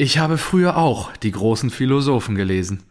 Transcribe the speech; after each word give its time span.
ich 0.00 0.16
habe 0.16 0.38
früher 0.38 0.78
auch 0.78 1.14
die 1.18 1.30
großen 1.30 1.68
Philosophen 1.68 2.34
gelesen. 2.34 2.84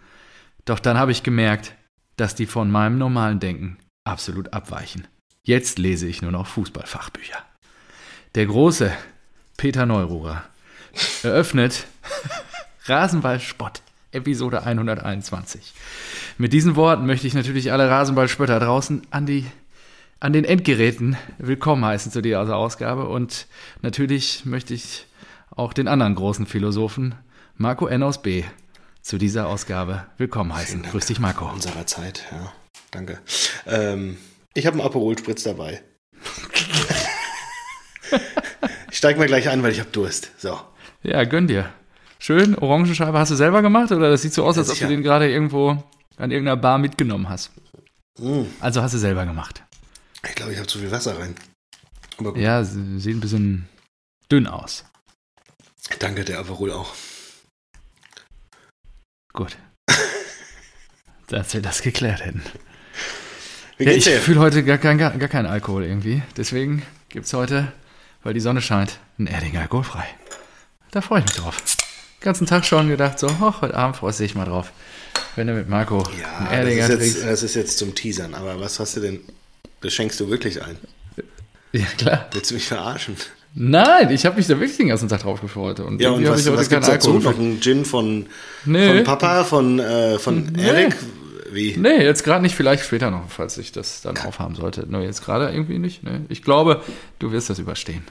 Doch 0.66 0.78
dann 0.78 1.00
habe 1.00 1.12
ich 1.12 1.24
gemerkt, 1.24 1.74
dass 2.18 2.36
die 2.36 2.46
von 2.46 2.70
meinem 2.70 3.00
normalen 3.00 3.40
Denken 3.40 3.80
absolut 4.04 4.54
abweichen. 4.54 5.08
Jetzt 5.42 5.80
lese 5.80 6.06
ich 6.06 6.22
nur 6.22 6.32
noch 6.32 6.46
Fußballfachbücher. 6.46 7.40
Der 8.36 8.46
große 8.46 8.92
Peter 9.58 9.88
Neururer 9.88 10.44
eröffnet 11.24 11.88
Rasenball-Spott, 12.86 13.82
Episode 14.12 14.62
121. 14.62 15.74
Mit 16.38 16.54
diesen 16.54 16.76
Worten 16.76 17.08
möchte 17.08 17.26
ich 17.26 17.34
natürlich 17.34 17.72
alle 17.72 17.90
Rasenballspötter 17.90 18.60
draußen 18.60 19.02
an, 19.10 19.26
die, 19.26 19.48
an 20.20 20.32
den 20.32 20.46
Endgeräten 20.46 21.18
willkommen 21.40 21.84
heißen 21.84 22.12
zu 22.12 22.22
dieser 22.22 22.56
Ausgabe. 22.56 23.08
Und 23.08 23.48
natürlich 23.82 24.46
möchte 24.46 24.76
ich 24.76 25.08
auch 25.60 25.74
den 25.74 25.90
anderen 25.90 26.16
großen 26.16 26.46
Philosophen, 26.46 27.16
Marco 27.56 27.86
N. 27.86 28.02
aus 28.02 28.22
B., 28.22 28.44
zu 29.02 29.18
dieser 29.18 29.48
Ausgabe 29.48 30.06
willkommen 30.18 30.56
heißen. 30.56 30.84
Grüß 30.84 31.06
dich, 31.06 31.20
Marco. 31.20 31.50
Unserer 31.52 31.86
Zeit, 31.86 32.26
ja. 32.32 32.54
Danke. 32.92 33.20
Ähm, 33.68 34.18
ich 34.54 34.66
habe 34.66 34.76
einen 34.78 34.86
Aperol-Spritz 34.86 35.44
dabei. 35.44 35.84
ich 38.90 38.98
steige 38.98 39.20
mal 39.20 39.28
gleich 39.28 39.50
ein, 39.50 39.62
weil 39.62 39.74
ich 39.74 39.82
habe 39.82 39.90
Durst. 39.92 40.32
So. 40.38 40.60
Ja, 41.04 41.26
gönn 41.26 41.48
dir. 41.48 41.70
Schön, 42.20 42.58
Orangenscheibe 42.58 43.18
hast 43.18 43.32
du 43.32 43.36
selber 43.36 43.62
gemacht 43.62 43.92
oder 43.92 44.10
das 44.10 44.22
sieht 44.22 44.34
so 44.34 44.46
aus, 44.46 44.58
als 44.58 44.70
ob 44.70 44.80
du 44.80 44.88
den 44.88 45.04
gerade 45.04 45.30
irgendwo 45.30 45.84
an 46.18 46.32
irgendeiner 46.32 46.58
Bar 46.58 46.78
mitgenommen 46.78 47.28
hast? 47.28 47.52
Mm. 48.18 48.44
Also 48.62 48.82
hast 48.82 48.94
du 48.94 48.98
selber 48.98 49.26
gemacht. 49.26 49.64
Ich 50.28 50.36
glaube, 50.36 50.54
ich 50.54 50.58
habe 50.58 50.68
zu 50.68 50.80
viel 50.80 50.92
Wasser 50.92 51.20
rein. 51.20 51.36
Ja, 52.36 52.64
sieht 52.64 53.16
ein 53.16 53.22
bisschen 53.22 53.68
dünn 54.30 54.48
aus. 54.48 54.86
Danke, 55.98 56.24
der 56.24 56.40
Aperol 56.40 56.72
auch. 56.72 56.94
Gut. 59.34 59.58
Dass 61.28 61.54
wir 61.54 61.62
das 61.62 61.82
geklärt 61.82 62.24
hätten. 62.24 62.44
Wie 63.78 63.86
geht's 63.86 64.06
ja, 64.06 64.18
ich 64.18 64.20
fühle 64.20 64.40
heute 64.40 64.64
gar, 64.64 64.78
kein, 64.78 64.98
gar, 64.98 65.18
gar 65.18 65.30
keinen 65.30 65.46
Alkohol 65.46 65.86
irgendwie. 65.86 66.22
Deswegen 66.36 66.84
gibt 67.08 67.26
es 67.26 67.34
heute, 67.34 67.72
weil 68.24 68.34
die 68.34 68.40
Sonne 68.40 68.62
scheint, 68.62 69.00
ein 69.18 69.28
Erdinger 69.28 69.62
alkoholfrei. 69.62 70.06
Da 70.92 71.02
freue 71.02 71.20
ich 71.20 71.26
mich 71.26 71.36
drauf. 71.36 71.62
Den 71.62 72.26
ganzen 72.26 72.46
Tag 72.46 72.66
schon 72.66 72.90
gedacht, 72.90 73.20
so, 73.20 73.28
oh, 73.28 73.54
heute 73.62 73.76
Abend 73.76 73.96
freust 73.96 74.20
du 74.20 74.24
dich 74.24 74.36
mal 74.36 74.46
drauf. 74.46 74.72
Wenn 75.36 75.48
du 75.48 75.54
mit 75.54 75.70
Marco 75.70 76.04
ja, 76.20 76.38
einen 76.40 76.48
Erdinger 76.48 76.88
das 76.90 77.00
ist, 77.00 77.16
jetzt, 77.16 77.26
das 77.26 77.44
ist 77.44 77.56
jetzt 77.56 77.78
zum 77.78 77.96
Teasern, 77.96 78.34
aber 78.34 78.60
was 78.60 78.80
hast 78.80 78.98
du 78.98 79.00
denn, 79.00 79.22
das 79.82 79.94
schenkst 79.94 80.20
du 80.20 80.30
wirklich 80.30 80.62
ein? 80.62 80.78
Ja, 81.72 81.86
klar. 81.98 82.28
Willst 82.34 82.52
du 82.52 82.56
mich 82.56 82.68
verarschen? 82.68 83.16
Nein, 83.56 84.12
ich 84.12 84.26
habe 84.26 84.38
mich 84.38 84.48
da 84.48 84.60
wirklich 84.60 84.78
den 84.78 84.90
ganzen 84.90 85.10
Tag 85.10 85.22
drauf 85.22 85.42
gefreut. 85.42 85.80
Und 85.80 86.00
ja, 86.00 86.12
und 86.12 86.26
was, 86.28 86.46
ich 86.46 86.56
was 86.56 86.70
gibt's 86.70 86.88
dazu? 86.88 87.14
Noch 87.20 87.38
ein 87.38 87.60
Gin 87.60 87.84
von, 87.84 88.28
nee. 88.66 88.96
von 88.96 89.04
Papa, 89.04 89.44
von, 89.44 89.80
äh, 89.80 90.20
von 90.20 90.46
nee. 90.54 90.64
Eric? 90.64 90.96
Wie? 91.52 91.76
Nee, 91.78 92.04
jetzt 92.04 92.24
gerade 92.24 92.44
nicht, 92.44 92.56
vielleicht 92.56 92.86
später 92.86 93.10
noch, 93.10 93.24
falls 93.30 93.58
ich 93.58 93.72
das 93.72 94.02
dann 94.02 94.14
Kann. 94.14 94.28
aufhaben 94.28 94.56
sollte. 94.56 94.86
Nur 94.88 95.02
jetzt 95.02 95.26
gerade 95.26 95.50
irgendwie 95.50 95.80
nicht. 95.80 96.04
Nee. 96.04 96.22
Ich 96.30 96.44
glaube, 96.44 96.84
du 97.18 97.32
wirst 97.32 97.50
das 97.50 97.58
überstehen. 97.58 98.04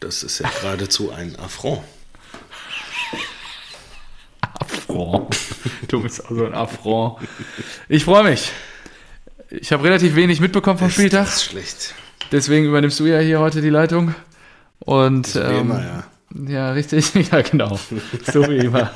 Das 0.00 0.22
ist 0.22 0.40
ja 0.40 0.50
geradezu 0.60 1.12
ein 1.12 1.36
Affront. 1.36 1.82
Affront. 4.40 5.36
Du 5.86 6.02
bist 6.02 6.24
also 6.28 6.44
ein 6.46 6.54
Affront. 6.54 7.18
Ich 7.88 8.04
freue 8.04 8.24
mich. 8.24 8.50
Ich 9.50 9.72
habe 9.72 9.84
relativ 9.84 10.16
wenig 10.16 10.40
mitbekommen 10.40 10.78
vom 10.78 10.90
Spieltag. 10.90 11.26
Das 11.26 11.36
ist 11.36 11.44
schlecht. 11.44 11.94
Deswegen 12.32 12.66
übernimmst 12.66 13.00
du 13.00 13.06
ja 13.06 13.18
hier 13.18 13.40
heute 13.40 13.60
die 13.60 13.70
Leitung. 13.70 14.14
Und 14.80 15.26
so 15.26 15.40
ähm, 15.40 15.60
immer, 15.60 15.82
ja. 15.82 16.04
Ja, 16.46 16.72
richtig. 16.72 17.12
Ja, 17.32 17.42
genau. 17.42 17.78
So 18.30 18.42
wie 18.48 18.58
immer. 18.58 18.90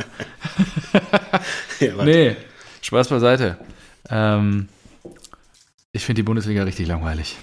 ja, 1.80 2.04
nee, 2.04 2.36
Spaß 2.82 3.08
beiseite. 3.08 3.58
Ähm, 4.10 4.68
ich 5.92 6.04
finde 6.04 6.20
die 6.20 6.24
Bundesliga 6.24 6.62
richtig 6.62 6.86
langweilig. 6.86 7.38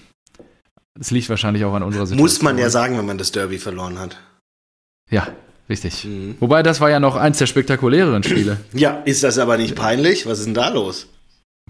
Es 0.99 1.11
liegt 1.11 1.29
wahrscheinlich 1.29 1.63
auch 1.65 1.73
an 1.73 1.83
unserer 1.83 2.05
Situation. 2.05 2.23
Muss 2.23 2.41
man 2.41 2.57
ja 2.57 2.69
sagen, 2.69 2.97
wenn 2.97 3.05
man 3.05 3.17
das 3.17 3.31
Derby 3.31 3.57
verloren 3.57 3.99
hat. 3.99 4.17
Ja, 5.09 5.27
richtig. 5.69 6.05
Mhm. 6.05 6.35
Wobei, 6.39 6.61
das 6.61 6.81
war 6.81 6.89
ja 6.89 6.99
noch 6.99 7.15
eins 7.15 7.37
der 7.37 7.47
spektakuläreren 7.47 8.23
Spiele. 8.23 8.57
Ja, 8.73 9.01
ist 9.05 9.23
das 9.23 9.37
aber 9.37 9.57
nicht 9.57 9.75
peinlich? 9.75 10.25
Was 10.25 10.39
ist 10.39 10.45
denn 10.45 10.53
da 10.53 10.69
los? 10.69 11.07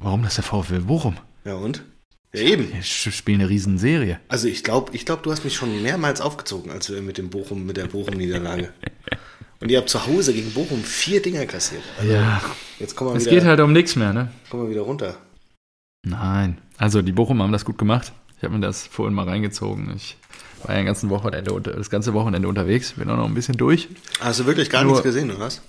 Warum 0.02 0.24
das 0.24 0.36
der 0.36 0.44
VfL 0.44 0.82
Bochum? 0.82 1.18
Ja, 1.46 1.56
und? 1.56 1.84
Ja, 2.34 2.42
eben. 2.42 2.72
Wir 2.72 2.84
spielen 2.84 3.42
eine 3.42 3.50
Riesenserie. 3.50 4.20
Also 4.28 4.48
ich 4.48 4.64
glaube, 4.64 4.96
ich 4.96 5.06
glaub, 5.06 5.24
du 5.24 5.32
hast 5.32 5.44
mich 5.44 5.56
schon 5.56 5.82
mehrmals 5.82 6.22
aufgezogen, 6.22 6.72
als 6.72 6.90
wir 6.90 7.02
mit 7.02 7.18
dem 7.18 7.30
Bochum, 7.30 7.66
mit 7.66 7.78
der 7.78 7.88
Bochum-Niederlage. 7.88 8.72
Und 9.62 9.70
ihr 9.72 9.78
habt 9.78 9.90
zu 9.90 10.06
Hause 10.06 10.34
gegen 10.34 10.54
Bochum 10.54 10.84
vier 10.84 11.22
Dinger 11.22 11.46
kassiert. 11.46 11.82
Also 12.00 12.14
ja. 12.14 12.42
Jetzt 12.80 12.96
kommen 12.96 13.12
wir 13.12 13.18
es 13.18 13.26
wieder, 13.26 13.36
geht 13.36 13.44
halt 13.44 13.60
um 13.60 13.74
nichts 13.74 13.96
mehr, 13.96 14.14
ne? 14.14 14.32
Kommen 14.50 14.64
wir 14.64 14.70
wieder 14.70 14.82
runter. 14.82 15.18
Nein. 16.04 16.60
Also 16.78 17.02
die 17.02 17.12
Bochum 17.12 17.42
haben 17.42 17.52
das 17.52 17.66
gut 17.66 17.78
gemacht. 17.78 18.14
Ich 18.38 18.44
habe 18.44 18.54
mir 18.54 18.62
das 18.62 18.88
vorhin 18.88 19.14
mal 19.14 19.28
reingezogen. 19.28 19.92
Ich 19.98 20.16
war 20.64 20.78
ja 20.78 20.84
ganzen 20.84 21.10
Wochenende, 21.10 21.60
das 21.62 21.90
ganze 21.90 22.14
Wochenende 22.14 22.48
unterwegs. 22.48 22.94
Bin 22.94 23.10
auch 23.10 23.18
noch 23.18 23.26
ein 23.26 23.34
bisschen 23.34 23.58
durch. 23.58 23.90
Hast 24.22 24.40
du 24.40 24.46
wirklich 24.46 24.70
gar 24.70 24.84
Nur, 24.84 24.92
nichts 24.94 25.04
gesehen, 25.04 25.30
oder 25.32 25.42
was? 25.42 25.62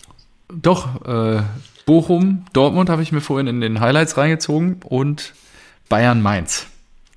Doch. 0.49 1.05
Äh, 1.05 1.43
Bochum, 1.85 2.45
Dortmund 2.53 2.91
habe 2.91 3.03
ich 3.03 3.11
mir 3.11 3.21
vorhin 3.21 3.49
in 3.49 3.61
den 3.61 3.81
Highlights 3.81 4.17
reingezogen 4.17 4.81
und 4.85 5.33
Bayern 5.91 6.23
Mainz. 6.23 6.67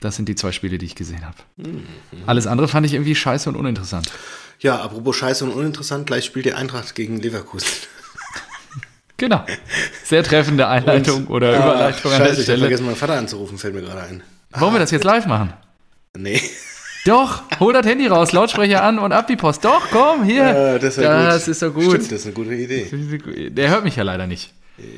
Das 0.02 0.18
sind 0.18 0.28
die 0.28 0.36
zwei 0.36 0.52
Spiele, 0.52 0.78
die 0.78 0.86
ich 0.86 0.96
gesehen 0.96 1.26
habe. 1.26 1.38
Mhm. 1.56 1.86
Alles 2.26 2.46
andere 2.48 2.68
fand 2.68 2.86
ich 2.86 2.94
irgendwie 2.94 3.16
scheiße 3.16 3.48
und 3.48 3.56
uninteressant. 3.56 4.12
Ja, 4.60 4.82
apropos 4.82 5.16
scheiße 5.16 5.46
und 5.46 5.52
uninteressant, 5.52 6.06
gleich 6.06 6.26
spielt 6.26 6.46
die 6.46 6.54
Eintracht 6.54 6.94
gegen 6.94 7.22
Leverkusen. 7.22 7.70
Genau. 9.16 9.46
Sehr 10.04 10.24
treffende 10.24 10.68
Einleitung 10.68 11.28
und, 11.28 11.30
oder 11.30 11.52
ja, 11.52 11.60
Überleitung 11.60 12.12
scheiße, 12.12 12.16
an 12.16 12.24
der 12.24 12.34
Stelle. 12.34 12.44
Ich 12.44 12.50
habe 12.50 12.60
vergessen, 12.62 12.86
meinen 12.88 12.96
Vater 12.96 13.14
anzurufen, 13.14 13.58
fällt 13.58 13.76
mir 13.76 13.82
gerade 13.82 14.02
ein. 14.02 14.24
Wollen 14.52 14.72
ah, 14.72 14.74
wir 14.74 14.80
das 14.80 14.92
jetzt 14.92 15.04
live 15.04 15.28
machen? 15.28 15.54
Nee. 16.18 16.42
Doch, 17.06 17.44
hol 17.60 17.72
das 17.74 17.86
Handy 17.86 18.08
raus, 18.08 18.32
Lautsprecher 18.32 18.84
an 18.84 18.98
und 18.98 19.14
ab 19.14 19.28
die 19.28 19.36
Post. 19.36 19.64
Doch, 19.64 19.88
komm, 19.92 20.24
hier. 20.24 20.44
Ja, 20.44 20.80
das, 20.80 20.96
das 20.96 21.48
ist 21.48 21.62
doch 21.62 21.74
gut. 21.74 21.84
Stimmt, 21.84 22.12
das 22.12 22.20
ist 22.20 22.26
eine 22.26 22.34
gute 22.34 22.56
Idee. 22.56 23.50
Der 23.50 23.70
hört 23.70 23.84
mich 23.84 23.96
ja 23.96 24.04
leider 24.04 24.26
nicht. 24.26 24.52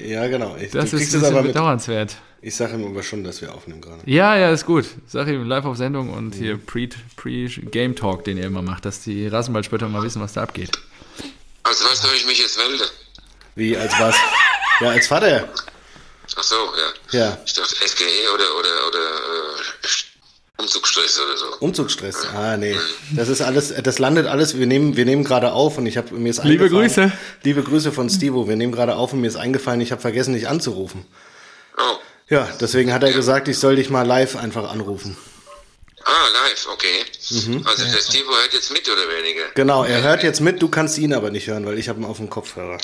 Ja, 0.06 0.26
genau. 0.28 0.56
Ich, 0.60 0.72
das 0.72 0.94
ist, 0.94 1.14
das 1.14 1.24
aber 1.24 1.44
bedauernswert. 1.44 2.16
Ich 2.46 2.56
sage 2.56 2.76
ihm 2.76 2.86
aber 2.86 3.02
schon, 3.02 3.24
dass 3.24 3.42
wir 3.42 3.52
aufnehmen 3.56 3.82
gerade. 3.82 4.04
Ja, 4.06 4.38
ja, 4.38 4.52
ist 4.52 4.68
gut. 4.68 4.86
Sag 5.08 5.28
ihm 5.28 5.48
live 5.48 5.66
auf 5.66 5.78
Sendung 5.78 6.14
und 6.14 6.36
mhm. 6.36 6.40
hier 6.40 6.60
Pre-Game 6.60 7.96
Talk, 7.96 8.24
den 8.24 8.38
ihr 8.38 8.44
immer 8.44 8.62
macht, 8.62 8.86
dass 8.86 9.02
die 9.02 9.28
Rasenballspötter 9.28 9.88
mal 9.90 10.04
wissen, 10.04 10.22
was 10.22 10.34
da 10.34 10.44
abgeht. 10.44 10.78
Als 11.64 11.84
was 11.84 12.04
soll 12.04 12.12
ich 12.16 12.28
mich 12.28 12.38
jetzt 12.38 12.56
melden? 12.60 12.84
Wie, 13.56 13.76
als 13.76 13.92
was? 14.00 14.16
ja, 14.80 14.92
als 14.92 15.08
Vater. 15.08 15.50
Ach 16.36 16.44
so, 16.44 16.56
ja. 17.12 17.20
Ja. 17.20 17.38
Ich 17.48 17.54
dachte 17.54 17.74
SGE 17.84 18.06
oder, 18.36 18.46
oder, 18.60 18.88
oder 18.90 19.00
äh, 19.00 20.62
Umzugsstress 20.62 21.20
oder 21.20 21.38
so. 21.38 21.46
Umzugsstress, 21.62 22.28
ah 22.28 22.58
nee. 22.58 22.76
Das 23.16 23.28
ist 23.28 23.42
alles, 23.42 23.74
das 23.74 23.98
landet 23.98 24.28
alles, 24.28 24.56
wir 24.56 24.68
nehmen, 24.68 24.96
wir 24.96 25.06
nehmen 25.06 25.24
gerade 25.24 25.52
auf 25.52 25.80
und 25.80 25.88
ich 25.88 25.98
habe 25.98 26.14
mir 26.14 26.30
ist 26.30 26.44
Liebe 26.44 26.70
Grüße. 26.70 27.12
Liebe 27.42 27.64
Grüße 27.64 27.92
von 27.92 28.08
Stevo, 28.08 28.48
wir 28.48 28.56
nehmen 28.56 28.72
gerade 28.72 28.98
auf 28.98 29.14
und 29.14 29.22
mir 29.22 29.28
ist 29.30 29.36
eingefallen, 29.36 29.82
ich 29.82 29.92
habe 29.92 30.02
vergessen, 30.02 30.36
dich 30.36 30.48
anzurufen. 30.48 31.08
Oh. 31.80 31.98
Ja, 32.28 32.50
deswegen 32.60 32.92
hat 32.92 33.04
er 33.04 33.14
gesagt, 33.14 33.48
ich 33.48 33.60
soll 33.60 33.76
dich 33.76 33.90
mal 33.90 34.02
live 34.06 34.36
einfach 34.36 34.70
anrufen. 34.72 35.16
Ah, 36.04 36.28
live, 36.34 36.68
okay. 36.72 37.06
Mhm. 37.30 37.66
Also 37.68 37.84
der 37.84 38.02
Stevo 38.02 38.32
hört 38.36 38.54
jetzt 38.54 38.72
mit 38.72 38.88
oder 38.90 39.08
weniger? 39.10 39.50
Genau, 39.56 39.84
er 39.84 40.02
hört 40.02 40.24
jetzt 40.24 40.40
mit, 40.40 40.62
du 40.62 40.70
kannst 40.70 40.98
ihn 40.98 41.14
aber 41.14 41.30
nicht 41.30 41.48
hören, 41.48 41.66
weil 41.66 41.78
ich 41.78 41.90
habe 41.90 42.00
ihn 42.00 42.06
auf 42.06 42.18
dem 42.18 42.30
Kopfhörer. 42.30 42.78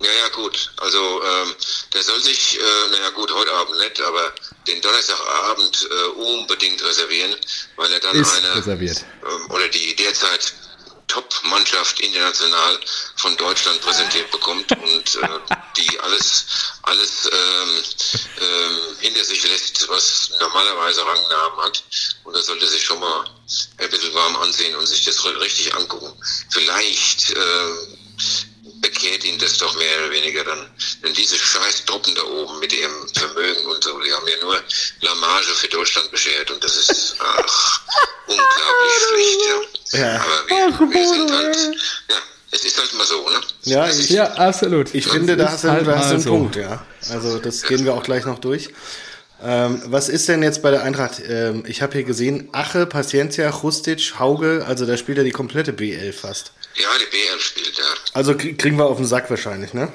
Ja, 0.00 0.10
ja, 0.10 0.28
gut. 0.34 0.72
Also 0.78 0.98
ähm, 0.98 1.54
der 1.94 2.02
soll 2.02 2.20
sich, 2.20 2.58
äh, 2.58 2.90
naja 2.90 3.10
gut, 3.10 3.32
heute 3.32 3.52
Abend 3.52 3.78
nicht, 3.78 4.00
aber 4.00 4.32
den 4.66 4.80
Donnerstagabend 4.80 5.88
äh, 5.90 6.20
unbedingt 6.20 6.84
reservieren, 6.84 7.36
weil 7.76 7.92
er 7.92 8.00
dann 8.00 8.16
Ist 8.16 8.36
eine 8.36 8.56
reserviert. 8.56 9.04
Ähm, 9.22 9.50
oder 9.50 9.68
die 9.68 9.94
derzeit 9.94 10.54
Top-Mannschaft 11.08 12.00
international 12.00 12.80
von 13.16 13.36
Deutschland 13.36 13.80
präsentiert 13.80 14.30
bekommt 14.30 14.70
und 14.72 15.16
äh, 15.16 15.28
die 15.76 16.00
alles, 16.00 16.46
alles 16.82 17.30
ähm, 17.32 17.82
ähm, 18.40 18.96
hinter 19.00 19.24
sich 19.24 19.46
lässt, 19.48 19.88
was 19.88 20.30
normalerweise 20.40 21.04
Rangnamen 21.04 21.60
hat. 21.64 21.82
Und 22.24 22.34
da 22.34 22.42
sollte 22.42 22.66
sich 22.68 22.82
schon 22.82 23.00
mal 23.00 23.24
ein 23.78 23.90
bisschen 23.90 24.14
warm 24.14 24.36
ansehen 24.36 24.74
und 24.76 24.86
sich 24.86 25.04
das 25.04 25.24
richtig 25.24 25.74
angucken. 25.74 26.12
Vielleicht 26.50 27.30
äh, 27.30 28.51
bekehrt 28.82 29.24
ihn 29.24 29.38
das 29.38 29.56
doch 29.58 29.74
mehr 29.78 29.98
oder 30.00 30.10
weniger 30.10 30.44
dann. 30.44 30.66
Denn 31.02 31.14
diese 31.14 31.36
scheiß 31.36 31.86
Truppen 31.86 32.14
da 32.14 32.22
oben 32.22 32.58
mit 32.60 32.72
ihrem 32.72 33.08
Vermögen 33.16 33.66
und 33.66 33.82
so, 33.82 33.98
die 34.00 34.12
haben 34.12 34.26
ja 34.28 34.44
nur 34.44 34.60
Blamage 35.00 35.54
für 35.54 35.68
Deutschland 35.68 36.10
beschert 36.10 36.50
und 36.50 36.62
das 36.62 36.76
ist 36.76 37.16
ach, 37.20 37.80
unglaublich 38.26 38.92
schlecht. 39.08 39.92
Ja. 39.92 39.98
ja. 40.00 40.14
Aber 40.16 40.48
wir, 40.48 40.94
wir 40.94 41.08
sind 41.08 41.32
halt, 41.32 41.56
ja, 42.10 42.16
es 42.50 42.64
ist 42.64 42.78
halt 42.78 42.92
mal 42.94 43.06
so, 43.06 43.28
ne? 43.30 43.40
Ja, 43.62 43.88
ich, 43.88 44.10
ja 44.10 44.32
absolut. 44.32 44.94
Ich 44.94 45.06
finde, 45.06 45.36
da 45.36 45.50
hast 45.50 45.64
du 45.64 45.70
halt 45.70 45.88
einen 45.88 46.20
so. 46.20 46.30
Punkt, 46.30 46.56
ja. 46.56 46.84
Also 47.08 47.38
das 47.38 47.62
gehen 47.62 47.84
wir 47.84 47.94
auch 47.94 48.02
gleich 48.02 48.24
noch 48.24 48.40
durch. 48.40 48.70
Ähm, 49.44 49.82
was 49.86 50.08
ist 50.08 50.28
denn 50.28 50.42
jetzt 50.42 50.62
bei 50.62 50.70
der 50.70 50.82
Eintracht? 50.82 51.20
Ähm, 51.26 51.64
ich 51.66 51.82
habe 51.82 51.94
hier 51.94 52.04
gesehen, 52.04 52.48
Ache, 52.52 52.86
Paciencia, 52.86 53.50
Chustic, 53.50 54.14
Hauge, 54.18 54.64
also 54.66 54.86
da 54.86 54.96
spielt 54.96 55.18
er 55.18 55.24
die 55.24 55.32
komplette 55.32 55.72
BL 55.72 56.12
fast. 56.12 56.52
Ja, 56.74 56.88
die 56.98 57.04
B11 57.16 57.40
spielt, 57.40 57.76
ja. 57.78 57.84
Also 58.14 58.32
krie- 58.32 58.56
kriegen 58.56 58.76
wir 58.78 58.86
auf 58.86 58.96
den 58.96 59.06
Sack 59.06 59.28
wahrscheinlich, 59.30 59.72
ne? 59.74 59.92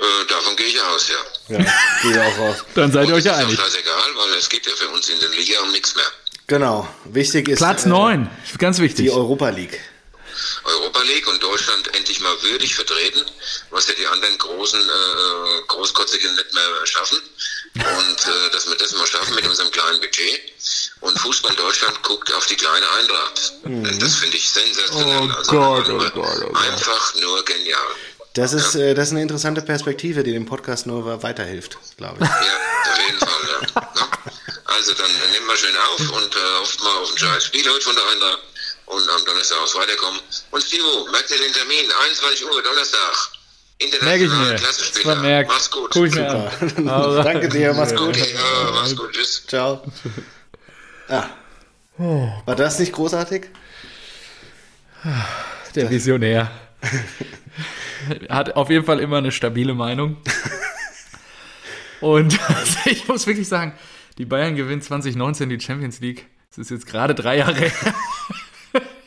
Äh, 0.00 0.26
davon 0.28 0.56
gehe 0.56 0.66
ich 0.66 0.80
aus, 0.82 1.08
ja. 1.08 1.58
Ja, 1.58 1.64
gehe 2.02 2.10
ich 2.12 2.18
auch 2.18 2.38
raus. 2.38 2.56
Dann 2.74 2.92
seid 2.92 3.08
ihr 3.08 3.14
euch 3.14 3.24
ja 3.24 3.32
ist 3.32 3.38
auch 3.38 3.42
einig. 3.46 3.58
scheißegal, 3.60 4.10
weil 4.16 4.34
es 4.38 4.48
geht 4.48 4.66
ja 4.66 4.72
für 4.74 4.88
uns 4.88 5.08
in 5.08 5.18
der 5.20 5.28
Liga 5.30 5.60
um 5.60 5.70
nichts 5.72 5.94
mehr. 5.94 6.04
Genau. 6.46 6.88
Wichtig 7.04 7.48
ist 7.48 7.58
Platz 7.58 7.84
äh, 7.84 7.88
9, 7.88 8.30
ganz 8.58 8.78
wichtig. 8.78 9.04
die 9.06 9.10
Europa 9.10 9.48
League. 9.50 9.80
Europa 10.64 11.02
League 11.02 11.26
und 11.28 11.42
Deutschland 11.42 11.94
endlich 11.96 12.20
mal 12.20 12.34
würdig 12.42 12.74
vertreten, 12.74 13.24
was 13.70 13.88
ja 13.88 13.94
die 13.98 14.06
anderen 14.06 14.38
großen 14.38 14.80
äh, 14.80 15.62
Großkotzigen 15.66 16.32
nicht 16.34 16.54
mehr 16.54 16.86
schaffen. 16.86 17.18
Und 17.74 17.82
äh, 18.26 18.50
dass 18.52 18.68
wir 18.68 18.76
das 18.76 18.92
mal 18.92 19.06
schaffen 19.06 19.34
mit 19.34 19.46
unserem 19.48 19.70
kleinen 19.72 20.00
Budget. 20.00 20.40
Und 21.00 21.18
Fußball 21.18 21.54
Deutschland 21.54 22.02
guckt 22.02 22.32
auf 22.34 22.46
die 22.46 22.56
kleine 22.56 22.86
Eintracht. 22.98 23.52
Das 24.00 24.14
finde 24.16 24.36
ich 24.36 24.50
sensationell. 24.50 25.20
Mhm. 25.22 25.30
Oh 25.30 25.36
also 25.36 25.50
Gott, 25.52 25.88
nur, 25.88 25.96
oh 25.98 26.10
Gott, 26.10 26.38
oh 26.42 26.46
Gott. 26.52 26.56
Einfach 26.56 27.14
nur 27.16 27.44
genial. 27.44 27.78
Das 28.34 28.52
ist, 28.52 28.74
äh, 28.74 28.94
das 28.94 29.08
ist 29.08 29.12
eine 29.12 29.22
interessante 29.22 29.62
Perspektive, 29.62 30.22
die 30.22 30.32
dem 30.32 30.46
Podcast 30.46 30.86
nur 30.86 31.22
weiterhilft, 31.22 31.78
glaube 31.96 32.18
ich. 32.20 32.28
Ja, 32.28 32.92
auf 32.92 32.98
jeden 33.06 33.18
Fall, 33.18 33.28
ja. 33.74 33.82
ja. 33.96 34.08
Also 34.66 34.92
dann 34.94 35.10
nehmen 35.32 35.46
wir 35.46 35.56
schön 35.56 35.74
auf 35.76 36.00
und 36.00 36.36
äh, 36.36 36.38
hofft 36.60 36.80
mal 36.80 36.96
auf 37.02 37.10
ein 37.10 37.18
scheiß 37.18 37.44
Spiel 37.44 37.68
heute 37.68 37.80
von 37.80 37.96
der 37.96 38.06
Eintracht 38.08 38.38
und 38.86 39.08
am 39.10 39.24
Donnerstag 39.24 39.58
aus 39.58 39.74
weiterkommen. 39.74 40.20
Und 40.50 40.62
Stivo, 40.62 41.08
merkt 41.10 41.30
ihr 41.30 41.38
den 41.38 41.52
Termin? 41.52 41.90
21 42.04 42.44
Uhr, 42.46 42.62
Donnerstag. 42.62 43.30
Merke 43.80 44.24
ich 44.24 44.30
Internationale 44.30 44.50
mir. 44.52 44.58
Klasse 44.58 44.78
Das 44.78 44.88
später. 44.88 45.12
vermerkt. 45.12 45.50
Mach's 45.50 45.70
gut. 45.70 45.90
Guck 45.90 46.06
ich 46.06 46.14
mir 46.14 46.30
an. 46.30 46.88
Also, 46.88 47.22
Danke 47.22 47.48
dir, 47.48 47.72
mach's 47.74 47.94
gut. 47.94 48.08
Okay, 48.08 48.34
ja, 48.34 48.70
mach's 48.72 48.96
gut. 48.96 49.12
Tschüss. 49.12 49.42
Ciao. 49.46 49.82
Ah. 51.08 51.24
War 51.98 52.54
das 52.56 52.78
nicht 52.78 52.92
großartig? 52.92 53.48
Der 55.74 55.90
Visionär. 55.90 56.50
Hat 58.28 58.56
auf 58.56 58.70
jeden 58.70 58.84
Fall 58.84 59.00
immer 59.00 59.18
eine 59.18 59.32
stabile 59.32 59.74
Meinung. 59.74 60.16
Und 62.00 62.38
also 62.48 62.78
ich 62.86 63.08
muss 63.08 63.26
wirklich 63.26 63.48
sagen, 63.48 63.72
die 64.18 64.24
Bayern 64.24 64.54
gewinnen 64.54 64.82
2019 64.82 65.48
die 65.48 65.60
Champions 65.60 66.00
League. 66.00 66.26
Das 66.50 66.58
ist 66.58 66.70
jetzt 66.70 66.86
gerade 66.86 67.14
drei 67.14 67.38
Jahre 67.38 67.54
her. 67.54 67.94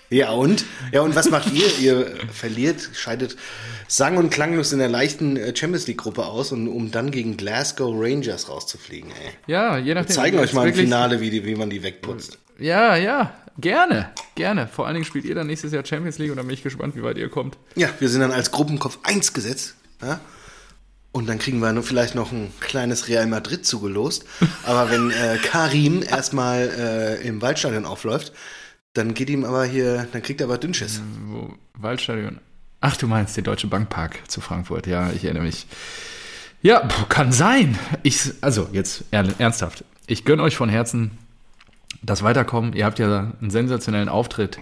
Ja, 0.10 0.32
und? 0.32 0.66
Ja, 0.92 1.02
und 1.02 1.16
was 1.16 1.30
macht 1.30 1.54
ihr? 1.54 1.78
Ihr 1.80 2.18
verliert, 2.34 2.90
scheidet 2.94 3.38
sang- 3.92 4.18
und 4.18 4.30
klanglos 4.30 4.72
in 4.72 4.80
der 4.80 4.88
leichten 4.88 5.36
äh, 5.36 5.56
Champions 5.56 5.86
League-Gruppe 5.88 6.26
aus, 6.26 6.52
und, 6.52 6.68
um 6.68 6.92
dann 6.92 7.12
gegen 7.12 7.36
Glasgow 7.36 7.94
Rangers 7.94 8.50
rauszufliegen, 8.50 9.12
ey. 9.12 9.32
Ja, 9.48 9.78
je 9.78 9.94
nachdem. 9.94 10.10
Wir 10.10 10.16
zeigen 10.16 10.40
euch 10.40 10.54
mal 10.54 10.68
im 10.68 10.74
Finale, 10.74 11.20
wie, 11.20 11.30
die, 11.30 11.46
wie 11.46 11.56
man 11.56 11.70
die 11.70 11.84
wegputzt. 11.84 12.40
Ja, 12.58 12.96
ja, 12.96 13.36
gerne, 13.60 14.12
gerne. 14.36 14.68
Vor 14.68 14.86
allen 14.88 14.96
Dingen 14.96 15.06
spielt 15.06 15.26
ihr 15.26 15.36
dann 15.36 15.48
nächstes 15.48 15.74
Jahr 15.74 15.86
Champions 15.86 16.20
League 16.20 16.32
und 16.32 16.38
dann 16.38 16.48
bin 16.48 16.54
ich 16.54 16.64
gespannt, 16.64 16.96
wie 16.96 17.04
weit 17.04 17.18
ihr 17.18 17.30
kommt. 17.30 17.58
Ja, 17.76 17.90
wir 18.00 18.08
sind 18.08 18.22
dann 18.22 18.32
als 18.32 18.52
Gruppenkopf 18.52 19.00
1 19.04 19.34
gesetzt. 19.34 19.76
Ja? 20.02 20.22
Und 21.12 21.28
dann 21.28 21.40
kriegen 21.40 21.60
wir 21.60 21.84
vielleicht 21.84 22.16
noch 22.16 22.32
ein 22.32 22.54
kleines 22.62 23.10
Real 23.10 23.28
Madrid 23.28 23.66
zugelost. 23.66 24.26
Aber 24.66 24.90
wenn 24.90 25.12
äh, 25.12 25.38
Karim 25.44 26.02
erstmal 26.02 26.70
äh, 26.70 27.28
im 27.28 27.42
Waldstadion 27.42 27.86
aufläuft, 27.86 28.32
dann 28.94 29.14
geht 29.14 29.30
ihm 29.30 29.46
aber 29.46 29.64
hier, 29.64 30.06
dann 30.12 30.22
kriegt 30.22 30.42
er 30.42 30.48
aber 30.48 30.58
Dünnschiss. 30.58 31.02
Wo, 31.28 31.54
Waldstadion. 31.76 32.42
Ach, 32.82 32.98
du 32.98 33.08
meinst 33.08 33.38
den 33.38 33.44
Deutsche 33.44 33.68
Bankpark 33.68 34.20
zu 34.30 34.42
Frankfurt. 34.42 34.88
Ja, 34.88 35.12
ich 35.12 35.24
erinnere 35.24 35.44
mich. 35.44 35.68
Ja, 36.64 36.88
kann 37.10 37.32
sein. 37.32 37.78
Ich, 38.04 38.32
also, 38.42 38.68
jetzt 38.72 39.04
er- 39.12 39.40
ernsthaft. 39.40 39.84
Ich 40.08 40.26
gönne 40.26 40.44
euch 40.44 40.56
von 40.56 40.68
Herzen 40.70 41.12
das 42.02 42.24
Weiterkommen. 42.24 42.74
Ihr 42.74 42.86
habt 42.86 43.00
ja 43.00 43.32
einen 43.40 43.52
sensationellen 43.52 44.10
Auftritt 44.10 44.60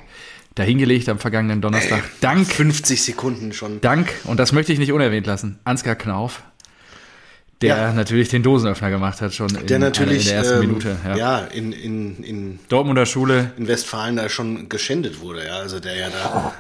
dahingelegt 0.56 1.07
am 1.07 1.19
vergangenen 1.19 1.62
Donnerstag. 1.62 2.04
Dank, 2.19 2.45
50 2.48 3.01
Sekunden 3.01 3.54
schon. 3.54 3.80
Dank, 3.81 4.12
und 4.25 4.38
das 4.39 4.51
möchte 4.51 4.74
ich 4.74 4.80
nicht 4.80 4.92
unerwähnt 4.92 5.25
lassen, 5.25 5.57
Ansgar 5.63 5.95
Knauf, 5.95 6.42
der 7.61 7.75
Ja. 7.75 7.94
natürlich 7.94 8.29
den 8.29 8.41
Dosenöffner 8.41 8.89
gemacht 8.89 9.19
hat, 9.19 9.33
schon 9.33 9.53
in, 9.53 9.67
Der 9.67 9.79
natürlich 9.79 10.21
in 10.21 10.27
der 10.29 10.35
ersten 10.38 10.53
ähm, 10.56 10.59
Minute. 10.61 10.95
Ja. 11.06 11.17
ja. 11.17 11.39
in, 11.39 11.73
in, 11.73 12.23
in, 12.23 12.59
Dortmunder 12.69 13.06
Schule, 13.06 13.51
in 13.57 13.67
Westfalen 13.67 14.15
da 14.15 14.29
schon 14.29 14.69
geschändet 14.69 15.19
wurde, 15.19 15.45
ja. 15.45 15.57
Also 15.57 15.81
der 15.81 15.95
ja 15.95 16.09
da, 16.09 16.53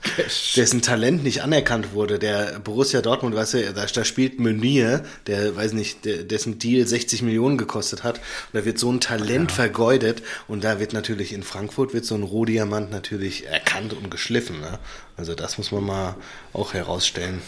dessen 0.56 0.80
Talent 0.80 1.24
nicht 1.24 1.42
anerkannt 1.42 1.92
wurde. 1.92 2.18
Der 2.18 2.58
Borussia 2.60 3.02
Dortmund, 3.02 3.36
weißt 3.36 3.54
du, 3.54 3.72
da, 3.74 3.84
da 3.84 4.04
spielt 4.04 4.40
Meunier, 4.40 5.04
der, 5.26 5.54
weiß 5.54 5.74
nicht, 5.74 6.06
der, 6.06 6.22
dessen 6.22 6.58
Deal 6.58 6.86
60 6.86 7.20
Millionen 7.20 7.58
gekostet 7.58 8.02
hat. 8.02 8.16
Und 8.16 8.60
da 8.60 8.64
wird 8.64 8.78
so 8.78 8.90
ein 8.90 9.00
Talent 9.00 9.52
vergeudet. 9.52 10.22
Und 10.48 10.64
da 10.64 10.80
wird 10.80 10.94
natürlich 10.94 11.34
in 11.34 11.42
Frankfurt 11.42 11.92
wird 11.92 12.06
so 12.06 12.14
ein 12.14 12.22
Rohdiamant 12.22 12.90
natürlich 12.90 13.46
erkannt 13.46 13.92
und 13.92 14.10
geschliffen. 14.10 14.60
Ne? 14.60 14.78
Also 15.18 15.34
das 15.34 15.58
muss 15.58 15.70
man 15.70 15.84
mal 15.84 16.16
auch 16.54 16.72
herausstellen 16.72 17.42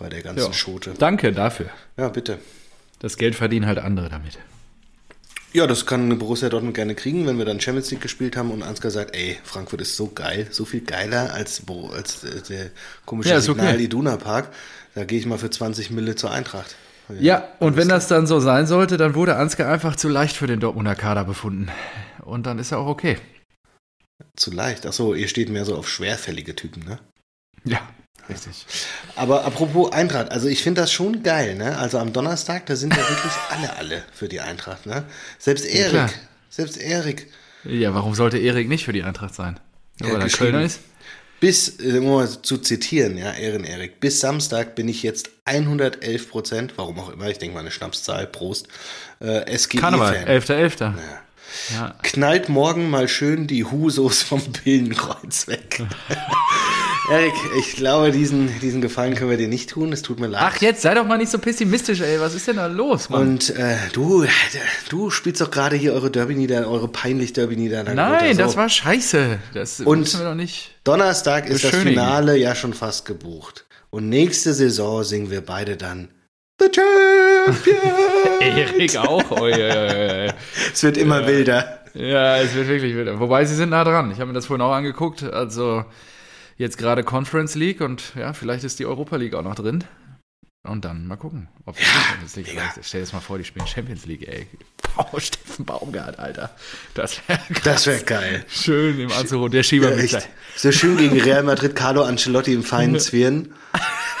bei 0.00 0.08
der 0.08 0.22
ganzen 0.22 0.46
ja. 0.46 0.52
Schote. 0.52 0.94
danke 0.98 1.30
dafür. 1.32 1.70
Ja, 1.96 2.08
bitte. 2.08 2.38
Das 2.98 3.16
Geld 3.16 3.36
verdienen 3.36 3.66
halt 3.66 3.78
andere 3.78 4.08
damit. 4.08 4.38
Ja, 5.52 5.66
das 5.66 5.84
kann 5.84 6.16
Borussia 6.18 6.48
Dortmund 6.48 6.74
gerne 6.74 6.94
kriegen, 6.94 7.26
wenn 7.26 7.36
wir 7.38 7.44
dann 7.44 7.60
Champions 7.60 7.90
League 7.90 8.00
gespielt 8.00 8.36
haben 8.36 8.50
und 8.50 8.62
Ansgar 8.62 8.90
sagt, 8.90 9.16
ey, 9.16 9.38
Frankfurt 9.42 9.80
ist 9.80 9.96
so 9.96 10.08
geil, 10.08 10.46
so 10.50 10.64
viel 10.64 10.80
geiler 10.80 11.32
als, 11.32 11.62
als 11.92 12.24
äh, 12.24 12.42
der 12.48 12.70
komische 13.04 13.30
Ja, 13.30 13.38
ist 13.38 13.48
okay. 13.48 13.60
Signal 13.60 13.80
Iduna 13.80 14.16
Park. 14.16 14.50
Da 14.94 15.04
gehe 15.04 15.18
ich 15.18 15.26
mal 15.26 15.38
für 15.38 15.50
20 15.50 15.90
Mille 15.90 16.14
zur 16.14 16.30
Eintracht. 16.30 16.76
Ja, 17.18 17.48
und 17.58 17.76
wenn 17.76 17.88
das 17.88 18.06
dann 18.06 18.28
so 18.28 18.38
sein 18.38 18.68
sollte, 18.68 18.96
dann 18.96 19.16
wurde 19.16 19.34
Ansgar 19.36 19.72
einfach 19.72 19.96
zu 19.96 20.08
leicht 20.08 20.36
für 20.36 20.46
den 20.46 20.60
Dortmunder 20.60 20.94
Kader 20.94 21.24
befunden. 21.24 21.68
Und 22.22 22.46
dann 22.46 22.60
ist 22.60 22.70
er 22.70 22.78
auch 22.78 22.86
okay. 22.86 23.18
Zu 24.36 24.52
leicht. 24.52 24.86
Achso, 24.86 25.14
ihr 25.14 25.26
steht 25.26 25.48
mehr 25.48 25.64
so 25.64 25.74
auf 25.74 25.88
schwerfällige 25.88 26.54
Typen, 26.54 26.84
ne? 26.84 27.00
Ja, 27.64 27.80
richtig. 28.30 28.66
Aber 29.16 29.44
apropos 29.44 29.92
Eintracht, 29.92 30.30
also 30.30 30.48
ich 30.48 30.62
finde 30.62 30.82
das 30.82 30.92
schon 30.92 31.22
geil, 31.22 31.54
ne? 31.56 31.78
Also 31.78 31.98
am 31.98 32.12
Donnerstag, 32.12 32.66
da 32.66 32.76
sind 32.76 32.96
ja 32.96 33.08
wirklich 33.08 33.32
alle, 33.50 33.76
alle 33.76 34.04
für 34.12 34.28
die 34.28 34.40
Eintracht, 34.40 34.86
ne? 34.86 35.04
Selbst 35.38 35.64
Erik, 35.66 36.10
selbst 36.48 36.76
Erik. 36.78 37.26
Ja, 37.64 37.94
warum 37.94 38.14
sollte 38.14 38.38
Erik 38.38 38.68
nicht 38.68 38.84
für 38.84 38.92
die 38.92 39.02
Eintracht 39.02 39.34
sein? 39.34 39.60
Ja, 40.00 40.12
weil 40.12 40.22
er. 40.22 40.28
Kölner 40.28 40.62
ist? 40.62 40.80
Bis, 41.40 41.80
äh, 41.80 41.98
um 41.98 42.10
mal 42.10 42.28
zu 42.28 42.58
zitieren, 42.58 43.16
ja, 43.16 43.32
Ehren 43.32 43.64
Erik, 43.64 43.98
bis 43.98 44.20
Samstag 44.20 44.74
bin 44.74 44.88
ich 44.88 45.02
jetzt 45.02 45.30
111 45.46 46.30
Prozent, 46.30 46.74
warum 46.76 46.98
auch 46.98 47.08
immer, 47.08 47.28
ich 47.30 47.38
denke 47.38 47.54
mal 47.54 47.60
eine 47.60 47.70
Schnapszahl, 47.70 48.26
Prost, 48.26 48.68
äh, 49.20 49.56
Karneval, 49.76 50.14
SGE-Fan. 50.16 50.60
11.11. 50.60 50.80
Ja. 50.80 50.96
Ja. 51.74 51.94
Knallt 52.02 52.48
morgen 52.48 52.90
mal 52.90 53.08
schön 53.08 53.46
die 53.46 53.64
Husos 53.64 54.22
vom 54.22 54.40
Billenkreuz 54.64 55.46
weg. 55.48 55.82
Erik, 57.10 57.32
ich 57.58 57.74
glaube, 57.74 58.12
diesen, 58.12 58.60
diesen 58.60 58.80
Gefallen 58.80 59.16
können 59.16 59.30
wir 59.30 59.36
dir 59.36 59.48
nicht 59.48 59.70
tun, 59.70 59.92
es 59.92 60.02
tut 60.02 60.20
mir 60.20 60.28
leid. 60.28 60.42
Ach, 60.44 60.60
jetzt 60.60 60.82
sei 60.82 60.94
doch 60.94 61.04
mal 61.04 61.18
nicht 61.18 61.30
so 61.32 61.38
pessimistisch, 61.38 62.00
ey. 62.02 62.20
Was 62.20 62.34
ist 62.34 62.46
denn 62.46 62.56
da 62.56 62.66
los, 62.66 63.08
Mann? 63.08 63.22
Und 63.22 63.50
äh, 63.56 63.76
du, 63.92 64.24
du 64.90 65.10
spielst 65.10 65.40
doch 65.40 65.50
gerade 65.50 65.74
hier 65.74 65.92
eure 65.92 66.10
Derby-Nieder, 66.10 66.68
eure 66.68 66.86
peinlich 66.86 67.32
Derby-Niederlage. 67.32 67.96
Nein, 67.96 68.28
runter. 68.28 68.42
das 68.44 68.52
So. 68.52 68.58
war 68.58 68.68
scheiße. 68.68 69.38
Das 69.54 69.80
Und- 69.80 70.00
müssen 70.00 70.20
wir 70.20 70.26
doch 70.28 70.36
nicht. 70.36 70.70
Donnerstag 70.84 71.48
ist 71.48 71.64
das. 71.64 71.74
Finale 71.74 72.36
ja 72.36 72.54
schon 72.54 72.74
fast 72.74 73.06
gebucht. 73.06 73.64
Und 73.90 74.08
nächste 74.08 74.54
Saison 74.54 75.02
singen 75.02 75.30
wir 75.32 75.40
beide 75.44 75.76
dann 75.76 76.08
The 76.60 76.68
Champion. 76.72 77.76
Erik 78.40 78.96
auch. 78.98 79.30
Oh, 79.30 79.46
ja, 79.46 79.56
ja, 79.58 80.24
ja. 80.26 80.34
es 80.72 80.82
wird 80.82 80.96
immer 80.98 81.26
wilder. 81.26 81.80
ja, 81.94 82.36
es 82.38 82.54
wird 82.54 82.68
wirklich 82.68 82.94
wieder. 82.94 83.18
Wobei 83.18 83.44
sie 83.46 83.54
sind 83.54 83.70
nah 83.70 83.82
dran. 83.84 84.10
Ich 84.12 84.18
habe 84.20 84.26
mir 84.28 84.34
das 84.34 84.46
vorhin 84.46 84.60
auch 84.64 84.72
angeguckt. 84.72 85.22
Also 85.22 85.84
jetzt 86.58 86.76
gerade 86.78 87.02
Conference 87.02 87.54
League 87.54 87.80
und 87.80 88.12
ja, 88.14 88.32
vielleicht 88.34 88.64
ist 88.64 88.78
die 88.78 88.86
Europa 88.86 89.16
League 89.16 89.34
auch 89.34 89.42
noch 89.42 89.54
drin. 89.54 89.84
Und 90.62 90.84
dann 90.84 91.06
mal 91.06 91.16
gucken, 91.16 91.48
ob 91.64 91.74
die 91.78 91.82
Champions 91.84 92.36
League 92.36 92.48
vielleicht- 92.48 92.84
Stell 92.84 93.00
dir 93.00 93.06
das 93.06 93.12
mal 93.14 93.20
vor, 93.20 93.38
die 93.38 93.44
spielen 93.44 93.66
Champions 93.66 94.04
League, 94.04 94.28
ey. 94.28 94.46
Boah, 94.94 95.08
Steffen 95.18 95.64
Baumgart, 95.64 96.18
Alter. 96.18 96.50
Das 96.92 97.18
wäre 97.26 97.40
Das 97.64 97.86
wäre 97.86 98.02
geil. 98.04 98.44
schön 98.50 99.00
im 99.00 99.10
Anzug. 99.10 99.40
Und 99.44 99.54
der 99.54 99.62
Schieber 99.62 99.96
Ja. 99.96 100.18
So 100.56 100.70
schön 100.70 100.98
gegen 100.98 101.18
Real 101.18 101.42
Madrid, 101.44 101.74
Carlo 101.74 102.02
Ancelotti 102.02 102.52
im 102.52 102.62
feinen 102.62 103.00
Zwirn. 103.00 103.54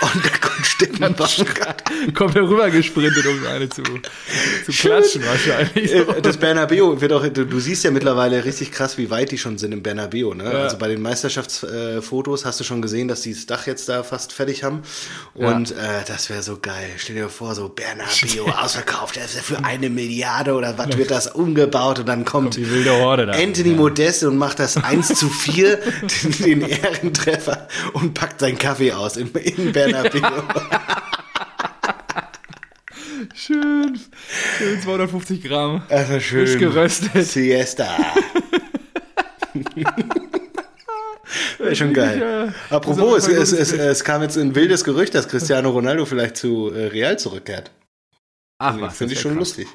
Und 0.00 0.24
da 0.24 0.30
kommt 0.40 0.66
Steffen 0.66 1.14
Baumgart. 1.14 1.82
kommt 2.14 2.34
er 2.36 2.42
rüber 2.48 2.70
gesprintet, 2.70 3.24
um 3.26 3.46
eine 3.46 3.68
zu, 3.68 3.82
zu 3.82 4.72
klatschen 4.72 5.22
wahrscheinlich. 5.26 5.92
Äh, 5.92 6.22
Das 6.22 6.36
Bernabeu 6.38 7.00
wird 7.00 7.12
auch, 7.12 7.26
du, 7.28 7.44
du 7.44 7.60
siehst 7.60 7.84
ja 7.84 7.90
mittlerweile 7.90 8.44
richtig 8.44 8.72
krass, 8.72 8.96
wie 8.98 9.10
weit 9.10 9.30
die 9.30 9.38
schon 9.38 9.58
sind 9.58 9.72
im 9.72 9.82
Bernabeu. 9.82 10.34
Ne? 10.34 10.44
Also 10.44 10.78
bei 10.78 10.88
den 10.88 11.02
Meisterschaftsfotos 11.02 12.44
hast 12.44 12.60
du 12.60 12.64
schon 12.64 12.80
gesehen, 12.82 13.08
dass 13.08 13.22
die 13.22 13.34
das 13.34 13.46
Dach 13.46 13.66
jetzt 13.66 13.88
da 13.88 14.02
fast 14.02 14.32
fertig 14.32 14.64
haben. 14.64 14.82
Und 15.34 15.72
äh, 15.72 15.74
das 16.06 16.30
wäre 16.30 16.42
so 16.42 16.58
geil. 16.60 16.90
Stell 16.96 17.16
dir 17.16 17.28
vor, 17.28 17.54
so 17.54 17.68
Bernabeu 17.68 18.50
ausverkauft, 18.62 19.16
das 19.16 19.26
ist 19.26 19.34
ja 19.36 19.42
für 19.42 19.64
eine 19.64 19.90
Milliarde 19.90 20.54
oder 20.54 20.78
was 20.78 20.96
wird 20.96 21.10
das 21.10 21.26
umgebaut 21.28 21.98
und 22.00 22.08
dann 22.08 22.24
kommt, 22.24 22.56
die 22.56 22.70
wilde 22.70 22.92
Horde 22.92 23.26
da. 23.26 23.32
Anthony 23.32 23.70
Modeste 23.70 24.28
und 24.28 24.36
macht 24.38 24.58
das 24.58 24.76
1 24.82 25.08
zu 25.08 25.28
4, 25.40 25.76
den, 25.76 26.60
den 26.60 26.68
Ehrentreffer 26.68 27.68
und 27.92 28.14
packt 28.14 28.40
seinen 28.40 28.58
Kaffee 28.58 28.92
aus 28.92 29.16
im, 29.16 29.30
in 29.34 29.72
Bernabeu. 29.72 29.89
Schön, 33.34 33.98
schön 34.58 34.80
250 34.82 35.42
Gramm. 35.42 35.82
Also 35.88 36.18
schön. 36.20 36.46
Frisch 36.46 36.58
geröstet. 36.58 37.24
Siesta. 37.26 37.96
Wäre 41.58 41.76
schon 41.76 41.92
geil. 41.92 42.54
Apropos, 42.70 43.28
es, 43.28 43.52
es, 43.52 43.52
es, 43.52 43.72
es 43.72 44.04
kam 44.04 44.22
jetzt 44.22 44.36
ein 44.36 44.54
wildes 44.54 44.84
Gerücht, 44.84 45.14
dass 45.14 45.28
Cristiano 45.28 45.70
Ronaldo 45.70 46.06
vielleicht 46.06 46.36
zu 46.36 46.72
äh, 46.72 46.86
Real 46.86 47.18
zurückkehrt. 47.18 47.70
Ach, 48.58 48.72
Das 48.74 48.82
was, 48.82 48.96
Finde 48.98 49.14
ich 49.14 49.20
schon 49.20 49.32
krass. 49.32 49.38
lustig. 49.40 49.68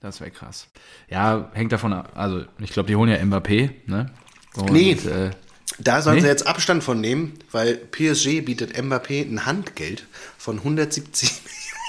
Das 0.00 0.20
wäre 0.20 0.30
krass. 0.30 0.68
Ja, 1.08 1.50
hängt 1.54 1.72
davon 1.72 1.92
ab. 1.92 2.12
Also, 2.14 2.44
ich 2.58 2.72
glaube, 2.72 2.88
die 2.88 2.96
holen 2.96 3.10
ja 3.10 3.16
Mbappé, 3.18 3.70
ne? 3.86 4.06
Und, 4.56 4.70
Nee. 4.72 4.92
Äh, 4.92 5.30
Da 5.78 6.02
sollen 6.02 6.16
Nee? 6.16 6.22
sie 6.22 6.28
jetzt 6.28 6.46
Abstand 6.46 6.84
von 6.84 7.00
nehmen, 7.00 7.34
weil 7.50 7.76
PSG 7.76 8.40
bietet 8.42 8.76
Mbappé 8.76 9.22
ein 9.28 9.46
Handgeld 9.46 10.06
von 10.38 10.58
170 10.58 11.32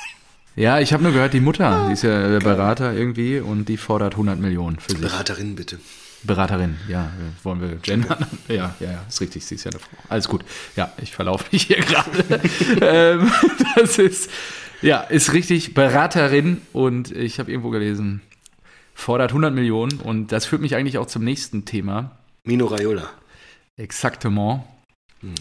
ja, 0.56 0.80
ich 0.80 0.94
habe 0.94 1.04
nur 1.04 1.12
gehört, 1.12 1.34
die 1.34 1.40
Mutter, 1.42 1.86
die 1.88 1.94
ist 1.94 2.04
ja 2.04 2.30
der 2.30 2.40
Berater 2.40 2.94
irgendwie 2.94 3.40
und 3.40 3.66
die 3.70 3.78
fordert 3.78 4.13
100 4.13 4.40
Millionen 4.40 4.80
für 4.80 4.92
sich. 4.92 5.02
Beraterinnen 5.02 5.56
bitte. 5.56 5.80
Beraterin, 6.25 6.78
ja, 6.88 7.08
äh, 7.08 7.46
wollen 7.46 7.60
wir 7.60 7.75
gendern? 7.75 8.25
Ja, 8.48 8.74
ja, 8.80 8.92
ja, 8.92 9.06
ist 9.10 9.20
richtig, 9.20 9.46
sie 9.46 9.56
ist 9.56 9.66
ja 9.66 9.72
eine 9.72 9.80
Frau. 9.80 9.90
Alles 10.08 10.30
gut. 10.30 10.46
Ja, 10.78 10.94
ich 11.02 11.12
verlaufe 11.12 11.46
mich 11.52 11.63
hier 11.63 11.78
gerade. 11.82 12.40
ähm, 12.82 13.30
das 13.75 13.98
ist, 13.98 14.30
ja, 14.82 15.02
ist 15.02 15.34
richtig, 15.34 15.74
Beraterin 15.74 16.62
und 16.72 17.12
ich 17.12 17.40
habe 17.40 17.52
irgendwo 17.52 17.72
gelesen, 17.72 18.22
fordert 18.96 19.32
100 19.32 19.54
Millionen 19.54 20.00
und 20.00 20.32
das 20.32 20.46
führt 20.46 20.62
mich 20.62 20.75
eigentlich 20.75 20.98
auch 20.98 21.08
zum 21.08 21.25
nächsten 21.25 21.66
Thema. 21.66 22.12
Mino 22.46 22.68
Raiola. 22.68 23.10
Exactement. 23.77 24.63
Mhm. 25.22 25.34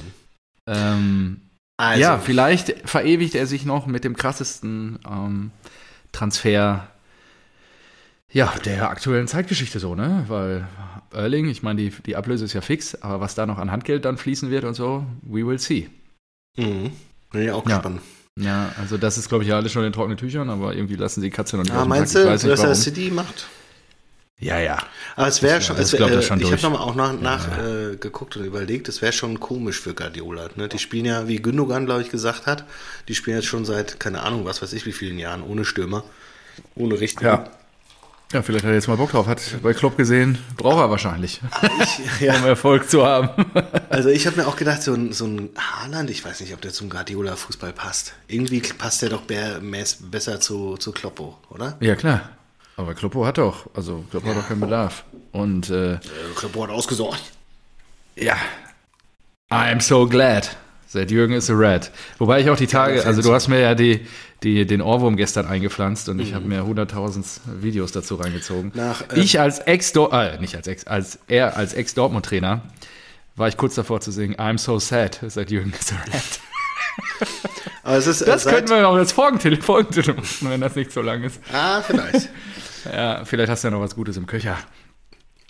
Ähm, 0.67 1.41
Also, 1.77 2.01
ja, 2.01 2.19
vielleicht 2.19 2.89
verewigt 2.89 3.35
er 3.35 3.47
sich 3.47 3.65
noch 3.65 3.87
mit 3.87 4.05
dem 4.05 4.17
krassesten 4.17 4.99
ähm, 5.09 5.51
Transfer 6.13 6.89
ja, 8.35 8.51
der 8.65 8.89
aktuellen 8.89 9.29
Zeitgeschichte 9.29 9.79
so, 9.79 9.95
ne? 9.95 10.25
Weil 10.29 10.67
Erling, 11.13 11.49
ich 11.51 11.63
meine, 11.63 11.83
die, 11.83 11.91
die 11.91 12.17
Ablöse 12.17 12.47
ist 12.47 12.55
ja 12.55 12.63
fix, 12.63 12.95
aber 12.95 13.21
was 13.21 13.35
da 13.35 13.45
noch 13.45 13.59
an 13.59 13.71
Handgeld 13.71 14.07
dann 14.07 14.17
fließen 14.17 14.51
wird 14.51 14.65
und 14.65 14.73
so, 14.75 15.05
we 15.21 15.47
will 15.47 15.59
see. 15.59 15.91
Mhm. 16.57 16.93
Bin 17.31 17.43
ich 17.43 17.51
auch 17.51 17.69
Ja. 17.69 17.77
gespannt. 17.77 18.01
Ja, 18.41 18.73
also 18.79 18.97
das 18.97 19.19
ist, 19.19 19.29
glaube 19.29 19.45
ich, 19.45 19.51
ja 19.51 19.57
alles 19.57 19.73
schon 19.73 19.85
in 19.85 19.93
trockenen 19.93 20.17
Tüchern, 20.17 20.49
aber 20.49 20.75
irgendwie 20.75 20.95
lassen 20.97 21.21
sie 21.21 21.27
die 21.27 21.31
Katze 21.37 21.59
noch 21.59 21.65
nicht 21.65 21.75
Ah, 21.75 21.83
aus 21.83 21.89
meinst 21.89 22.15
du, 22.15 22.25
dass 22.25 22.45
er. 22.45 22.75
City 22.75 23.11
macht? 23.11 23.47
Ja, 24.43 24.59
ja. 24.59 24.77
Aber 25.17 25.29
es 25.29 25.41
wäre 25.41 25.63
schon, 25.63 25.77
das 25.77 25.93
es 25.93 25.99
wär, 26.01 26.07
äh, 26.09 26.21
schon 26.23 26.41
ich 26.41 26.51
habe 26.51 26.61
nochmal 26.63 26.81
auch 26.81 26.95
nach, 26.97 27.13
nach 27.21 27.47
äh, 27.59 27.97
geguckt 27.97 28.37
und 28.37 28.45
überlegt, 28.45 28.89
es 28.89 29.01
wäre 29.01 29.13
schon 29.13 29.39
komisch 29.39 29.81
für 29.81 29.95
Guardiola. 29.95 30.49
Ne? 30.57 30.69
Die 30.69 30.79
spielen 30.81 31.05
ja, 31.05 31.29
wie 31.29 31.37
Gündogan, 31.37 31.87
glaube 31.87 32.03
ich, 32.03 32.11
gesagt 32.11 32.47
hat, 32.47 32.65
die 33.07 33.15
spielen 33.15 33.37
jetzt 33.37 33.47
schon 33.47 33.65
seit, 33.65 34.01
keine 34.01 34.23
Ahnung, 34.23 34.45
was 34.45 34.61
weiß 34.61 34.73
ich, 34.73 34.85
wie 34.85 34.93
vielen 34.93 35.19
Jahren, 35.19 35.43
ohne 35.45 35.65
Stürmer, 35.65 36.03
ohne 36.75 36.99
Richter. 36.99 37.23
Ja. 37.25 37.45
Ja, 38.33 38.41
vielleicht 38.41 38.65
hat 38.65 38.71
er 38.71 38.77
jetzt 38.77 38.89
mal 38.89 38.97
Bock 38.97 39.11
drauf. 39.11 39.27
Hat 39.27 39.43
bei 39.63 39.75
Klopp 39.75 39.99
gesehen, 39.99 40.39
braucht 40.57 40.79
er 40.79 40.89
wahrscheinlich, 40.91 41.43
Ich, 41.83 42.21
ja. 42.27 42.35
um 42.37 42.45
Erfolg 42.47 42.89
zu 42.91 43.07
haben. 43.07 43.29
Also 43.91 44.09
ich 44.09 44.27
habe 44.27 44.41
mir 44.41 44.49
auch 44.49 44.57
gedacht, 44.57 44.83
so 44.83 44.95
ein, 44.95 45.13
so 45.13 45.27
ein 45.27 45.51
Haaland, 45.59 46.09
ich 46.09 46.25
weiß 46.25 46.41
nicht, 46.41 46.55
ob 46.55 46.63
der 46.63 46.73
zum 46.73 46.89
Guardiola-Fußball 46.89 47.75
passt. 47.75 48.15
Irgendwie 48.27 48.61
passt 48.61 49.03
der 49.03 49.11
doch 49.11 49.21
be- 49.21 49.61
mäß- 49.63 49.99
besser 50.11 50.41
zu, 50.41 50.79
zu 50.79 50.93
Kloppo, 50.93 51.37
oder? 51.51 51.77
Ja, 51.81 51.95
klar. 51.95 52.31
Aber 52.77 52.95
Kloppo 52.95 53.25
hat 53.27 53.39
doch, 53.39 53.69
also 53.75 54.05
Kloppo 54.11 54.29
hat 54.29 54.37
doch 54.37 54.49
keinen 54.49 54.61
Bedarf. 54.61 55.05
Und 55.33 55.71
äh, 55.71 55.99
Kloppo 56.37 56.65
hat 56.65 56.71
ausgesorgt. 56.71 57.23
ja, 58.17 58.37
I'm 59.51 59.81
so 59.81 60.07
glad. 60.07 60.57
Seit 60.87 61.11
Jürgen 61.11 61.33
ist 61.33 61.49
a 61.49 61.55
red. 61.55 61.91
Wobei 62.19 62.41
ich 62.43 62.51
auch 62.51 62.57
die 62.57 62.67
Tage, 62.67 63.07
also 63.07 63.23
du 63.23 63.33
hast 63.33 63.49
mir 63.49 63.61
ja 63.61 63.75
die, 63.75 64.07
die, 64.43 64.67
den 64.67 64.83
Ohrwurm 64.83 65.17
gestern 65.17 65.47
eingepflanzt 65.47 66.11
und 66.11 66.17
Mhm. 66.17 66.23
ich 66.23 66.35
habe 66.35 66.45
mir 66.47 66.65
100.000 66.65 67.25
Videos 67.63 67.93
dazu 67.93 68.17
reingezogen. 68.17 68.73
Nach, 68.75 69.01
äh, 69.11 69.19
ich 69.21 69.41
als 69.41 69.59
ex 69.61 69.93
äh, 69.97 70.39
nicht 70.39 70.55
als 70.55 70.67
ex, 70.67 70.87
als 70.87 71.19
er 71.29 71.57
als 71.57 71.73
Ex-Dortmund-Trainer 71.73 72.61
war 73.37 73.49
ich 73.49 73.57
kurz 73.57 73.75
davor 73.75 74.03
zu 74.03 74.11
singen, 74.11 74.37
I'm 74.37 74.59
so 74.59 74.79
sad, 74.79 75.19
seit 75.29 75.51
Jürgen 75.51 75.73
ist 75.79 75.93
a 75.95 75.97
red. 76.13 77.29
Aber 77.85 77.97
es 77.97 78.07
ist, 78.07 78.21
äh, 78.21 78.27
Das 78.27 78.43
seit- 78.45 78.55
könnten 78.55 78.71
wir 78.73 78.87
auch 78.87 78.95
als 78.95 79.13
Folgentitel, 79.13 79.63
Folgentitel 79.63 80.13
machen, 80.13 80.51
wenn 80.51 80.61
das 80.61 80.75
nicht 80.77 80.93
so 80.93 81.01
lang 81.01 81.23
ist. 81.23 81.41
Ah, 81.53 81.81
vielleicht. 81.81 82.29
Ja, 82.85 83.25
vielleicht 83.25 83.51
hast 83.51 83.65
du 83.65 83.69
ja 83.69 83.73
noch 83.73 83.81
was 83.81 83.95
Gutes 83.95 84.17
im 84.17 84.27
Köcher. 84.27 84.57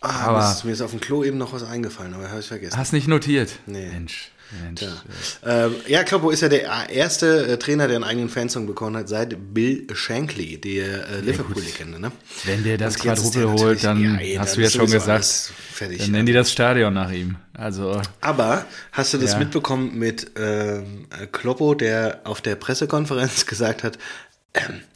Ah, 0.00 0.26
Aber- 0.26 0.38
mir, 0.40 0.50
ist, 0.52 0.64
mir 0.64 0.72
ist 0.72 0.80
auf 0.82 0.90
dem 0.90 1.00
Klo 1.00 1.22
eben 1.24 1.38
noch 1.38 1.52
was 1.52 1.62
eingefallen, 1.62 2.14
aber 2.14 2.28
habe 2.28 2.40
ich 2.40 2.46
vergessen. 2.48 2.76
Hast 2.76 2.92
nicht 2.92 3.06
notiert? 3.06 3.52
Nee. 3.66 3.86
Mensch, 3.88 4.32
Mensch. 4.64 4.82
Ja, 4.82 5.66
ähm, 5.66 5.76
ja 5.86 6.02
Kloppo 6.02 6.30
ist 6.30 6.40
ja 6.42 6.48
der 6.48 6.90
erste 6.90 7.46
äh, 7.46 7.56
Trainer, 7.56 7.86
der 7.86 7.96
einen 7.98 8.04
eigenen 8.04 8.28
Fansong 8.28 8.66
bekommen 8.66 8.96
hat, 8.96 9.08
seit 9.08 9.54
Bill 9.54 9.86
Shankly, 9.94 10.58
der 10.60 11.08
äh, 11.08 11.20
Liverpool-Legende. 11.20 12.00
Ne? 12.00 12.10
Wenn 12.42 12.64
der 12.64 12.78
das 12.78 12.98
Quadruple 12.98 13.52
holt, 13.52 13.84
dann 13.84 14.02
ja, 14.02 14.16
ey, 14.20 14.34
hast 14.34 14.50
dann 14.50 14.56
du 14.56 14.62
ja 14.64 14.70
schon 14.70 14.90
gesagt, 14.90 15.24
Fertig. 15.72 15.98
dann 15.98 16.10
nennen 16.10 16.26
die 16.26 16.32
das 16.32 16.50
Stadion 16.50 16.92
nach 16.94 17.12
ihm. 17.12 17.36
Also, 17.54 18.02
Aber 18.20 18.66
hast 18.90 19.14
du 19.14 19.18
das 19.18 19.32
Ja. 19.34 19.38
mitbekommen 19.38 19.96
mit 19.96 20.32
ähm, 20.36 21.06
Kloppo, 21.30 21.74
der 21.74 22.22
auf 22.24 22.40
der 22.40 22.56
Pressekonferenz 22.56 23.46
gesagt 23.46 23.84
hat, 23.84 23.98
ähm, 24.54 24.80
äh, 24.80 24.91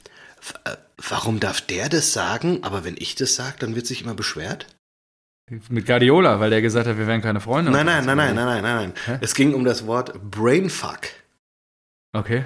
warum 0.99 1.41
darf 1.41 1.61
der 1.61 1.88
das 1.88 2.12
sagen, 2.12 2.62
aber 2.62 2.85
wenn 2.85 2.97
ich 2.99 3.15
das 3.15 3.35
sage, 3.35 3.57
dann 3.59 3.75
wird 3.75 3.87
sich 3.87 4.03
immer 4.03 4.15
beschwert? 4.15 4.67
mit 5.69 5.87
Guardiola, 5.87 6.41
weil 6.41 6.50
der 6.50 6.61
gesagt 6.61 6.88
hat, 6.88 6.99
wir 6.99 7.07
wären 7.07 7.23
keine 7.23 7.41
Freunde. 7.41 7.71
Nein, 7.71 7.87
nein, 7.87 8.05
nein, 8.05 8.17
nein, 8.17 8.35
nein, 8.35 8.47
nein, 8.47 8.62
nein, 8.62 8.93
nein. 9.07 9.19
Es 9.23 9.33
ging 9.35 9.55
um 9.55 9.65
das 9.65 9.87
Wort 9.87 10.12
Brainfuck. 10.29 11.03
Okay. 12.12 12.45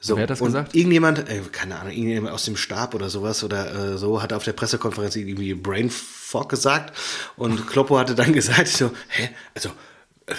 So, 0.00 0.16
Wer 0.16 0.22
hat 0.24 0.30
das 0.30 0.40
gesagt? 0.40 0.74
Irgendjemand, 0.74 1.28
äh, 1.28 1.42
keine 1.52 1.78
Ahnung, 1.78 1.92
irgendjemand 1.92 2.32
aus 2.34 2.46
dem 2.46 2.56
Stab 2.56 2.94
oder 2.94 3.08
sowas 3.08 3.44
oder 3.44 3.92
äh, 3.92 3.98
so, 3.98 4.20
hat 4.20 4.32
auf 4.32 4.42
der 4.42 4.54
Pressekonferenz 4.54 5.14
irgendwie 5.14 5.54
Brainfuck 5.54 6.48
gesagt 6.48 6.96
und 7.36 7.68
Kloppo 7.68 7.98
hatte 7.98 8.16
dann 8.16 8.32
gesagt, 8.32 8.66
so, 8.66 8.90
hä, 9.10 9.28
also, 9.54 9.68
äh, 10.26 10.34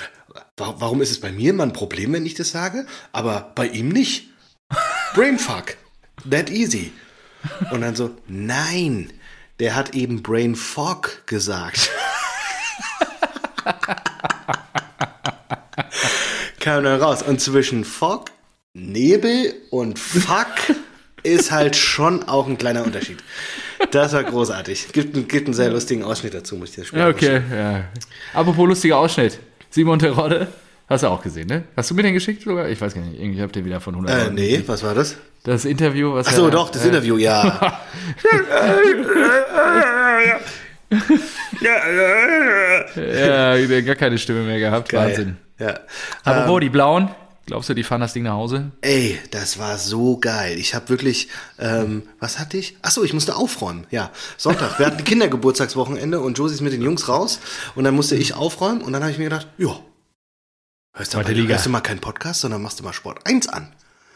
wa- 0.57 0.75
warum 0.79 1.01
ist 1.01 1.11
es 1.11 1.21
bei 1.21 1.31
mir 1.31 1.51
immer 1.51 1.63
ein 1.63 1.73
Problem, 1.73 2.11
wenn 2.11 2.25
ich 2.25 2.33
das 2.33 2.49
sage, 2.51 2.85
aber 3.13 3.53
bei 3.55 3.67
ihm 3.67 3.87
nicht? 3.89 4.31
Brainfuck, 5.13 5.77
that 6.29 6.49
easy. 6.49 6.91
Und 7.71 7.81
dann 7.81 7.95
so, 7.95 8.11
nein, 8.27 9.11
der 9.59 9.75
hat 9.75 9.95
eben 9.95 10.21
Brainfuck 10.21 11.25
gesagt. 11.25 11.89
Kam 16.59 16.83
dann 16.83 17.01
raus. 17.01 17.23
Und 17.23 17.41
zwischen 17.41 17.83
Fog, 17.85 18.25
Nebel 18.73 19.53
und 19.69 19.97
Fuck 19.99 20.75
ist 21.23 21.51
halt 21.51 21.75
schon 21.75 22.23
auch 22.27 22.47
ein 22.47 22.57
kleiner 22.57 22.83
Unterschied. 22.83 23.17
Das 23.91 24.13
war 24.13 24.23
großartig. 24.23 24.91
Gibt, 24.91 25.15
einen- 25.15 25.27
gibt 25.27 25.47
einen 25.47 25.53
sehr 25.53 25.69
lustigen 25.71 26.03
Ausschnitt 26.03 26.33
dazu, 26.33 26.55
muss 26.55 26.77
ich 26.77 26.89
dir 26.89 26.97
Ja, 26.97 27.07
okay, 27.09 27.41
ja. 27.51 27.85
Apropos 28.33 28.67
lustiger 28.67 28.97
Ausschnitt. 28.97 29.39
Simon 29.69 29.99
Terodde, 29.99 30.47
hast 30.91 31.03
du 31.03 31.07
auch 31.07 31.21
gesehen, 31.23 31.47
ne? 31.47 31.63
Hast 31.75 31.89
du 31.89 31.95
mir 31.95 32.03
den 32.03 32.13
geschickt 32.13 32.43
sogar? 32.43 32.69
Ich 32.69 32.79
weiß 32.79 32.93
gar 32.93 33.01
nicht. 33.01 33.19
Irgendwie 33.19 33.41
habt 33.41 33.55
ihr 33.55 33.65
wieder 33.65 33.79
von 33.81 33.95
100 33.95 34.13
Äh, 34.15 34.19
Leuten 34.23 34.35
nee, 34.35 34.49
gesehen. 34.49 34.63
was 34.67 34.83
war 34.83 34.93
das? 34.93 35.15
Das 35.43 35.65
Interview, 35.65 36.13
was 36.13 36.27
Ach 36.27 36.33
so, 36.33 36.45
er- 36.45 36.51
doch, 36.51 36.69
das 36.69 36.83
äh, 36.85 36.87
Interview, 36.89 37.17
ja. 37.17 37.79
Ja, 41.61 43.55
der 43.57 43.83
gar 43.83 43.95
keine 43.95 44.17
Stimme 44.17 44.41
mehr 44.43 44.59
gehabt. 44.59 44.89
Geil. 44.89 45.09
Wahnsinn. 45.09 45.37
Ja. 45.59 45.79
Apropos, 46.23 46.59
die 46.61 46.69
Blauen. 46.69 47.09
Glaubst 47.47 47.69
du, 47.69 47.73
die 47.73 47.83
fahren 47.83 48.01
das 48.01 48.13
Ding 48.13 48.23
nach 48.23 48.33
Hause? 48.33 48.71
Ey, 48.81 49.19
das 49.31 49.57
war 49.59 49.77
so 49.77 50.17
geil. 50.17 50.57
Ich 50.57 50.73
habe 50.75 50.87
wirklich, 50.89 51.27
ähm, 51.59 52.03
was 52.19 52.39
hatte 52.39 52.55
ich? 52.57 52.77
Ach 52.81 52.91
so, 52.91 53.03
ich 53.03 53.13
musste 53.13 53.35
aufräumen. 53.35 53.87
Ja, 53.89 54.11
Sonntag. 54.37 54.77
Wir 54.79 54.85
hatten 54.85 55.03
Kindergeburtstagswochenende 55.03 56.21
und 56.21 56.37
Josie 56.37 56.53
ist 56.53 56.61
mit 56.61 56.71
den 56.71 56.81
Jungs 56.83 57.09
raus 57.09 57.39
und 57.75 57.83
dann 57.83 57.95
musste 57.95 58.15
ich 58.15 58.35
aufräumen 58.35 58.81
und 58.81 58.93
dann 58.93 59.01
habe 59.01 59.11
ich 59.11 59.17
mir 59.17 59.25
gedacht, 59.25 59.47
ja, 59.57 59.75
hörst 60.93 61.13
du, 61.13 61.17
mal, 61.17 61.31
Liga. 61.31 61.53
hörst 61.53 61.65
du 61.65 61.69
mal 61.69 61.81
keinen 61.81 61.99
Podcast, 62.01 62.41
sondern 62.41 62.61
machst 62.61 62.79
du 62.79 62.83
mal 62.83 62.93
Sport 62.93 63.25
1 63.27 63.47
an. 63.49 63.71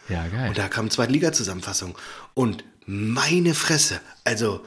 Ja, 0.10 0.28
geil. 0.28 0.50
Und 0.50 0.58
da 0.58 0.68
kam 0.68 0.90
zweite 0.90 1.12
Liga-Zusammenfassung. 1.14 1.98
Und 2.34 2.64
meine 2.86 3.56
Fresse, 3.56 4.00
also 4.24 4.64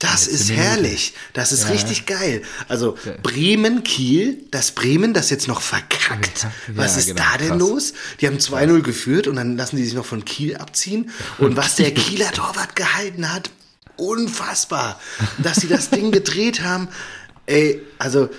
das 0.00 0.26
Letzte 0.26 0.30
ist 0.30 0.48
Minute. 0.48 0.62
herrlich. 0.66 1.14
Das 1.34 1.52
ist 1.52 1.64
Ja. 1.64 1.68
richtig 1.70 2.06
geil. 2.06 2.42
Also 2.68 2.96
Bremen, 3.22 3.84
Kiel, 3.84 4.44
das 4.50 4.72
Bremen, 4.72 5.12
das 5.14 5.28
jetzt 5.30 5.46
noch 5.46 5.60
verkackt. 5.60 6.42
Ja, 6.44 6.52
Was 6.74 6.96
ist 6.96 7.06
genau, 7.08 7.22
da 7.22 7.36
denn 7.38 7.48
krass. 7.50 7.58
los? 7.58 7.92
Die 8.20 8.26
haben 8.26 8.38
2-0 8.38 8.80
geführt 8.82 9.28
und 9.28 9.36
dann 9.36 9.56
lassen 9.58 9.76
die 9.76 9.84
sich 9.84 9.92
noch 9.94 10.06
von 10.06 10.24
Kiel 10.24 10.56
abziehen. 10.56 11.10
Und 11.38 11.56
was 11.56 11.76
der 11.76 11.92
Kieler 11.92 12.32
Torwart 12.32 12.74
gehalten 12.76 13.30
hat, 13.32 13.50
unfassbar. 13.96 14.98
Dass 15.38 15.56
sie 15.60 15.68
das 15.68 15.90
Ding 15.90 16.10
gedreht 16.10 16.62
haben, 16.62 16.88
ey, 17.46 17.82
also 17.98 18.30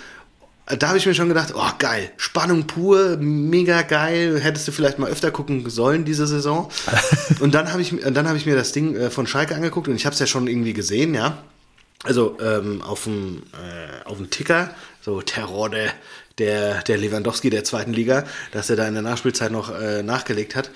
da 0.78 0.90
habe 0.90 0.98
ich 0.98 1.06
mir 1.06 1.14
schon 1.14 1.28
gedacht, 1.28 1.54
oh 1.56 1.72
geil, 1.80 2.12
Spannung 2.18 2.68
pur, 2.68 3.18
mega 3.18 3.82
geil, 3.82 4.40
hättest 4.40 4.68
du 4.68 4.72
vielleicht 4.72 5.00
mal 5.00 5.10
öfter 5.10 5.32
gucken 5.32 5.70
sollen 5.70 6.06
diese 6.06 6.28
Saison. 6.28 6.70
Und 7.40 7.54
dann 7.54 7.72
habe 7.72 7.82
ich, 7.82 7.96
dann 8.02 8.28
habe 8.28 8.38
ich 8.38 8.46
mir 8.46 8.56
das 8.56 8.72
Ding 8.72 8.96
äh, 8.96 9.10
von 9.10 9.28
Schalke 9.28 9.56
angeguckt 9.56 9.88
und 9.88 9.96
ich 9.96 10.06
habe 10.06 10.14
es 10.14 10.20
ja 10.20 10.28
schon 10.28 10.48
irgendwie 10.48 10.74
gesehen, 10.74 11.14
ja. 11.14 11.38
Also 12.04 12.38
ähm, 12.42 12.82
auf 12.82 13.04
dem 13.04 13.44
äh, 13.54 14.08
auf 14.08 14.18
dem 14.18 14.30
Ticker, 14.32 14.72
so 15.02 15.22
Terrorde, 15.22 15.92
der 16.40 16.82
der 16.82 16.98
Lewandowski 16.98 17.50
der 17.50 17.64
zweiten 17.64 17.94
Liga, 17.94 18.24
dass 18.52 18.70
er 18.70 18.76
da 18.76 18.88
in 18.88 18.96
der 18.96 19.04
Nachspielzeit 19.04 19.52
noch 19.52 19.70
äh, 19.70 20.02
nachgelegt 20.02 20.56
hat. 20.56 20.72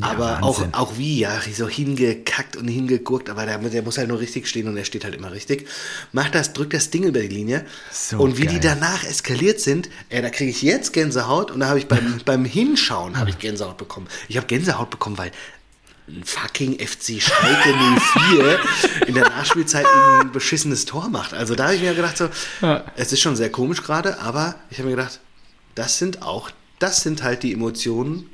Aber 0.00 0.42
auch, 0.42 0.58
Wahnsinn. 0.58 0.74
auch 0.74 0.98
wie, 0.98 1.20
ja, 1.20 1.40
so 1.54 1.68
hingekackt 1.68 2.56
und 2.56 2.68
hingegurkt, 2.68 3.30
aber 3.30 3.46
der, 3.46 3.58
der 3.58 3.82
muss 3.82 3.98
halt 3.98 4.08
nur 4.08 4.20
richtig 4.20 4.48
stehen 4.48 4.68
und 4.68 4.76
er 4.76 4.84
steht 4.84 5.04
halt 5.04 5.14
immer 5.14 5.32
richtig. 5.32 5.68
Macht 6.12 6.34
das, 6.34 6.52
drückt 6.52 6.74
das 6.74 6.90
Ding 6.90 7.04
über 7.04 7.20
die 7.20 7.28
Linie. 7.28 7.64
So 7.90 8.18
und 8.18 8.36
wie 8.38 8.46
die 8.46 8.60
geil. 8.60 8.76
danach 8.80 9.04
eskaliert 9.04 9.60
sind, 9.60 9.88
ey, 10.08 10.22
da 10.22 10.30
kriege 10.30 10.50
ich 10.50 10.62
jetzt 10.62 10.92
Gänsehaut 10.92 11.50
und 11.50 11.60
da 11.60 11.68
habe 11.68 11.78
ich 11.78 11.88
beim, 11.88 12.20
beim 12.24 12.44
Hinschauen 12.44 13.18
habe 13.18 13.30
ich 13.30 13.38
Gänsehaut 13.38 13.78
bekommen. 13.78 14.06
Ich 14.28 14.36
habe 14.36 14.46
Gänsehaut 14.46 14.90
bekommen, 14.90 15.18
weil 15.18 15.30
ein 16.08 16.22
fucking 16.24 16.78
FC 16.78 17.20
Schalke 17.20 17.74
04 18.28 18.60
in 19.08 19.14
der 19.14 19.28
Nachspielzeit 19.28 19.86
ein 19.86 20.30
beschissenes 20.30 20.84
Tor 20.84 21.08
macht. 21.08 21.34
Also 21.34 21.54
da 21.54 21.64
habe 21.64 21.74
ich 21.74 21.82
mir 21.82 21.94
gedacht, 21.94 22.16
so, 22.16 22.28
es 22.96 23.12
ist 23.12 23.20
schon 23.20 23.34
sehr 23.34 23.50
komisch 23.50 23.82
gerade, 23.82 24.20
aber 24.20 24.54
ich 24.70 24.78
habe 24.78 24.88
mir 24.88 24.96
gedacht, 24.96 25.20
das 25.74 25.98
sind 25.98 26.22
auch, 26.22 26.50
das 26.78 27.02
sind 27.02 27.22
halt 27.22 27.42
die 27.42 27.52
Emotionen, 27.52 28.30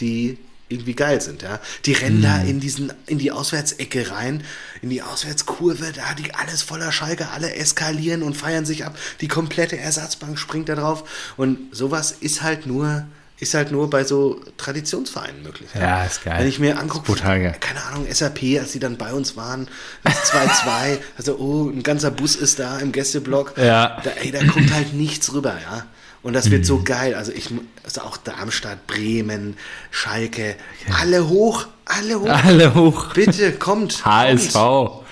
die 0.00 0.38
irgendwie 0.68 0.94
geil 0.94 1.20
sind, 1.20 1.42
ja. 1.42 1.60
Die 1.84 1.92
rennen 1.92 2.22
da 2.22 2.38
Mhm. 2.38 2.48
in 2.48 2.60
diesen, 2.60 2.92
in 3.06 3.18
die 3.18 3.30
Auswärtsecke 3.32 4.10
rein, 4.10 4.42
in 4.82 4.90
die 4.90 5.02
Auswärtskurve, 5.02 5.92
da 5.94 6.14
die 6.14 6.34
alles 6.34 6.62
voller 6.62 6.90
Schalke, 6.90 7.28
alle 7.30 7.54
eskalieren 7.54 8.22
und 8.22 8.36
feiern 8.36 8.64
sich 8.64 8.84
ab. 8.84 8.96
Die 9.20 9.28
komplette 9.28 9.78
Ersatzbank 9.78 10.38
springt 10.38 10.68
da 10.68 10.74
drauf. 10.74 11.04
Und 11.36 11.58
sowas 11.76 12.12
ist 12.18 12.42
halt 12.42 12.66
nur, 12.66 13.06
ist 13.38 13.52
halt 13.54 13.72
nur 13.72 13.90
bei 13.90 14.04
so 14.04 14.40
Traditionsvereinen 14.56 15.42
möglich. 15.42 15.68
Ja, 15.74 16.04
ist 16.04 16.24
geil. 16.24 16.38
Wenn 16.40 16.48
ich 16.48 16.58
mir 16.58 16.78
angucke, 16.78 17.12
Brutal 17.12 17.52
keine 17.60 17.82
Ahnung, 17.84 18.06
SAP, 18.10 18.58
als 18.58 18.72
die 18.72 18.78
dann 18.78 18.96
bei 18.96 19.12
uns 19.12 19.36
waren, 19.36 19.68
das 20.02 20.32
2-2, 20.32 20.98
also 21.18 21.36
oh, 21.36 21.68
ein 21.68 21.82
ganzer 21.82 22.10
Bus 22.10 22.36
ist 22.36 22.58
da 22.58 22.78
im 22.78 22.92
Gästeblock. 22.92 23.54
Ja. 23.58 24.00
Da, 24.02 24.10
ey, 24.12 24.30
da 24.30 24.44
kommt 24.46 24.72
halt 24.72 24.94
nichts 24.94 25.32
rüber, 25.32 25.58
ja. 25.62 25.86
Und 26.24 26.32
das 26.32 26.50
wird 26.50 26.62
Mhm. 26.62 26.64
so 26.66 26.82
geil. 26.82 27.14
Also 27.14 27.30
ich, 27.32 27.50
also 27.84 28.00
auch 28.00 28.16
Darmstadt, 28.16 28.86
Bremen, 28.88 29.56
Schalke, 29.92 30.56
alle 31.00 31.28
hoch, 31.28 31.66
alle 31.84 32.18
hoch. 32.20 32.28
Alle 32.28 32.74
hoch. 32.74 33.12
Bitte, 33.14 33.52
kommt. 33.52 34.04
HSV. 34.04 34.52
Kommt. 34.54 35.04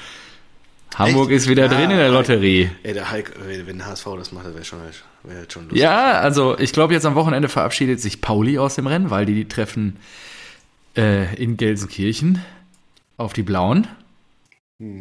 Hamburg 0.96 1.30
Echt? 1.30 1.42
ist 1.42 1.48
wieder 1.48 1.68
drin 1.68 1.90
in 1.90 1.96
der 1.96 2.10
Lotterie. 2.10 2.70
Ey, 2.82 2.92
der 2.92 3.10
Hulk, 3.10 3.32
wenn 3.66 3.84
HSV 3.86 4.04
das 4.18 4.32
macht, 4.32 4.46
das 4.46 4.54
wäre 4.54 4.64
schon, 4.64 4.78
wär 5.22 5.36
halt 5.38 5.52
schon 5.52 5.62
lustig. 5.64 5.80
Ja, 5.80 6.18
also 6.20 6.58
ich 6.58 6.72
glaube, 6.74 6.92
jetzt 6.92 7.06
am 7.06 7.14
Wochenende 7.14 7.48
verabschiedet 7.48 7.98
sich 8.00 8.20
Pauli 8.20 8.58
aus 8.58 8.74
dem 8.74 8.86
Rennen, 8.86 9.08
weil 9.10 9.24
die, 9.24 9.34
die 9.34 9.46
treffen 9.48 9.96
äh, 10.96 11.34
in 11.36 11.56
Gelsenkirchen 11.56 12.42
auf 13.16 13.32
die 13.32 13.42
Blauen. 13.42 13.86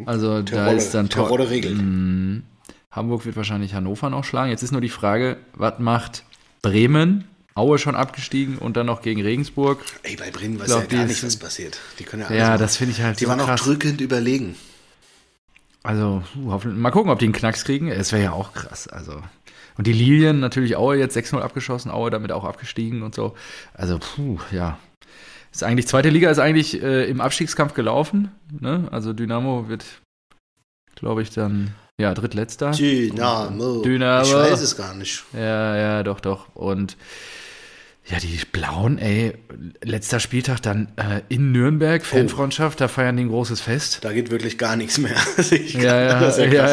Also 0.05 0.41
da 0.41 0.43
Terodde- 0.43 0.75
ist 0.77 0.93
dann 0.93 1.09
Terodde 1.09 1.49
regelt. 1.49 1.77
Mm, 1.77 2.43
Hamburg 2.91 3.25
wird 3.25 3.35
wahrscheinlich 3.35 3.73
Hannover 3.73 4.09
noch 4.09 4.23
schlagen. 4.23 4.51
Jetzt 4.51 4.63
ist 4.63 4.71
nur 4.71 4.81
die 4.81 4.89
Frage, 4.89 5.37
was 5.53 5.79
macht 5.79 6.23
Bremen? 6.61 7.25
Aue 7.53 7.77
schon 7.77 7.95
abgestiegen 7.95 8.57
und 8.57 8.77
dann 8.77 8.85
noch 8.85 9.01
gegen 9.01 9.21
Regensburg. 9.21 9.83
Ey, 10.03 10.15
bei 10.15 10.31
Bremen 10.31 10.57
weiß 10.59 10.67
glaub, 10.67 10.91
ja 10.91 10.99
gar 10.99 11.05
nicht, 11.05 11.23
was 11.23 11.35
passiert. 11.37 11.79
Die 11.99 12.03
können 12.05 12.23
ja 12.23 12.33
Ja, 12.33 12.57
das 12.57 12.77
finde 12.77 12.93
ich 12.93 13.01
halt 13.01 13.19
Die 13.19 13.25
so 13.25 13.29
waren 13.29 13.41
auch 13.41 13.45
krass. 13.47 13.61
drückend 13.63 13.99
überlegen. 13.99 14.55
Also, 15.83 16.23
mal 16.35 16.91
gucken, 16.91 17.11
ob 17.11 17.19
die 17.19 17.25
einen 17.25 17.33
Knacks 17.33 17.65
kriegen. 17.65 17.87
Es 17.89 18.11
wäre 18.11 18.23
ja 18.23 18.31
auch 18.31 18.53
krass. 18.53 18.87
Also. 18.87 19.21
Und 19.77 19.87
die 19.87 19.93
Lilien 19.93 20.39
natürlich 20.39 20.75
Aue 20.77 20.97
jetzt 20.97 21.17
6-0 21.17 21.39
abgeschossen, 21.39 21.91
Aue 21.91 22.09
damit 22.09 22.31
auch 22.31 22.43
abgestiegen 22.45 23.01
und 23.01 23.15
so. 23.15 23.35
Also, 23.73 23.99
puh, 23.99 24.39
ja. 24.51 24.77
Ist 25.51 25.63
eigentlich, 25.63 25.87
zweite 25.87 26.09
Liga 26.09 26.29
ist 26.29 26.39
eigentlich 26.39 26.81
äh, 26.81 27.09
im 27.09 27.19
Abstiegskampf 27.19 27.73
gelaufen. 27.73 28.31
Ne? 28.59 28.87
Also 28.91 29.11
Dynamo 29.11 29.67
wird, 29.67 29.83
glaube 30.95 31.21
ich, 31.21 31.31
dann, 31.31 31.73
ja, 32.01 32.13
drittletzter. 32.13 32.71
Dynamo. 32.71 33.81
Dynamo. 33.81 34.25
Ich 34.25 34.33
weiß 34.33 34.61
es 34.61 34.75
gar 34.75 34.93
nicht. 34.95 35.23
Ja, 35.33 35.75
ja, 35.77 36.03
doch, 36.03 36.19
doch. 36.19 36.47
Und 36.55 36.97
ja, 38.05 38.17
die 38.17 38.39
Blauen, 38.51 38.97
ey, 38.97 39.33
letzter 39.83 40.19
Spieltag 40.19 40.61
dann 40.61 40.87
äh, 40.97 41.21
in 41.29 41.51
Nürnberg, 41.51 42.03
Fanfreundschaft, 42.03 42.81
da 42.81 42.87
feiern 42.87 43.15
die 43.15 43.23
ein 43.23 43.29
großes 43.29 43.61
Fest. 43.61 43.99
Da 44.03 44.11
geht 44.11 44.31
wirklich 44.31 44.57
gar 44.57 44.75
nichts 44.75 44.97
mehr. 44.97 45.15
Ja, 45.37 46.01
ja, 46.01 46.27
ist 46.27 46.37
ja, 46.39 46.47
krass. 46.47 46.71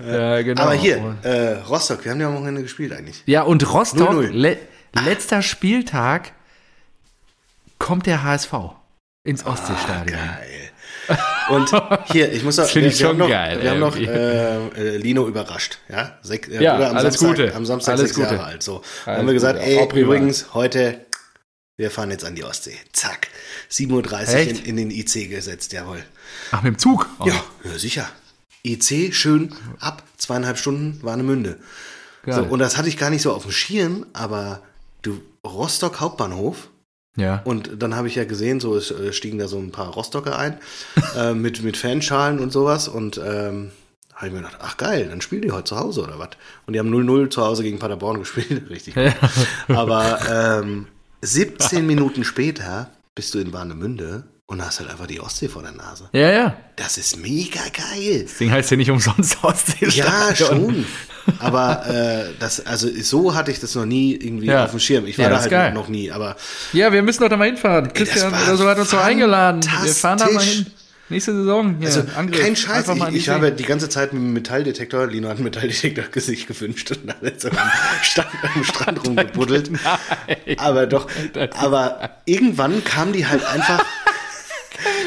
ja, 0.00 0.36
ja, 0.36 0.42
genau. 0.42 0.62
Aber 0.62 0.74
hier, 0.74 1.16
äh, 1.22 1.54
Rostock, 1.66 2.04
wir 2.04 2.12
haben 2.12 2.20
ja 2.20 2.28
am 2.28 2.34
Wochenende 2.34 2.62
gespielt 2.62 2.92
eigentlich. 2.92 3.22
Ja, 3.26 3.42
und 3.42 3.72
Rostock, 3.72 4.10
0-0. 4.10 4.30
le 4.32 4.58
letzter 5.04 5.42
Spieltag, 5.42 6.32
kommt 7.78 8.06
der 8.06 8.22
HSV 8.22 8.52
ins 9.24 9.44
Ostseestadion. 9.44 10.18
Ah, 10.18 10.36
Geil. 10.38 10.59
Und 11.50 11.70
hier, 12.12 12.32
ich 12.32 12.42
muss 12.42 12.56
find 12.56 12.74
wir, 12.74 12.82
ich 12.86 12.92
wir 12.92 12.92
schon 12.92 13.08
haben 13.08 13.18
noch, 13.18 13.28
geil, 13.28 13.58
Wir 13.62 13.70
haben 13.70 13.80
noch 13.80 13.96
äh, 13.96 14.96
Lino 14.96 15.26
überrascht, 15.26 15.78
ja? 15.88 16.18
Sek, 16.22 16.48
äh, 16.48 16.62
Ja, 16.62 16.76
oder 16.76 16.90
am 16.90 16.96
alles 16.96 17.14
Samstag, 17.18 17.44
Gute. 17.46 17.54
Am 17.56 17.66
Samstag 17.66 17.92
Alles 17.92 18.00
sechs 18.02 18.14
Gute. 18.14 18.34
Jahre 18.34 18.44
alt. 18.44 18.62
So, 18.62 18.82
Alles 19.04 19.18
haben 19.18 19.26
wir 19.26 19.34
gesagt, 19.34 19.58
Gute. 19.58 19.70
ey, 19.70 19.78
Auch 19.78 19.92
übrigens, 19.92 20.54
heute, 20.54 21.04
wir 21.76 21.90
fahren 21.90 22.10
jetzt 22.10 22.24
an 22.24 22.34
die 22.34 22.44
Ostsee. 22.44 22.76
Zack. 22.92 23.28
7.30 23.70 23.92
Uhr 23.92 24.40
in, 24.50 24.64
in 24.64 24.76
den 24.76 24.90
IC 24.90 25.28
gesetzt, 25.30 25.72
jawohl. 25.72 26.02
Ach, 26.52 26.62
mit 26.62 26.74
dem 26.74 26.78
Zug? 26.78 27.08
Oh, 27.18 27.26
Ja, 27.26 27.34
ja, 27.64 27.78
sicher. 27.78 28.08
IC, 28.64 29.14
schön 29.14 29.54
ab, 29.78 30.02
zweieinhalb 30.18 30.58
Stunden, 30.58 30.98
Warnemünde. 31.02 31.58
So, 32.26 32.42
und 32.42 32.58
das 32.58 32.76
hatte 32.76 32.88
ich 32.88 32.98
gar 32.98 33.08
nicht 33.10 33.22
so 33.22 33.32
auf 33.32 33.42
dem 33.44 33.50
Schirm, 33.50 34.04
aber 34.12 34.62
du, 35.02 35.20
Rostock 35.44 36.00
Hauptbahnhof, 36.00 36.68
ja. 37.16 37.42
und 37.44 37.82
dann 37.82 37.96
habe 37.96 38.08
ich 38.08 38.14
ja 38.14 38.24
gesehen, 38.24 38.60
so 38.60 38.76
es 38.76 38.90
äh, 38.90 39.12
stiegen 39.12 39.38
da 39.38 39.48
so 39.48 39.58
ein 39.58 39.72
paar 39.72 39.88
Rostocker 39.88 40.38
ein 40.38 40.58
äh, 41.16 41.34
mit, 41.34 41.62
mit 41.62 41.76
Fanschalen 41.76 42.38
und 42.38 42.52
sowas. 42.52 42.88
Und 42.88 43.18
ähm, 43.18 43.72
habe 44.14 44.26
ich 44.26 44.32
mir 44.32 44.40
gedacht, 44.40 44.58
ach 44.60 44.76
geil, 44.76 45.08
dann 45.08 45.20
spielen 45.20 45.42
die 45.42 45.52
heute 45.52 45.64
zu 45.64 45.78
Hause 45.78 46.02
oder 46.02 46.18
was? 46.18 46.30
Und 46.66 46.74
die 46.74 46.78
haben 46.78 46.92
0-0 46.92 47.30
zu 47.30 47.42
Hause 47.42 47.62
gegen 47.62 47.78
Paderborn 47.78 48.18
gespielt. 48.20 48.68
Richtig 48.68 48.94
gut. 48.94 49.14
Aber 49.68 50.60
ähm, 50.62 50.86
17 51.22 51.86
Minuten 51.86 52.24
später 52.24 52.90
bist 53.14 53.34
du 53.34 53.38
in 53.38 53.52
Warnemünde 53.52 54.24
und 54.50 54.64
hast 54.64 54.80
halt 54.80 54.90
einfach 54.90 55.06
die 55.06 55.20
Ostsee 55.20 55.48
vor 55.48 55.62
der 55.62 55.72
Nase. 55.72 56.08
ja, 56.12 56.30
ja. 56.30 56.56
Das 56.76 56.96
ist 56.98 57.16
mega 57.18 57.60
geil. 57.72 58.24
Das 58.24 58.38
Ding 58.38 58.50
heißt 58.50 58.70
ja 58.70 58.76
nicht 58.76 58.90
umsonst 58.90 59.38
Ostseestadion. 59.44 60.06
Ja, 60.06 60.34
schon. 60.34 60.86
Aber 61.38 61.86
äh, 61.86 62.30
das, 62.38 62.64
also 62.66 62.88
so 63.02 63.34
hatte 63.34 63.50
ich 63.50 63.60
das 63.60 63.74
noch 63.74 63.84
nie 63.86 64.14
irgendwie 64.14 64.46
Ja. 64.46 64.64
auf 64.64 64.70
dem 64.70 64.80
Schirm. 64.80 65.06
Ich 65.06 65.18
war 65.18 65.24
Ja, 65.26 65.30
da 65.30 65.40
halt 65.40 65.50
geil. 65.50 65.72
noch 65.74 65.88
nie, 65.88 66.10
aber 66.10 66.36
Ja, 66.72 66.90
wir 66.92 67.02
müssen 67.02 67.22
doch 67.22 67.28
da 67.28 67.36
mal 67.36 67.46
hinfahren. 67.48 67.92
Christian 67.92 68.32
oder 68.32 68.56
so 68.56 68.66
hat 68.66 68.78
uns 68.78 68.90
doch 68.90 69.02
eingeladen. 69.04 69.62
Wir 69.82 69.92
fahren 69.92 70.18
da 70.18 70.30
mal 70.30 70.42
hin. 70.42 70.66
Nächste 71.10 71.32
Saison. 71.34 71.76
Hier, 71.80 71.88
Also 71.88 72.02
Angriff. 72.16 72.40
kein 72.40 72.54
Scheiß, 72.54 72.86
ich, 72.88 73.14
ich 73.16 73.28
habe 73.28 73.50
die 73.50 73.64
ganze 73.64 73.88
Zeit 73.88 74.12
mit 74.12 74.22
dem 74.22 74.32
Metalldetektor, 74.32 75.08
Lino 75.08 75.28
hat 75.28 75.36
einen 75.38 75.44
Metalldetektor 75.44 76.04
sich 76.22 76.46
gewünscht 76.46 76.92
und 76.92 77.08
dann 77.08 77.20
ist 77.22 77.44
er 77.44 77.50
am 77.52 78.64
Strand 78.64 79.06
rumgebuddelt. 79.06 79.70
Aber 80.58 80.86
doch, 80.86 81.08
aber 81.58 82.10
irgendwann 82.26 82.84
kam 82.84 83.12
die 83.12 83.26
halt 83.26 83.44
einfach, 83.44 83.84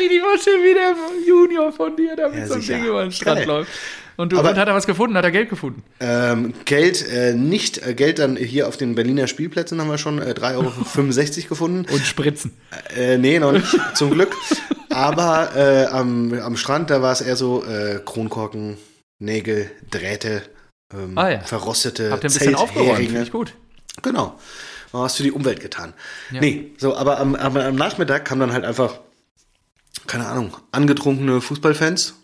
Wie 0.03 0.09
die 0.09 0.19
Masche 0.19 0.49
wie 0.49 0.73
der 0.73 0.95
Junior 1.27 1.71
von 1.71 1.95
dir 1.95 2.15
da 2.15 2.27
mit 2.29 2.39
Ja, 2.39 2.47
so 2.47 2.53
sicher. 2.55 2.75
Ding 2.75 2.85
über 2.85 3.01
den 3.03 3.11
Strand 3.11 3.39
Geil. 3.39 3.47
läuft. 3.47 3.71
Und, 4.15 4.31
du, 4.31 4.37
Aber- 4.37 4.49
und 4.51 4.57
hat 4.57 4.67
er 4.67 4.75
was 4.75 4.85
gefunden? 4.85 5.17
Hat 5.17 5.23
er 5.23 5.31
Geld 5.31 5.49
gefunden? 5.49 5.81
ähm, 5.99 6.53
Geld, 6.65 7.07
äh, 7.07 7.33
nicht 7.33 7.85
äh, 7.85 7.93
Geld 7.95 8.19
dann 8.19 8.35
hier 8.35 8.67
auf 8.67 8.77
den 8.77 8.93
Berliner 8.95 9.25
Spielplätzen 9.27 9.79
haben 9.81 9.89
wir 9.89 9.97
schon 9.97 10.19
äh, 10.19 10.31
3,65 10.37 11.37
Euro 11.39 11.49
gefunden. 11.49 11.85
Und 11.91 12.05
Spritzen. 12.05 12.51
Äh, 12.95 13.17
nee, 13.17 13.39
noch 13.39 13.51
nicht, 13.53 13.65
zum 13.95 14.11
Glück. 14.11 14.35
Aber 14.91 15.55
äh, 15.55 15.85
am, 15.87 16.31
am 16.33 16.55
Strand, 16.57 16.89
da 16.91 17.01
war 17.01 17.11
es 17.11 17.21
eher 17.21 17.35
so 17.35 17.63
äh, 17.65 17.99
Kronkorken, 18.05 18.77
Nägel, 19.19 19.71
Drähte, 19.89 20.43
ähm, 20.93 21.17
Ah, 21.17 21.29
ja. 21.29 21.39
verrostete 21.39 22.11
Habt 22.11 22.23
ihr 22.23 22.29
ein 22.29 22.33
bisschen 22.33 22.55
aufgeräumt? 22.55 22.97
Finde 22.99 23.23
ich 23.23 23.31
gut. 23.31 23.55
Genau. 24.03 24.37
Mal 24.91 25.05
was 25.05 25.15
für 25.15 25.23
die 25.23 25.31
Umwelt 25.31 25.59
getan. 25.59 25.93
Ja. 26.31 26.39
Nee, 26.39 26.73
so, 26.77 26.95
aber 26.95 27.19
am, 27.19 27.33
am, 27.33 27.57
am 27.57 27.75
Nachmittag 27.75 28.25
kam 28.25 28.39
dann 28.39 28.53
halt 28.53 28.63
einfach, 28.63 28.99
keine 30.07 30.27
Ahnung, 30.27 30.55
angetrunkene 30.71 31.41
Fußballfans. 31.41 32.15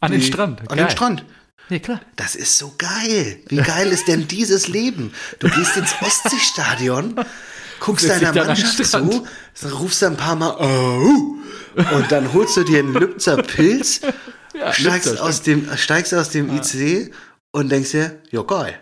An 0.00 0.12
den 0.12 0.22
Strand. 0.22 0.60
An 0.62 0.76
Geil. 0.76 0.86
den 0.86 0.90
Strand. 0.90 1.24
Ja, 1.68 1.78
klar. 1.78 2.00
Das 2.16 2.34
ist 2.34 2.58
so 2.58 2.74
geil. 2.76 3.40
Wie 3.48 3.56
geil 3.56 3.88
ist 3.88 4.08
denn 4.08 4.26
dieses 4.28 4.68
Leben? 4.68 5.14
Du 5.38 5.48
gehst 5.48 5.76
ins 5.76 5.94
Ostseestadion, 6.02 7.14
guckst 7.80 8.08
deiner 8.08 8.32
Mannschaft 8.34 8.84
zu, 8.84 9.24
rufst 9.78 10.02
ein 10.04 10.16
paar 10.16 10.34
Mal 10.36 10.56
oh, 10.58 11.36
und 11.96 12.10
dann 12.12 12.32
holst 12.32 12.56
du 12.56 12.64
dir 12.64 12.80
einen 12.80 12.92
Lübzer 12.94 13.36
Pilz, 13.42 14.00
Ja, 14.54 14.72
steigst, 14.72 15.06
Lübzer, 15.08 15.24
aus 15.24 15.42
dem, 15.42 15.76
steigst 15.76 16.12
aus 16.12 16.28
dem 16.30 16.54
IC 16.54 17.14
und 17.52 17.70
denkst 17.72 17.92
dir, 17.92 18.20
ja 18.30 18.42
geil. 18.42 18.78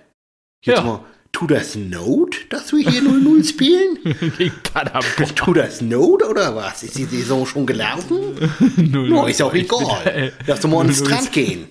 Jetzt 0.64 0.78
Ja. 0.78 0.82
mal, 0.82 1.04
tut 1.32 1.50
das 1.50 1.74
Not, 1.76 2.36
dass 2.50 2.72
wir 2.72 2.88
hier 2.90 3.02
0-0 3.02 3.48
spielen? 3.48 3.98
Gegen 4.36 4.54
Paderborn. 4.72 5.34
Tut 5.34 5.56
das 5.56 5.80
Not 5.80 6.22
oder 6.24 6.54
was? 6.56 6.82
Ist 6.82 6.98
die 6.98 7.04
Saison 7.04 7.46
schon 7.46 7.66
gelaufen? 7.66 8.18
Null, 8.76 9.08
No, 9.08 9.26
ist 9.26 9.40
auch 9.42 9.52
da, 9.52 9.58
egal. 9.58 10.32
Lass 10.46 10.60
doch 10.60 10.68
mal 10.68 10.80
an 10.80 10.88
den 10.88 10.96
Strand 10.96 11.32
gehen. 11.32 11.66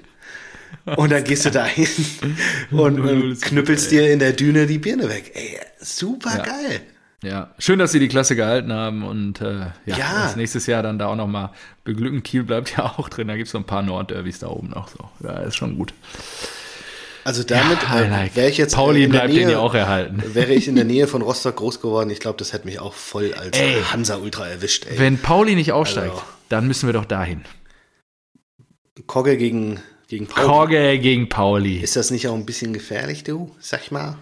Und 0.96 1.12
dann 1.12 1.24
gehst 1.24 1.46
du 1.46 1.52
da 1.52 1.66
hin 1.66 1.88
und, 2.72 3.00
und 3.00 3.42
knüppelst 3.42 3.92
dir 3.92 4.12
in 4.12 4.20
der 4.20 4.34
Düne 4.34 4.66
die 4.66 4.80
Birne 4.80 5.08
weg. 5.10 5.32
Ey, 5.36 5.60
super 5.80 6.38
Ja. 6.38 6.44
geil. 6.44 6.82
Ja, 7.22 7.54
schön, 7.60 7.80
dass 7.80 7.92
sie 7.92 8.00
die 8.00 8.08
Klasse 8.08 8.36
gehalten 8.38 8.72
haben 8.72 9.04
und 9.04 9.42
äh, 9.42 9.60
ja, 9.86 9.98
Ja. 9.98 10.34
nächstes 10.38 10.68
Jahr 10.68 10.82
dann 10.84 10.98
da 10.98 11.08
auch 11.08 11.18
nochmal 11.18 11.50
beglücken. 11.84 12.24
Kiel 12.24 12.44
bleibt 12.44 12.78
ja 12.78 12.86
auch 12.98 13.10
drin, 13.10 13.28
da 13.28 13.36
gibt 13.36 13.48
es 13.48 13.52
so 13.52 13.58
ein 13.58 13.66
paar 13.66 13.82
Nordderbys 13.84 14.40
da 14.40 14.48
oben 14.48 14.70
noch 14.70 14.88
so. 14.88 15.00
Ja, 15.22 15.40
ist 15.42 15.58
schon 15.58 15.78
gut. 15.78 15.94
Also 17.26 17.44
damit 17.44 17.78
Ja, 17.84 18.00
äh, 18.02 18.10
like. 18.10 18.36
wäre 18.36 18.50
ich 18.50 18.58
jetzt 18.58 18.76
Pauli 18.76 19.04
in 19.04 19.12
der 19.12 19.20
bleibt 19.20 19.34
Nähe, 19.34 19.40
denen 19.42 19.52
ja 19.52 19.60
auch 19.60 19.74
erhalten. 19.76 20.24
Wäre 20.34 20.54
ich 20.54 20.68
in 20.68 20.76
der 20.76 20.86
Nähe 20.86 21.08
von 21.08 21.22
Rostock 21.22 21.58
groß 21.58 21.82
geworden, 21.82 22.10
ich 22.10 22.20
glaube, 22.20 22.38
das 22.38 22.54
hätte 22.54 22.66
mich 22.66 22.80
auch 22.80 22.94
voll 22.94 23.34
als 23.34 23.58
Ey. 23.58 23.82
Hansa 23.92 24.18
Ultra 24.18 24.48
erwischt. 24.48 24.86
Ey. 24.90 24.98
Wenn 25.00 25.18
Pauli 25.18 25.56
nicht 25.56 25.72
aufsteigt, 25.72 26.12
Also- 26.14 26.24
dann 26.50 26.66
müssen 26.68 26.88
wir 26.88 26.94
doch 26.94 27.06
dahin. 27.06 27.44
Kogge 29.08 29.38
gegen, 29.38 29.80
gegen 30.08 30.28
Pauli. 30.28 30.48
Korge 30.48 31.00
gegen 31.00 31.30
Pauli. 31.30 31.78
Ist 31.78 31.96
das 31.96 32.12
nicht 32.12 32.28
auch 32.28 32.36
ein 32.36 32.46
bisschen 32.46 32.74
gefährlich, 32.74 33.24
du? 33.24 33.56
Sag 33.60 33.92
mal. 33.92 34.18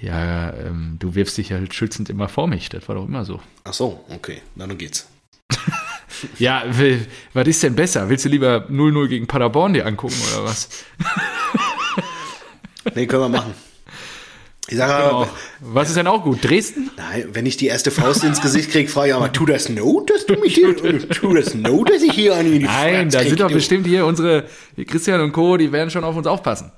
Ja, 0.00 0.52
ähm, 0.54 0.96
du 0.98 1.14
wirfst 1.14 1.38
dich 1.38 1.52
halt 1.52 1.72
schützend 1.74 2.10
immer 2.10 2.28
vor 2.28 2.46
mich. 2.48 2.68
Das 2.68 2.88
war 2.88 2.96
doch 2.96 3.06
immer 3.06 3.24
so. 3.24 3.40
Ach 3.64 3.72
so, 3.72 4.04
okay, 4.10 4.42
na 4.54 4.66
dann 4.66 4.78
geht's. 4.78 5.06
Ja, 6.38 6.62
was 7.34 7.48
ist 7.48 7.62
denn 7.64 7.74
besser? 7.74 8.08
Willst 8.08 8.24
du 8.24 8.28
lieber 8.28 8.68
0-0 8.70 9.08
gegen 9.08 9.26
Paderborn 9.26 9.74
dir 9.74 9.84
angucken 9.84 10.14
oder 10.32 10.44
was? 10.44 10.68
Nee, 12.94 13.06
können 13.06 13.22
wir 13.22 13.28
machen. 13.28 13.54
Ich 14.68 14.76
sage 14.78 14.94
aber, 14.94 15.24
Genau. 15.24 15.36
Was 15.60 15.88
ist 15.88 15.96
denn 15.96 16.06
auch 16.06 16.22
gut? 16.24 16.42
Dresden? 16.42 16.90
nein, 16.96 17.28
wenn 17.32 17.44
ich 17.44 17.56
die 17.58 17.66
erste 17.66 17.90
Faust 17.90 18.24
ins 18.24 18.40
Gesicht 18.40 18.70
kriege, 18.70 18.88
frage 18.88 19.08
ich 19.08 19.14
auch 19.14 19.20
mal, 19.20 19.28
tu 19.28 19.44
das 19.44 19.68
not, 19.68 20.08
dass 20.10 20.24
du 20.26 20.34
mich 20.36 20.54
hier, 20.54 20.74
tu 20.76 21.34
das 21.34 21.54
not, 21.54 21.90
dass 21.90 22.02
ich 22.02 22.12
hier 22.12 22.34
an 22.34 22.50
die 22.50 22.60
Nein, 22.60 23.10
Fresse 23.10 23.18
da 23.18 23.28
sind 23.28 23.40
doch 23.40 23.48
du. 23.48 23.54
bestimmt 23.54 23.86
hier 23.86 24.06
unsere 24.06 24.44
die 24.76 24.86
Christian 24.86 25.20
und 25.20 25.32
Co., 25.32 25.56
die 25.58 25.70
werden 25.70 25.90
schon 25.90 26.02
auf 26.04 26.16
uns 26.16 26.26
aufpassen. 26.26 26.72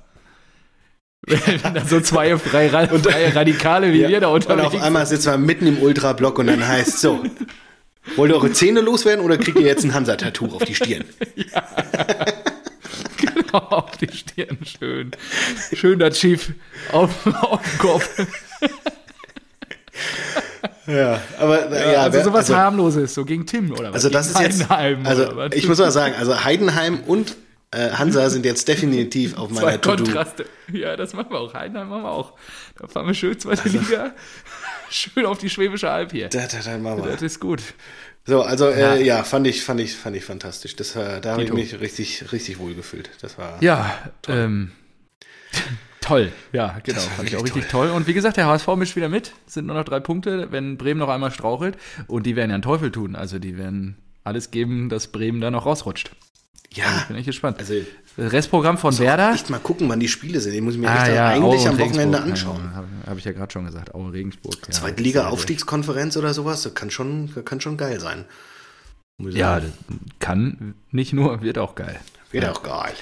Wenn 1.27 1.73
da 1.73 1.85
so 1.85 1.99
zwei 2.01 2.37
freie, 2.37 2.69
freie 2.69 3.35
Radikale 3.35 3.91
wie 3.93 4.07
wir 4.07 4.19
da 4.19 4.27
Und 4.27 4.45
unterwegs 4.45 4.75
auf 4.75 4.81
einmal 4.81 5.05
sitzen 5.05 5.31
wir 5.31 5.37
mitten 5.37 5.67
im 5.67 5.77
Ultrablock 5.81 6.39
und 6.39 6.47
dann 6.47 6.65
heißt 6.67 6.99
so, 6.99 7.23
wollt 8.15 8.31
ihr 8.31 8.35
eure 8.35 8.51
Zähne 8.51 8.81
loswerden 8.81 9.23
oder 9.23 9.37
kriegt 9.37 9.59
ihr 9.59 9.65
jetzt 9.65 9.83
ein 9.85 9.93
Hansa-Tattoo 9.93 10.47
auf 10.55 10.63
die 10.63 10.75
Stirn? 10.75 11.05
genau 11.45 11.61
auf 13.71 13.97
die 13.97 14.11
Stirn 14.11 14.57
schön. 14.63 15.11
Schön 15.73 15.99
das 15.99 16.19
Schief 16.19 16.53
auf, 16.91 17.25
auf 17.25 17.61
den 17.61 17.79
Kopf. 17.79 18.27
Ja, 20.85 21.21
aber 21.37 21.69
äh, 21.71 21.93
ja, 21.93 22.03
also 22.03 22.23
sowas 22.23 22.45
also, 22.45 22.55
harmloses, 22.55 23.13
so 23.13 23.25
gegen 23.25 23.45
Tim 23.45 23.71
oder 23.71 23.89
was? 23.89 23.95
also 23.95 24.09
das 24.09 24.27
ist 24.27 24.37
Gegen 24.37 24.45
jetzt, 24.45 24.69
Heidenheim 24.69 25.05
also 25.05 25.23
oder 25.23 25.35
was? 25.35 25.55
ich 25.55 25.67
muss 25.67 25.79
mal 25.79 25.91
sagen, 25.91 26.15
also 26.17 26.45
Heidenheim 26.45 27.01
und 27.01 27.35
äh, 27.71 27.89
Hansa 27.91 28.29
sind 28.29 28.45
jetzt 28.45 28.67
definitiv 28.69 29.37
auf 29.37 29.49
meiner 29.49 29.81
To-Do. 29.81 30.05
Kontraste. 30.05 30.45
Ja, 30.71 30.95
das 30.95 31.13
machen 31.13 31.31
wir 31.31 31.39
auch. 31.39 31.53
Heidenheim 31.53 31.89
machen 31.89 32.03
wir 32.03 32.11
auch. 32.11 32.33
Da 32.79 32.87
fahren 32.87 33.07
wir 33.07 33.13
schön 33.13 33.37
zweite 33.37 33.63
Also 33.63 33.77
Liga. 33.79 34.13
Schön 34.89 35.25
auf 35.25 35.37
die 35.37 35.49
Schwäbische 35.49 35.91
Alb 35.91 36.13
hier. 36.13 36.29
Da, 36.29 36.47
da, 36.47 36.59
da 36.63 36.77
machen 36.77 37.03
wir. 37.03 37.11
Das 37.11 37.21
ist 37.21 37.41
gut. 37.41 37.61
So, 38.27 38.41
also 38.41 38.67
äh, 38.67 38.79
Ja. 38.79 38.95
ja, 38.95 39.23
fand 39.23 39.47
ich, 39.47 39.63
fand 39.63 39.79
ich, 39.79 39.95
fand 39.95 40.15
ich 40.15 40.25
fantastisch. 40.25 40.75
Das 40.75 40.95
war, 40.97 41.21
da 41.21 41.31
habe 41.31 41.43
ich 41.43 41.53
mich 41.53 41.79
richtig, 41.79 42.31
richtig 42.33 42.59
wohl 42.59 42.75
gefühlt. 42.75 43.09
Das 43.21 43.37
war 43.37 43.63
Ja, 43.63 43.97
ähm, 44.27 44.71
toll. 46.01 46.33
Ja, 46.51 46.77
genau. 46.83 46.99
Fand 46.99 47.29
ich 47.29 47.37
auch 47.37 47.43
richtig 47.43 47.69
toll. 47.69 47.89
Und 47.89 48.05
wie 48.05 48.13
gesagt, 48.13 48.35
der 48.35 48.47
HSV 48.47 48.67
mischt 48.75 48.97
wieder 48.97 49.07
mit. 49.07 49.31
Es 49.47 49.53
sind 49.53 49.65
nur 49.65 49.75
noch 49.75 49.85
drei 49.85 50.01
Punkte, 50.01 50.51
wenn 50.51 50.77
Bremen 50.77 50.99
noch 50.99 51.07
einmal 51.07 51.31
strauchelt. 51.31 51.77
Und 52.07 52.25
die 52.25 52.35
werden 52.35 52.49
ja 52.49 52.55
einen 52.55 52.63
Teufel 52.63 52.91
tun. 52.91 53.15
Also 53.15 53.39
die 53.39 53.57
werden 53.57 53.97
alles 54.25 54.51
geben, 54.51 54.89
dass 54.89 55.07
Bremen 55.07 55.39
da 55.39 55.49
noch 55.49 55.65
rausrutscht. 55.65 56.11
Ja. 56.73 57.05
Bin 57.07 57.17
ich 57.17 57.25
gespannt. 57.25 57.57
Also 57.59 57.73
Restprogramm 58.17 58.77
von 58.77 58.97
Werder. 58.99 59.33
echt 59.33 59.49
mal 59.49 59.59
gucken, 59.59 59.87
wann 59.89 59.99
die 59.99 60.07
Spiele 60.07 60.39
sind. 60.41 60.53
Die 60.53 60.61
muss 60.61 60.73
ich 60.75 60.79
mir 60.79 60.89
Ah, 60.89 61.03
echt 61.05 61.15
ja, 61.15 61.27
eigentlich 61.29 61.67
am 61.67 61.77
Wochenende 61.79 62.19
anschauen. 62.19 62.61
Ja, 62.71 62.75
Habe 62.75 62.87
hab 63.05 63.17
ich 63.17 63.25
ja 63.25 63.31
gerade 63.31 63.51
schon 63.51 63.65
gesagt. 63.65 63.93
Aue 63.93 64.11
Regensburg. 64.13 64.55
Ja, 64.65 64.71
Zweite 64.71 65.01
Liga 65.03 65.19
Sehr, 65.21 65.21
sehr- 65.23 65.33
Aufstiegskonferenz 65.33 66.17
oder 66.17 66.33
sowas, 66.33 66.63
das 66.63 66.73
kann 66.73 66.89
schon, 66.89 67.31
kann 67.45 67.61
schon 67.61 67.77
geil 67.77 67.99
sein. 67.99 68.25
Ja, 69.19 69.61
kann 70.19 70.75
nicht 70.91 71.13
nur, 71.13 71.41
wird 71.41 71.57
auch 71.57 71.75
geil. 71.75 71.99
wird 72.31 72.45
auch 72.45 72.61
geil. 72.63 72.93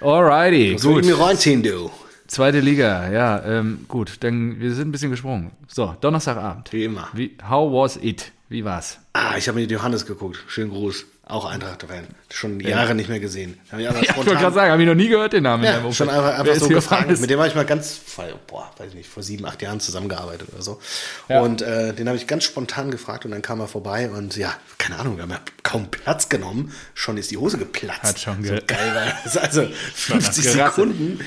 Alrighty, 0.00 0.76
So 0.78 0.92
gut. 0.94 1.04
ich 1.04 1.06
mir 1.10 1.18
reinziehen, 1.18 1.62
du. 1.62 1.90
Zweite 2.26 2.60
Liga, 2.60 3.10
ja, 3.10 3.42
ähm, 3.44 3.84
gut. 3.88 4.16
Dann 4.20 4.58
wir 4.60 4.74
sind 4.74 4.88
ein 4.88 4.92
bisschen 4.92 5.10
gesprungen. 5.10 5.50
So, 5.68 5.94
Donnerstagabend. 6.00 6.72
Wie 6.72 6.84
immer. 6.84 7.08
Wie, 7.12 7.36
how 7.48 7.70
was 7.72 7.96
it? 7.96 8.32
Wie 8.54 8.64
war's? 8.64 8.98
Ah, 9.14 9.36
ich 9.36 9.48
habe 9.48 9.58
mit 9.58 9.68
Johannes 9.68 10.06
geguckt. 10.06 10.38
Schönen 10.46 10.70
Gruß. 10.70 11.06
Auch 11.26 11.44
Eintracht-Fan. 11.44 12.06
Schon 12.32 12.60
Jahre 12.60 12.94
nicht 12.94 13.08
mehr 13.08 13.18
gesehen. 13.18 13.58
Hab 13.72 13.80
ich 13.80 13.84
Ja, 13.84 13.92
ich 14.00 14.14
wollte 14.16 14.30
gerade 14.36 14.54
sagen, 14.54 14.70
habe 14.70 14.80
ich 14.80 14.86
noch 14.86 14.94
nie 14.94 15.08
gehört, 15.08 15.32
den 15.32 15.42
Namen. 15.42 15.64
Ja, 15.64 15.92
schon 15.92 16.08
einfach, 16.08 16.38
einfach 16.38 16.54
so 16.54 16.68
gefragt. 16.68 17.02
Johannes? 17.02 17.20
Mit 17.20 17.30
dem 17.30 17.38
habe 17.40 17.48
ich 17.48 17.56
mal 17.56 17.64
ganz, 17.64 17.96
vor- 17.96 18.26
boah, 18.46 18.70
weiß 18.78 18.94
nicht, 18.94 19.08
vor 19.08 19.24
sieben, 19.24 19.44
acht 19.44 19.60
Jahren 19.60 19.80
zusammengearbeitet 19.80 20.50
oder 20.52 20.62
so. 20.62 20.80
Ja. 21.28 21.40
Und 21.40 21.62
äh, 21.62 21.94
den 21.94 22.06
habe 22.06 22.16
ich 22.16 22.28
ganz 22.28 22.44
spontan 22.44 22.92
gefragt 22.92 23.24
und 23.24 23.32
dann 23.32 23.42
kam 23.42 23.58
er 23.58 23.66
vorbei 23.66 24.08
und 24.08 24.36
ja, 24.36 24.54
keine 24.78 25.00
Ahnung, 25.00 25.16
wir 25.16 25.24
haben 25.24 25.30
ja 25.30 25.40
kaum 25.64 25.90
Platz 25.90 26.28
genommen. 26.28 26.72
Schon 26.94 27.16
ist 27.16 27.32
die 27.32 27.36
Hose 27.38 27.58
geplatzt. 27.58 28.04
Hat 28.04 28.20
schon 28.20 28.44
so 28.44 28.52
ge- 28.52 28.62
geil 28.64 28.94
war 28.94 29.12
das. 29.24 29.36
Also 29.36 29.62
50 29.94 30.44
gerasselt. 30.44 30.74
Sekunden. 30.74 31.20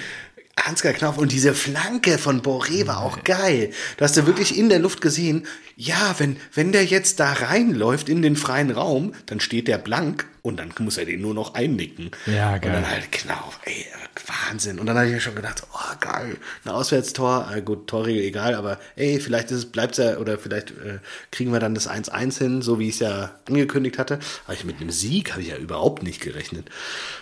Ansgar 0.66 0.94
Knauf 0.94 1.18
und 1.18 1.32
diese 1.32 1.54
Flanke 1.54 2.18
von 2.18 2.42
Boré 2.42 2.88
war 2.88 3.02
auch 3.02 3.24
geil. 3.24 3.72
Da 3.98 4.06
hast 4.06 4.18
du 4.18 4.26
wirklich 4.26 4.58
in 4.58 4.70
der 4.70 4.80
Luft 4.80 5.02
gesehen, 5.02 5.46
ja, 5.76 6.16
wenn, 6.18 6.38
wenn 6.54 6.72
der 6.72 6.84
jetzt 6.84 7.20
da 7.20 7.32
reinläuft 7.34 8.10
in 8.10 8.22
den 8.22 8.36
freien 8.36 8.72
Raum, 8.72 9.14
dann 9.28 9.40
steht 9.40 9.68
der 9.68 9.78
blank 9.78 10.26
und 10.42 10.58
dann 10.58 10.74
muss 10.80 10.98
er 10.98 11.06
den 11.06 11.22
nur 11.22 11.34
noch 11.34 11.54
einnicken. 11.54 12.12
Ja, 12.26 12.56
Und 12.56 12.62
geil. 12.62 12.72
dann 12.74 12.90
halt 12.90 13.12
Knauf, 13.12 13.60
ey, 13.66 13.86
Wahnsinn. 14.26 14.80
Und 14.80 14.88
dann 14.88 14.98
habe 14.98 15.08
ich 15.08 15.14
mir 15.14 15.22
schon 15.22 15.36
gedacht, 15.36 15.64
oh 15.74 15.96
geil, 16.00 16.38
ein 16.66 16.72
Auswärtstor, 16.72 17.52
äh, 17.56 17.62
gut, 17.62 17.88
Torregel 17.88 18.24
egal, 18.24 18.56
aber 18.56 18.80
ey, 18.96 19.20
vielleicht 19.20 19.52
ist 19.52 19.58
es, 19.58 19.66
bleibt's 19.68 20.00
ja, 20.00 20.18
oder 20.18 20.38
vielleicht 20.40 20.72
äh, 20.72 21.00
kriegen 21.32 21.54
wir 21.54 21.60
dann 21.60 21.76
das 21.76 21.88
1-1 21.90 22.38
hin, 22.40 22.62
so 22.62 22.80
wie 22.80 22.88
ich 22.90 22.96
es 22.96 23.00
ja 23.02 23.36
angekündigt 23.48 24.00
hatte. 24.00 24.20
Aber 24.46 24.54
ich 24.56 24.66
mit 24.66 24.82
einem 24.82 24.90
Sieg 24.92 25.32
habe 25.32 25.42
ich 25.44 25.50
ja 25.50 25.58
überhaupt 25.58 26.02
nicht 26.04 26.20
gerechnet. 26.22 26.68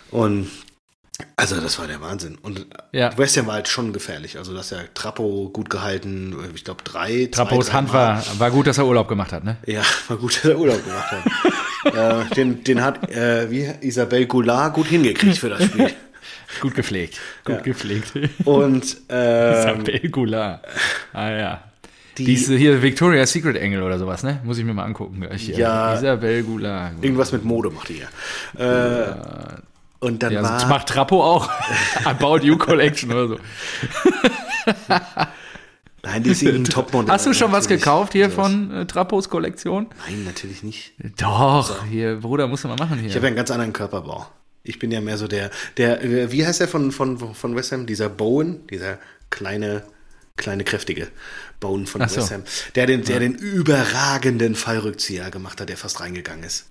Und 0.10 0.50
also 1.38 1.60
das 1.62 1.80
war 1.80 1.88
der 1.88 2.02
Wahnsinn. 2.02 2.38
Und 2.42 2.66
Ja. 2.92 3.18
West 3.18 3.38
Ham 3.38 3.48
war 3.48 3.56
halt 3.56 3.68
schon 3.68 3.94
gefährlich. 3.94 4.38
Also 4.38 4.54
das 4.54 4.68
ist 4.72 4.78
ja 4.78 4.84
Trappo 4.94 5.50
gut 5.54 5.70
gehalten, 5.70 6.36
ich 6.54 6.64
glaube 6.64 6.84
drei. 6.84 7.30
Trappos 7.32 7.68
zwei, 7.68 7.74
Hand 7.74 7.94
war, 7.94 8.24
war 8.38 8.52
gut, 8.52 8.68
dass 8.68 8.78
er 8.78 8.86
Urlaub 8.86 9.08
gemacht 9.08 9.32
hat, 9.32 9.44
ne? 9.44 9.58
Ja, 9.66 9.82
war 10.08 10.18
gut, 10.18 10.36
dass 10.38 10.46
er 10.46 10.58
Urlaub 10.60 10.84
gemacht 10.84 11.12
hat. 11.12 12.26
äh, 12.32 12.36
den, 12.36 12.64
den 12.64 12.82
hat 12.84 13.10
äh, 13.12 13.50
wie 13.52 13.70
Isabel 13.82 14.26
Goulart 14.26 14.74
gut 14.74 14.88
hingekriegt 14.88 15.38
für 15.38 15.50
das 15.50 15.64
Spiel. 15.66 15.92
Gut 16.62 16.74
gepflegt. 16.76 17.20
Gut 17.44 17.56
Ja. 17.58 17.62
gepflegt. 17.64 18.14
Und 18.46 18.98
ähm, 19.10 19.82
Isabel 19.82 20.10
Goulart. 20.10 20.66
Ah 21.12 21.30
ja. 21.32 21.64
Die- 22.18 22.24
Diese 22.24 22.56
hier 22.56 22.82
Victoria's 22.82 23.32
Secret 23.34 23.58
Engel 23.58 23.84
oder 23.84 24.00
sowas, 24.00 24.24
ne? 24.24 24.40
Muss 24.46 24.58
ich 24.58 24.64
mir 24.64 24.74
mal 24.74 24.86
angucken. 24.86 25.20
gleich 25.20 25.42
hier. 25.42 25.58
Ja. 25.58 25.96
Isabel 25.96 26.44
Goulart. 26.44 26.94
irgendwas 27.04 27.34
mit 27.34 27.44
Mode 27.44 27.72
macht 27.72 27.90
die 27.90 28.00
ja. 28.00 28.08
Äh, 28.64 29.16
und 30.06 30.22
dann 30.24 30.34
Ja, 30.34 30.44
war 30.44 30.52
das 30.54 30.68
macht 30.68 30.88
Trappo 30.88 31.24
auch. 31.24 31.50
About 32.06 32.38
You 32.46 32.58
Collection 32.58 33.12
oder 33.12 33.28
so. 33.28 33.40
nein, 36.04 36.24
die 36.24 36.30
ist 36.32 36.42
irgendein 36.44 36.72
Topmodel. 36.72 37.12
Hast 37.12 37.26
du 37.26 37.34
schon 37.34 37.52
was 37.52 37.68
gekauft 37.68 38.14
hier 38.14 38.30
Sowas. 38.30 38.48
von 38.48 38.72
äh, 38.72 38.86
Trappos 38.86 39.30
Kollektion? 39.30 39.88
Nein, 40.08 40.24
natürlich 40.26 40.64
nicht. 40.64 40.94
Doch, 41.18 41.86
hier, 41.86 42.18
Bruder, 42.18 42.48
musst 42.48 42.64
du 42.64 42.68
mal 42.68 42.78
machen 42.78 43.00
hier. 43.00 43.10
Ich 43.10 43.16
habe 43.16 43.26
ja 43.26 43.30
einen 43.30 43.36
ganz 43.36 43.52
anderen 43.52 43.74
Körperbau. 43.74 44.28
Ich 44.64 44.80
bin 44.80 44.92
ja 44.92 45.02
mehr 45.02 45.18
so 45.18 45.28
der, 45.28 45.52
der, 45.78 46.04
äh, 46.04 46.32
wie 46.32 46.46
heißt 46.46 46.60
der 46.60 46.68
von, 46.68 46.92
von, 46.92 47.34
von 47.34 47.56
West 47.56 47.72
Ham? 47.72 47.86
Dieser 47.86 48.10
Bowen, 48.10 48.66
dieser 48.68 48.98
kleine, 49.30 49.84
kleine, 50.38 50.64
kräftige 50.64 51.08
Bowen 51.60 51.86
von 51.88 52.08
so. 52.08 52.18
West 52.18 52.32
Ham. 52.32 52.44
Der 52.76 52.86
den, 52.88 53.04
der 53.04 53.20
den 53.20 53.36
überragenden 53.36 54.56
Fallrückzieher 54.56 55.30
gemacht 55.32 55.62
hat, 55.62 55.70
der 55.70 55.78
fast 55.78 56.00
reingegangen 56.00 56.44
ist. 56.44 56.68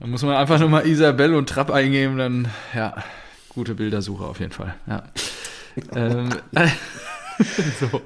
Da 0.00 0.06
muss 0.06 0.22
man 0.22 0.36
einfach 0.36 0.58
nur 0.60 0.68
mal 0.68 0.86
Isabel 0.86 1.34
und 1.34 1.48
Trapp 1.48 1.70
eingeben, 1.70 2.18
dann, 2.18 2.48
ja, 2.74 3.02
gute 3.48 3.74
Bildersuche 3.74 4.24
auf 4.24 4.38
jeden 4.38 4.52
Fall. 4.52 4.74
Ja. 4.86 5.02
ähm, 5.96 6.28
so. 7.80 8.02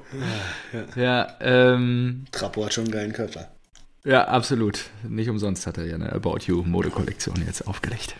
Ja, 0.95 1.27
ähm, 1.39 2.25
Trappo 2.31 2.65
hat 2.65 2.73
schon 2.73 2.85
einen 2.85 2.93
geilen 2.93 3.13
Körper. 3.13 3.47
ja, 4.03 4.27
absolut. 4.27 4.85
Nicht 5.07 5.29
umsonst 5.29 5.67
hat 5.67 5.77
er 5.77 5.85
ja 5.85 5.95
eine 5.95 6.11
About 6.13 6.39
You 6.45 6.63
Modekollektion 6.63 7.43
jetzt 7.45 7.67
aufgelegt. 7.67 8.15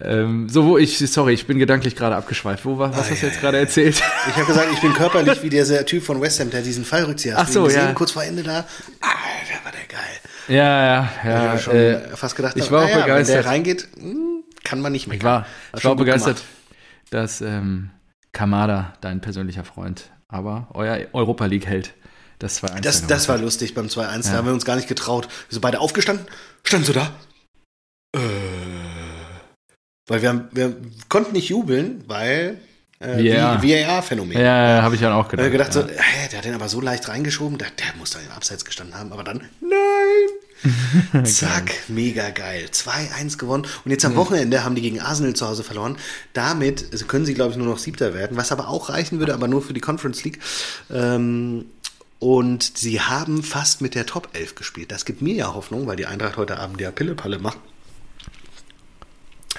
Ähm, 0.00 0.48
so, 0.48 0.64
wo 0.66 0.78
ich, 0.78 0.98
sorry, 0.98 1.32
ich 1.32 1.46
bin 1.46 1.58
gedanklich 1.58 1.96
gerade 1.96 2.14
abgeschweift. 2.14 2.64
Wo 2.64 2.78
war, 2.78 2.96
was 2.96 3.10
hast 3.10 3.22
du 3.22 3.26
jetzt 3.26 3.40
gerade 3.40 3.58
erzählt? 3.58 4.00
Ich 4.28 4.36
habe 4.36 4.46
gesagt, 4.46 4.68
ich 4.72 4.80
bin 4.80 4.92
körperlich 4.94 5.42
wie 5.42 5.50
dieser 5.50 5.84
Typ 5.86 6.04
von 6.04 6.20
West 6.20 6.38
Ham, 6.38 6.50
der 6.50 6.62
diesen 6.62 6.84
Fallrückzieher 6.84 7.34
Ach 7.36 7.42
Hast 7.42 7.56
du 7.56 7.60
so, 7.60 7.64
gesehen? 7.64 7.86
ja. 7.86 7.92
Kurz 7.94 8.12
vor 8.12 8.22
Ende 8.22 8.44
da. 8.44 8.60
Ah, 9.00 9.08
der 9.48 9.64
war 9.64 9.72
der 9.72 9.86
geil. 9.88 10.18
Ja, 10.48 10.84
ja, 10.84 11.08
Ich 11.22 11.28
ja. 11.28 11.38
habe 11.38 11.58
schon 11.58 11.76
äh, 11.76 12.16
fast 12.16 12.36
gedacht, 12.36 12.56
ich 12.56 12.70
war 12.70 12.84
auch 12.84 12.88
naja, 12.88 13.00
begeistert. 13.02 13.36
Wenn 13.36 13.42
der 13.42 13.50
reingeht, 13.50 13.88
hm, 13.96 14.44
kann 14.64 14.80
man 14.80 14.92
nicht 14.92 15.06
mehr. 15.06 15.16
Ich 15.16 15.24
war, 15.24 15.46
ich 15.76 15.84
war 15.84 15.96
begeistert, 15.96 16.42
dass 17.10 17.40
ähm, 17.40 17.90
Kamada, 18.32 18.94
dein 19.00 19.20
persönlicher 19.20 19.64
Freund, 19.64 20.10
aber 20.28 20.68
euer 20.74 21.06
Europa 21.12 21.46
League 21.46 21.66
hält. 21.66 21.94
Das 22.38 22.62
2-1. 22.62 22.80
Das, 22.82 23.06
das 23.06 23.28
war 23.28 23.38
lustig 23.38 23.74
beim 23.74 23.86
2-1. 23.86 23.98
Ja. 23.98 24.32
Da 24.32 24.32
haben 24.38 24.46
wir 24.46 24.52
uns 24.52 24.64
gar 24.64 24.76
nicht 24.76 24.88
getraut. 24.88 25.26
Wir 25.26 25.54
sind 25.54 25.60
beide 25.60 25.80
aufgestanden. 25.80 26.26
Standen 26.62 26.86
so 26.86 26.92
da. 26.92 27.12
Äh, 28.14 28.20
weil 30.06 30.22
wir, 30.22 30.28
haben, 30.28 30.48
wir 30.52 30.76
konnten 31.08 31.32
nicht 31.32 31.48
jubeln, 31.48 32.04
weil 32.06 32.60
äh, 33.00 33.34
VAR. 33.34 33.62
VAR-Phänomen. 33.62 34.38
Ja, 34.38 34.76
ja 34.76 34.82
habe 34.82 34.94
ich 34.94 35.00
dann 35.00 35.12
auch 35.12 35.28
gedacht. 35.28 35.46
ich 35.46 35.52
gedacht, 35.52 35.74
ja. 35.74 35.82
so, 35.82 35.88
hä, 35.88 36.28
der 36.30 36.38
hat 36.38 36.44
den 36.44 36.54
aber 36.54 36.68
so 36.68 36.80
leicht 36.80 37.08
reingeschoben, 37.08 37.58
der, 37.58 37.68
der 37.70 37.96
muss 37.98 38.10
da 38.10 38.18
im 38.18 38.30
Abseits 38.32 38.64
gestanden 38.64 38.98
haben. 38.98 39.12
Aber 39.12 39.24
dann, 39.24 39.42
nein, 39.60 40.28
Zack, 41.24 41.72
mega 41.88 42.30
geil. 42.30 42.68
2-1 42.72 43.38
gewonnen. 43.38 43.66
Und 43.84 43.90
jetzt 43.90 44.04
am 44.04 44.16
Wochenende 44.16 44.64
haben 44.64 44.74
die 44.74 44.82
gegen 44.82 45.00
Arsenal 45.00 45.34
zu 45.34 45.46
Hause 45.46 45.62
verloren. 45.62 45.96
Damit 46.32 46.86
also 46.92 47.06
können 47.06 47.24
sie, 47.24 47.34
glaube 47.34 47.52
ich, 47.52 47.56
nur 47.56 47.66
noch 47.66 47.78
Siebter 47.78 48.14
werden, 48.14 48.36
was 48.36 48.52
aber 48.52 48.68
auch 48.68 48.88
reichen 48.88 49.18
würde, 49.18 49.34
aber 49.34 49.48
nur 49.48 49.62
für 49.62 49.72
die 49.72 49.80
Conference 49.80 50.24
League. 50.24 50.40
Ähm, 50.90 51.66
und 52.18 52.76
sie 52.76 53.00
haben 53.00 53.44
fast 53.44 53.80
mit 53.80 53.94
der 53.94 54.06
Top 54.06 54.30
11 54.32 54.56
gespielt. 54.56 54.90
Das 54.90 55.04
gibt 55.04 55.22
mir 55.22 55.34
ja 55.34 55.54
Hoffnung, 55.54 55.86
weil 55.86 55.96
die 55.96 56.06
Eintracht 56.06 56.36
heute 56.36 56.58
Abend 56.58 56.80
ja 56.80 56.90
Pillepalle 56.90 57.38
macht, 57.38 57.58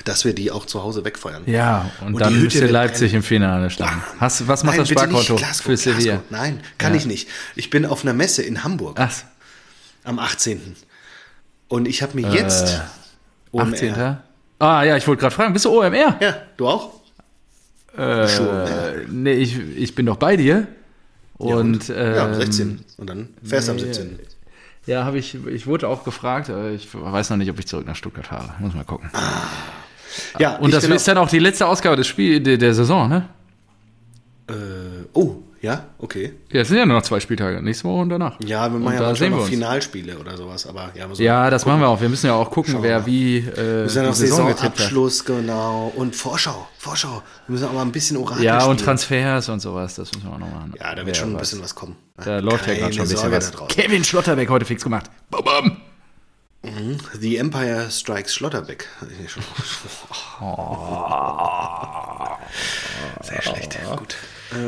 dass 0.05 0.25
wir 0.25 0.33
die 0.33 0.51
auch 0.51 0.65
zu 0.65 0.81
Hause 0.83 1.03
wegfeuern. 1.05 1.43
Ja, 1.45 1.89
und, 2.01 2.13
Und 2.15 2.19
dann 2.21 2.41
müsste 2.41 2.61
wird 2.61 2.71
Leipzig 2.71 3.13
im 3.13 3.23
Finale 3.23 3.69
stehen. 3.69 3.87
Hast, 4.19 4.47
was 4.47 4.63
macht 4.63 4.77
Nein, 4.77 4.81
das 4.81 4.89
Sparkonto 4.89 5.35
Glasgow, 5.35 5.65
für 5.65 5.77
Sevilla? 5.77 6.21
Nein, 6.29 6.61
kann 6.77 6.93
Ja. 6.93 6.97
ich 6.99 7.05
nicht. 7.05 7.29
Ich 7.55 7.69
bin 7.69 7.85
auf 7.85 8.03
einer 8.03 8.13
Messe 8.13 8.41
in 8.43 8.63
Hamburg 8.63 8.97
Ach, 8.99 9.13
am 10.03 10.19
18. 10.19 10.75
Und 11.67 11.87
ich 11.87 12.01
habe 12.01 12.19
mir 12.19 12.29
jetzt 12.33 12.75
Äh, 12.75 13.57
OMR 13.57 13.73
18. 13.73 14.17
Ah 14.59 14.83
ja, 14.83 14.97
ich 14.97 15.07
wollte 15.07 15.21
gerade 15.21 15.35
fragen, 15.35 15.53
bist 15.53 15.65
du 15.65 15.69
OMR? 15.69 16.17
Ja, 16.19 16.41
du 16.57 16.67
auch? 16.67 16.93
Äh, 17.97 19.05
nee, 19.09 19.33
ich, 19.33 19.57
ich 19.77 19.95
bin 19.95 20.05
doch 20.05 20.17
bei 20.17 20.35
dir. 20.37 20.67
Und, 21.37 21.87
ja, 21.87 22.25
am 22.25 22.33
ähm, 22.33 22.39
16. 22.41 22.85
Und 22.97 23.09
dann 23.09 23.29
fährst 23.43 23.67
du 23.67 23.71
am 23.71 23.77
nee, 23.77 23.83
17. 23.83 24.19
Ja, 24.85 25.05
habe 25.05 25.17
ich, 25.19 25.35
ich 25.47 25.67
wurde 25.67 25.87
auch 25.87 26.03
gefragt. 26.03 26.49
äh, 26.49 26.73
Ich 26.73 26.87
weiß 26.93 27.29
noch 27.29 27.37
nicht, 27.37 27.49
ob 27.49 27.59
ich 27.59 27.67
zurück 27.67 27.85
nach 27.85 27.95
Stuttgart 27.95 28.27
fahre. 28.27 28.53
Muss 28.59 28.73
mal 28.73 28.83
gucken. 28.83 29.09
Ja, 30.39 30.57
Und 30.57 30.73
das 30.73 30.83
ist 30.85 31.07
dann 31.07 31.17
auch 31.17 31.29
die 31.29 31.39
letzte 31.39 31.67
Ausgabe 31.67 31.95
des 31.95 32.07
Spiel, 32.07 32.39
der, 32.39 32.57
der 32.57 32.73
Saison, 32.73 33.07
ne? 33.09 33.29
äh, 34.47 34.53
Oh, 35.13 35.35
ja, 35.61 35.87
okay. 35.97 36.33
Ja, 36.53 36.61
es 36.61 36.69
sind 36.69 36.77
ja 36.77 36.85
nur 36.85 36.95
noch 36.97 37.03
zwei 37.03 37.19
Spieltage, 37.19 37.61
nächste 37.61 37.83
Woche 37.83 38.01
und 38.03 38.09
danach. 38.09 38.39
Ja, 38.45 38.69
wir 38.69 38.77
Und 38.77 38.83
machen 38.83 38.93
ja 38.93 38.99
da 39.01 39.07
manchmal 39.07 39.15
sehen 39.29 39.33
wir 39.33 39.39
noch. 39.41 39.47
Finalspiele 39.47 40.17
oder 40.17 40.37
sowas, 40.37 40.65
aber 40.65 40.91
ja, 40.95 41.05
müssen 41.07 41.21
Ja, 41.21 41.49
das 41.49 41.63
gucken. 41.63 41.79
machen 41.79 41.83
wir 41.83 41.89
auch. 41.93 41.99
Wir 41.99 42.07
müssen 42.07 42.27
ja 42.27 42.33
auch 42.33 42.49
gucken, 42.49 42.73
Schauen 42.73 42.83
wir 42.83 42.89
wer 42.91 43.05
wie 43.05 43.39
äh, 43.39 43.55
Wir 43.57 43.83
müssen 43.83 43.97
ja 43.97 44.03
noch 44.03 44.09
die 44.11 44.19
Saison. 44.19 44.47
Saisonabschluss, 44.47 45.25
genau. 45.25 45.91
Und 45.95 46.15
Vorschau, 46.15 46.67
Vorschau. 46.77 47.21
Wir 47.47 47.53
müssen 47.53 47.67
auch 47.67 47.73
mal 47.73 47.81
ein 47.81 47.91
bisschen 47.91 48.15
Orakel 48.17 48.43
Ja, 48.45 48.63
und 48.65 48.75
spielen. 48.79 48.85
Transfers 48.85 49.49
und 49.49 49.59
sowas, 49.59 49.95
das 49.95 50.11
müssen 50.13 50.27
wir 50.29 50.33
auch 50.33 50.39
noch 50.39 50.49
machen. 50.51 50.73
Ja, 50.79 50.91
da 50.91 50.97
wird 50.97 51.07
Wer 51.07 51.13
schon 51.15 51.31
ein 51.33 51.37
bisschen 51.37 51.61
was 51.61 51.75
kommen. 51.75 51.95
Da 52.23 52.39
läuft 52.39 52.65
ja 52.67 52.75
gerade 52.75 52.93
schon 52.93 53.01
ein 53.03 53.09
bisschen 53.09 53.17
Sorge 53.31 53.35
was. 53.37 53.67
Kevin 53.67 54.03
Schlotterbeck 54.05 54.49
heute 54.49 54.63
fix 54.65 54.81
gemacht. 54.83 55.09
Bam, 55.29 55.43
bam. 55.43 55.77
The 57.19 57.37
Empire 57.37 57.89
Strikes 57.91 58.33
Schlotterbeck. 58.33 58.87
Sehr 63.21 63.41
schlecht. 63.41 63.77
Gut. 63.97 64.15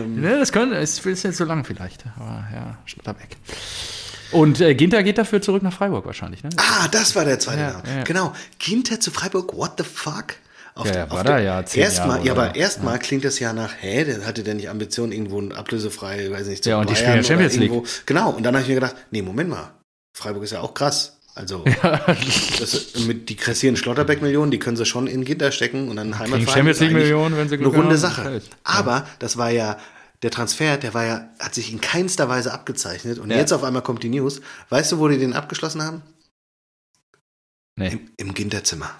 Ne, 0.07 0.37
das 0.37 0.51
könnte, 0.51 0.75
es 0.77 1.03
ist 1.05 1.23
jetzt 1.23 1.37
so 1.37 1.45
lang 1.45 1.63
vielleicht, 1.65 2.03
aber 2.15 2.45
ja, 2.53 2.77
Schlotterbeck. 2.85 3.37
Und 4.31 4.61
äh, 4.61 4.75
Ginter 4.75 5.03
geht 5.03 5.17
dafür 5.17 5.41
zurück 5.41 5.63
nach 5.63 5.73
Freiburg 5.73 6.05
wahrscheinlich, 6.05 6.43
ne? 6.43 6.49
Ah, 6.57 6.87
das 6.89 7.15
war 7.15 7.25
der 7.25 7.39
zweite 7.39 7.61
Ja, 7.61 7.71
Name. 7.73 7.83
ja. 7.97 8.03
Genau. 8.03 8.33
Ginter 8.59 8.99
zu 8.99 9.11
Freiburg, 9.11 9.53
what 9.55 9.73
the 9.77 9.83
fuck? 9.83 10.35
Auf 10.75 10.85
Ja, 10.85 10.91
der- 10.93 11.01
ja, 11.01 11.07
auf 11.07 11.17
war 11.17 11.23
da 11.25 11.39
ja 11.39 11.65
zehn 11.65 11.81
erstmal, 11.83 12.17
Jahre 12.17 12.27
ja, 12.27 12.31
aber 12.33 12.55
erstmal 12.55 12.97
klingt 12.99 13.25
das 13.25 13.39
ja 13.39 13.51
nach, 13.51 13.73
hä, 13.79 14.05
der 14.05 14.25
hatte 14.25 14.43
der 14.43 14.53
nicht 14.53 14.69
Ambitionen, 14.69 15.11
irgendwo 15.11 15.41
ein 15.41 15.51
ablösefrei, 15.51 16.31
weiß 16.31 16.47
nicht, 16.47 16.63
zu 16.63 16.69
Ja, 16.69 16.77
und 16.79 16.89
die 16.89 16.93
Bayern 16.93 17.03
spielen 17.03 17.15
ja 17.15 17.19
oder 17.19 17.27
Champions 17.27 17.53
League. 17.57 17.71
irgendwo. 17.71 17.87
Genau, 18.05 18.29
und 18.29 18.43
dann 18.43 18.53
habe 18.55 18.61
ich 18.61 18.69
mir 18.69 18.75
gedacht, 18.75 18.95
nee, 19.09 19.21
Moment 19.21 19.49
mal, 19.49 19.71
Freiburg 20.15 20.43
ist 20.43 20.51
ja 20.51 20.61
auch 20.61 20.73
krass. 20.73 21.17
Also, 21.33 21.63
das, 22.59 22.95
mit 23.07 23.29
die 23.29 23.35
kassieren 23.35 23.77
Schlotterbeck-Millionen, 23.77 24.51
die 24.51 24.59
können 24.59 24.75
sie 24.77 24.85
schon 24.85 25.07
in 25.07 25.23
Ginter 25.23 25.51
stecken 25.51 25.87
und 25.89 25.95
dann 25.95 26.19
Heimatverein 26.19 26.47
Champions 26.47 26.77
ist 26.77 26.81
eigentlich 26.81 26.93
League-Millionen, 26.93 27.37
wenn 27.37 27.47
sie 27.49 27.57
Glück 27.57 27.73
Eine 27.73 27.83
runde 27.83 27.95
haben, 27.95 28.01
Sache. 28.01 28.41
Aber 28.63 29.07
das 29.19 29.37
war 29.37 29.49
ja, 29.49 29.77
der 30.23 30.31
Transfer, 30.31 30.77
der 30.77 30.93
war 30.93 31.05
ja, 31.05 31.29
hat 31.39 31.55
sich 31.55 31.71
in 31.71 31.79
keinster 31.79 32.27
Weise 32.27 32.53
abgezeichnet 32.53 33.17
und 33.17 33.31
Ja. 33.31 33.37
jetzt 33.37 33.53
auf 33.53 33.63
einmal 33.63 33.81
kommt 33.81 34.03
die 34.03 34.09
News. 34.09 34.41
Weißt 34.69 34.91
du, 34.91 34.99
wo 34.99 35.07
die 35.07 35.17
den 35.17 35.33
abgeschlossen 35.33 35.81
haben? 35.81 36.01
Nee. 37.77 37.93
Im, 37.93 38.11
im 38.17 38.33
Ginterzimmer. 38.33 38.91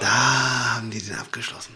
Da 0.00 0.74
haben 0.76 0.90
die 0.90 1.00
den 1.00 1.14
abgeschlossen. 1.16 1.74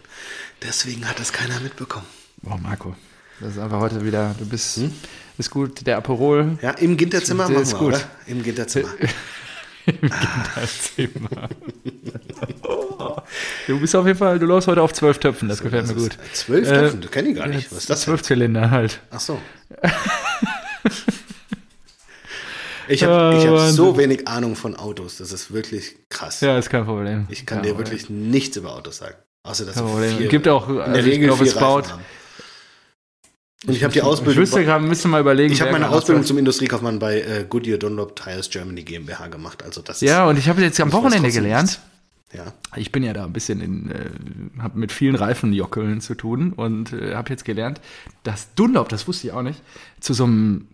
Deswegen 0.61 1.07
hat 1.09 1.19
das 1.19 1.31
keiner 1.33 1.59
mitbekommen. 1.61 2.05
Boah, 2.41 2.57
Marco, 2.57 2.95
das 3.39 3.53
ist 3.53 3.59
einfach 3.59 3.79
heute 3.79 4.03
wieder, 4.05 4.35
du 4.37 4.45
bist, 4.45 4.77
Hm? 4.77 4.93
Ist 5.39 5.49
gut, 5.51 5.85
der 5.87 5.97
Aperol 5.97 6.57
Ja, 6.61 6.71
im 6.71 6.97
Ginterzimmer 6.97 7.43
Das 7.43 7.51
machen 7.51 7.63
ist 7.63 7.71
wir, 7.73 7.79
gut. 7.79 7.87
oder? 7.93 8.01
Im 8.27 8.43
Ginterzimmer. 8.43 8.89
das 10.55 10.95
Thema. 10.95 11.29
Du 13.67 13.79
bist 13.79 13.95
auf 13.95 14.05
jeden 14.05 14.17
Fall, 14.17 14.39
du 14.39 14.45
läufst 14.45 14.67
heute 14.67 14.81
auf 14.81 14.93
zwölf 14.93 15.19
Töpfen, 15.19 15.47
das 15.47 15.61
gefällt 15.61 15.87
mir 15.87 15.93
gut. 15.93 16.17
Zwölf 16.33 16.67
Äh, 16.67 16.73
Töpfen, 16.73 17.01
das 17.01 17.11
kenne 17.11 17.29
ich 17.29 17.35
gar 17.35 17.47
nicht. 17.47 17.71
Was 17.71 17.79
ist 17.79 17.89
das? 17.89 18.01
Zwölf 18.01 18.21
Zylinder 18.23 18.69
halt. 18.71 18.99
Ach 19.11 19.19
so. 19.19 19.39
Ich 22.87 23.03
habe 23.03 23.37
ich 23.37 23.45
hab 23.45 23.53
Wahnsinn. 23.53 23.75
so 23.75 23.97
wenig 23.97 24.27
Ahnung 24.27 24.55
von 24.55 24.75
Autos. 24.75 25.17
Das 25.17 25.31
ist 25.31 25.53
wirklich 25.53 25.95
krass. 26.09 26.41
Ja, 26.41 26.57
ist 26.57 26.69
kein 26.69 26.85
Problem. 26.85 27.27
Ich 27.29 27.45
kann 27.45 27.59
ja, 27.59 27.63
dir 27.65 27.69
aber- 27.71 27.79
wirklich 27.79 28.09
nichts 28.09 28.57
über 28.57 28.73
Autos 28.75 28.97
sagen. 28.97 29.15
Außer 29.43 29.65
dass 29.65 29.75
Kein 29.75 29.85
Problem. 29.85 30.17
vier, 30.17 30.27
Gibt 30.27 30.47
auch, 30.47 30.67
also 30.67 31.07
ich 31.09 31.19
glaube, 31.21 31.45
es 31.45 31.53
baut. 31.53 31.91
Haben. 31.91 32.01
Und 33.67 33.75
ich 33.75 33.83
habe 33.83 33.91
die 33.91 33.99
Ich 33.99 34.05
Ausbildung. 34.05 34.41
wüsste 34.43 34.63
gerade, 34.63 34.85
müsste 34.85 35.07
mal 35.09 35.19
überlegen. 35.19 35.51
Ich 35.51 35.61
habe 35.61 35.71
meine 35.73 35.89
Ausbildung 35.89 36.23
zum 36.23 36.37
Industriekaufmann 36.37 36.97
bei 36.99 37.21
äh, 37.21 37.45
Goodyear 37.49 37.77
Dunlop 37.77 38.15
Tires 38.15 38.49
Germany 38.49 38.83
GmbH 38.83 39.27
gemacht. 39.27 39.63
Also 39.63 39.81
das 39.81 39.99
Ja, 40.01 40.25
und 40.27 40.37
ich 40.39 40.47
habe 40.47 40.61
jetzt 40.61 40.79
am 40.79 40.87
Ich 40.89 40.93
Wochenende 40.93 41.29
gelernt. 41.31 41.79
Ja. 42.31 42.53
Ich 42.75 42.91
bin 42.91 43.03
ja 43.03 43.11
da 43.11 43.25
ein 43.25 43.33
bisschen 43.33 43.59
in, 43.59 43.89
äh, 43.91 44.61
habe 44.61 44.77
mit 44.79 44.91
vielen 44.91 45.15
Reifenjockeln 45.15 45.99
zu 45.99 46.13
tun 46.15 46.53
und 46.53 46.93
äh, 46.93 47.15
habe 47.15 47.31
jetzt 47.31 47.43
gelernt, 47.43 47.81
dass 48.23 48.53
Dunlop, 48.53 48.87
das 48.89 49.07
wusste 49.07 49.27
ich 49.27 49.33
auch 49.33 49.41
nicht, 49.41 49.61
zu 49.99 50.13
so 50.13 50.25
einem 50.25 50.67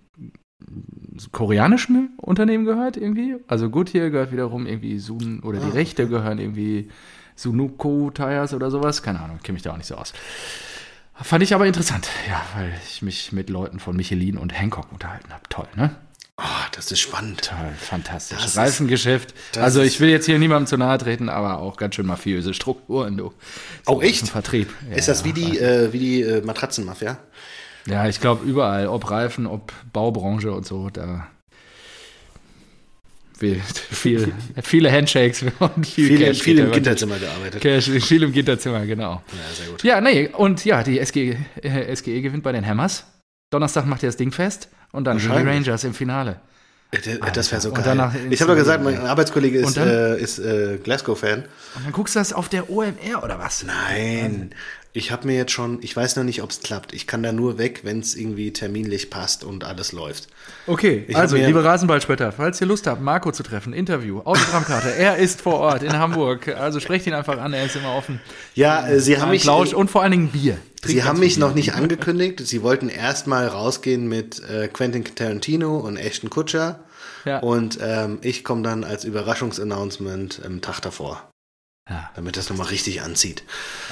koreanischen 1.31 2.09
Unternehmen 2.17 2.65
gehört 2.65 2.97
irgendwie. 2.97 3.35
Also 3.47 3.69
Goodyear 3.69 4.09
gehört 4.09 4.31
wiederum 4.31 4.67
irgendwie 4.67 4.99
Sun 4.99 5.39
oder 5.41 5.59
die 5.59 5.67
Ah, 5.71 5.75
Rechte 5.75 6.07
gehören 6.07 6.39
irgendwie 6.39 6.89
Sunuko 7.35 8.11
Tires 8.13 8.53
oder 8.53 8.69
sowas. 8.69 9.01
Keine 9.01 9.21
Ahnung, 9.21 9.39
kenne 9.41 9.53
mich 9.53 9.63
da 9.63 9.71
auch 9.73 9.77
nicht 9.77 9.87
so 9.87 9.95
aus. 9.95 10.13
Fand 11.21 11.43
ich 11.43 11.53
aber 11.55 11.65
interessant, 11.65 12.09
ja, 12.27 12.41
weil 12.55 12.73
ich 12.85 13.01
mich 13.01 13.31
mit 13.31 13.49
Leuten 13.49 13.79
von 13.79 13.95
Michelin 13.95 14.37
und 14.37 14.51
Hancock 14.57 14.91
unterhalten 14.91 15.31
habe. 15.31 15.43
Toll, 15.49 15.67
ne? 15.75 15.95
Oh, 16.37 16.43
das 16.73 16.91
ist 16.91 16.99
spannend. 16.99 17.43
Toll, 17.49 17.71
fantastisch. 17.79 18.37
Das 18.41 18.57
Reifengeschäft. 18.57 19.33
Also 19.57 19.81
ist- 19.81 19.93
ich 19.93 19.99
will 20.01 20.09
jetzt 20.09 20.25
hier 20.25 20.37
niemandem 20.37 20.67
zu 20.67 20.75
nahe 20.77 20.97
treten, 20.97 21.29
aber 21.29 21.59
auch 21.59 21.77
ganz 21.77 21.95
schön 21.95 22.05
mafiöse 22.05 22.53
Strukturen, 22.53 23.15
du. 23.15 23.33
Oh, 23.85 24.01
echt? 24.01 24.23
Im 24.23 24.27
Vertrieb. 24.27 24.69
Ja, 24.89 24.97
ist 24.97 25.07
das 25.07 25.23
wie 25.23 25.31
die, 25.31 25.57
äh, 25.57 25.93
wie 25.93 25.99
die 25.99 26.21
äh, 26.21 26.41
Matratzenmafia? 26.41 27.17
Ja, 27.87 28.07
ich 28.09 28.19
glaube 28.19 28.43
überall, 28.45 28.87
ob 28.87 29.09
Reifen, 29.09 29.47
ob 29.47 29.71
Baubranche 29.93 30.51
und 30.51 30.65
so, 30.65 30.89
da 30.89 31.27
viel, 33.37 33.61
viel, 33.91 34.33
viele 34.63 34.91
Handshakes 34.91 35.43
und 35.59 35.85
viel, 35.87 36.07
Viel, 36.07 36.19
Cash. 36.19 36.41
viel 36.41 36.59
im 36.59 36.67
da 36.67 36.71
Ginterzimmer 36.73 37.17
gearbeitet. 37.19 37.61
Cash, 37.61 37.89
viel 37.89 38.23
im 38.23 38.31
Ginterzimmer, 38.31 38.85
genau. 38.85 39.21
Ja, 39.31 39.55
sehr 39.55 39.67
gut. 39.71 39.83
Ja, 39.83 40.01
nee, 40.01 40.27
und 40.29 40.63
ja, 40.65 40.83
die 40.83 40.99
SG, 40.99 41.37
äh, 41.61 41.95
SGE 41.95 42.21
gewinnt 42.21 42.43
bei 42.43 42.51
den 42.51 42.65
Hammers. 42.65 43.05
Donnerstag 43.51 43.85
macht 43.85 44.03
ihr 44.03 44.09
das 44.09 44.17
Ding 44.17 44.31
fest 44.31 44.69
und 44.91 45.03
dann 45.05 45.19
die. 45.19 45.27
Rangers 45.27 45.83
im 45.83 45.93
Finale. 45.93 46.39
Äh, 46.91 46.99
der- 47.01 47.17
Das 47.31 47.51
wäre 47.51 47.61
so 47.61 47.71
geil. 47.71 48.11
Ich 48.29 48.41
habe 48.41 48.51
ja 48.53 48.57
gesagt, 48.57 48.83
mein 48.83 48.97
Arbeitskollege 48.99 49.59
ist, 49.59 49.77
äh, 49.77 50.17
ist 50.19 50.39
äh, 50.39 50.77
Glasgow-Fan. 50.83 51.39
Und 51.75 51.85
dann 51.85 51.91
guckst 51.93 52.15
du 52.15 52.19
das 52.19 52.31
auf 52.33 52.47
der 52.49 52.69
OMR 52.69 53.23
oder 53.23 53.37
was? 53.39 53.63
Nein, 53.63 54.51
ich 54.95 55.11
habe 55.11 55.27
mir 55.27 55.35
jetzt 55.35 55.51
schon, 55.51 55.79
ich 55.81 55.93
weiß 55.93 56.15
noch 56.15 56.23
nicht, 56.23 56.41
ob 56.41 56.51
es 56.51 56.61
klappt. 56.61 56.93
Ich 56.93 57.05
kann 57.05 57.21
da 57.21 57.33
nur 57.33 57.57
weg, 57.57 57.81
wenn 57.83 57.99
es 57.99 58.15
irgendwie 58.15 58.53
terminlich 58.53 59.09
passt 59.09 59.43
und 59.43 59.65
alles 59.65 59.91
läuft. 59.91 60.29
Okay, 60.67 61.03
Ich 61.09 61.17
also 61.17 61.35
liebe 61.35 61.63
Rasenballspötter, 61.63 62.31
falls 62.31 62.61
ihr 62.61 62.67
Lust 62.67 62.87
habt, 62.87 63.01
Marco 63.01 63.33
zu 63.33 63.43
treffen, 63.43 63.73
Interview, 63.73 64.21
Autogrammkarte, 64.21 64.95
er 64.95 65.17
ist 65.17 65.41
vor 65.41 65.59
Ort 65.59 65.83
in 65.83 65.91
Hamburg, 65.99 66.47
also 66.47 66.79
sprecht 66.79 67.07
ihn 67.07 67.13
einfach 67.13 67.37
an, 67.39 67.51
er 67.51 67.65
ist 67.65 67.75
immer 67.75 67.93
offen. 67.93 68.21
Ja, 68.53 68.87
äh, 68.87 69.01
sie 69.01 69.19
haben 69.19 69.31
mich, 69.31 69.41
Plausch 69.41 69.73
und 69.73 69.91
vor 69.91 70.01
allen 70.01 70.11
Dingen 70.11 70.29
Bier. 70.29 70.57
Trinkt 70.81 71.01
sie 71.01 71.03
haben 71.03 71.19
mich 71.19 71.37
noch 71.37 71.49
Bier. 71.49 71.55
nicht 71.55 71.73
angekündigt. 71.73 72.39
Sie 72.47 72.63
wollten 72.63 72.87
erst 72.87 73.27
mal 73.27 73.47
rausgehen 73.47 74.07
mit 74.07 74.41
äh, 74.47 74.69
Quentin 74.69 75.03
Tarantino 75.03 75.77
und 75.77 75.97
Ashton 75.97 76.29
Kutcher. 76.29 76.79
Ja. 77.25 77.39
Und 77.39 77.79
ähm, 77.81 78.19
ich 78.21 78.45
komme 78.45 78.61
dann 78.61 78.85
als 78.85 79.03
Überraschungsannouncement 79.03 80.41
am 80.45 80.61
Tag 80.61 80.79
davor, 80.81 81.27
Ja, 81.87 82.09
damit 82.15 82.35
das 82.35 82.49
nochmal 82.49 82.67
richtig 82.67 83.03
anzieht. 83.03 83.43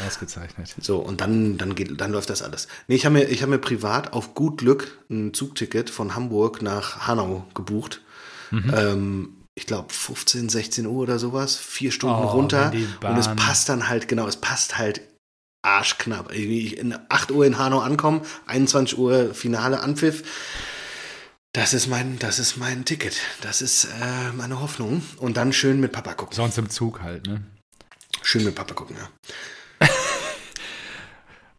ausgezeichnet. 0.08 0.74
So, 0.82 0.98
und 0.98 1.22
dann, 1.22 1.60
dann, 1.60 1.76
geht, 1.76 2.02
dann 2.02 2.12
läuft 2.12 2.32
das 2.32 2.42
alles. 2.42 2.68
Nee, 2.88 2.96
ich 2.96 3.06
habe 3.06 3.14
mir, 3.14 3.26
ich 3.26 3.44
hab 3.44 3.50
mir 3.50 3.60
privat 3.60 4.14
auf 4.14 4.34
gut 4.34 4.58
Glück 4.58 5.00
ein 5.12 5.34
Zugticket 5.34 5.92
von 5.92 6.16
Hamburg 6.16 6.64
nach 6.64 7.08
Hanau 7.08 7.46
gebucht. 7.54 8.02
Mhm. 8.50 8.74
Ähm, 8.76 9.38
ich 9.54 9.68
glaube 9.68 9.94
15, 9.94 10.50
16 10.50 10.88
Uhr 10.88 11.04
oder 11.04 11.20
sowas, 11.20 11.56
vier 11.56 11.92
Stunden 11.92 12.24
Oh, 12.24 12.30
runter. 12.30 12.74
Und 13.04 13.18
es 13.18 13.28
passt 13.36 13.70
dann 13.70 13.88
halt, 13.88 14.08
genau, 14.08 14.28
es 14.28 14.38
passt 14.38 14.80
halt 14.80 15.02
arschknapp. 15.62 16.32
Ich 16.34 16.78
in 16.78 16.98
8 17.10 17.32
Uhr 17.32 17.46
in 17.46 17.60
Hanau 17.60 17.80
ankommen, 17.80 18.22
21 18.48 18.98
Uhr 18.98 19.36
Finale 19.36 19.82
Anpfiff. 19.82 20.24
Das 21.54 21.76
ist 21.76 21.86
mein, 21.88 22.18
das 22.18 22.40
ist 22.40 22.58
mein 22.58 22.84
Ticket. 22.86 23.16
Das 23.42 23.62
ist 23.62 23.86
äh, 23.86 24.32
meine 24.36 24.60
Hoffnung. 24.60 25.04
Und 25.18 25.38
dann 25.38 25.54
schön 25.54 25.80
mit 25.80 25.92
Papa 25.92 26.16
gucken. 26.16 26.36
Sonst 26.36 26.58
im 26.58 26.72
Zug 26.72 27.02
halt, 27.02 27.28
ne? 27.28 27.44
Schön 28.24 28.44
mit 28.44 28.56
Papa 28.56 28.74
gucken, 28.74 28.96
ja. 28.98 29.88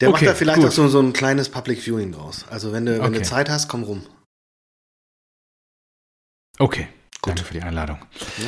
Der 0.00 0.08
Okay, 0.08 0.24
macht 0.24 0.26
da 0.26 0.34
vielleicht 0.34 0.58
gut. 0.58 0.68
auch 0.68 0.72
so, 0.72 0.88
so 0.88 0.98
ein 1.00 1.12
kleines 1.12 1.48
Public 1.48 1.80
Viewing 1.80 2.10
draus. 2.12 2.44
Also 2.50 2.72
wenn 2.72 2.84
du, 2.86 2.92
wenn 3.00 3.12
du 3.12 3.18
Okay. 3.18 3.22
Zeit 3.22 3.48
hast, 3.48 3.68
komm 3.68 3.84
rum. 3.84 4.04
Okay, 6.58 6.88
Gut. 7.22 7.30
danke 7.36 7.44
für 7.44 7.54
die 7.54 7.62
Einladung. 7.62 7.98
Ja. 8.38 8.44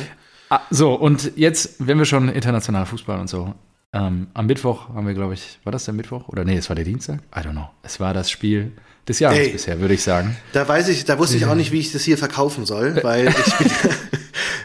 Ah, 0.49 0.61
so, 0.69 0.93
und 0.93 1.33
jetzt, 1.35 1.75
wenn 1.79 1.97
wir 1.97 2.05
schon 2.05 2.29
international 2.29 2.85
Fußball 2.85 3.19
und 3.19 3.27
so, 3.29 3.53
ähm, 3.93 4.27
am 4.33 4.45
Mittwoch 4.45 4.89
haben 4.89 5.05
wir, 5.07 5.13
glaube 5.13 5.33
ich, 5.33 5.59
war 5.63 5.71
das 5.71 5.85
der 5.85 5.93
Mittwoch? 5.93 6.27
Oder 6.29 6.45
nee, 6.45 6.57
es 6.57 6.69
war 6.69 6.75
der 6.75 6.85
Dienstag? 6.85 7.19
I 7.35 7.39
don't 7.39 7.51
know. 7.51 7.69
Es 7.83 7.99
war 7.99 8.13
das 8.13 8.29
Spiel 8.31 8.71
des 9.07 9.19
Jahres 9.19 9.37
Ey, 9.39 9.49
bisher, 9.51 9.79
würde 9.79 9.93
ich 9.93 10.03
sagen. 10.03 10.37
Da 10.53 10.67
weiß 10.67 10.87
ich, 10.89 11.03
da 11.05 11.17
wusste 11.17 11.37
ich 11.37 11.45
auch 11.45 11.55
nicht, 11.55 11.71
wie 11.71 11.79
ich 11.79 11.91
das 11.91 12.03
hier 12.03 12.17
verkaufen 12.17 12.65
soll, 12.65 13.01
weil 13.03 13.27
ich 13.27 13.57
bin, 13.57 13.71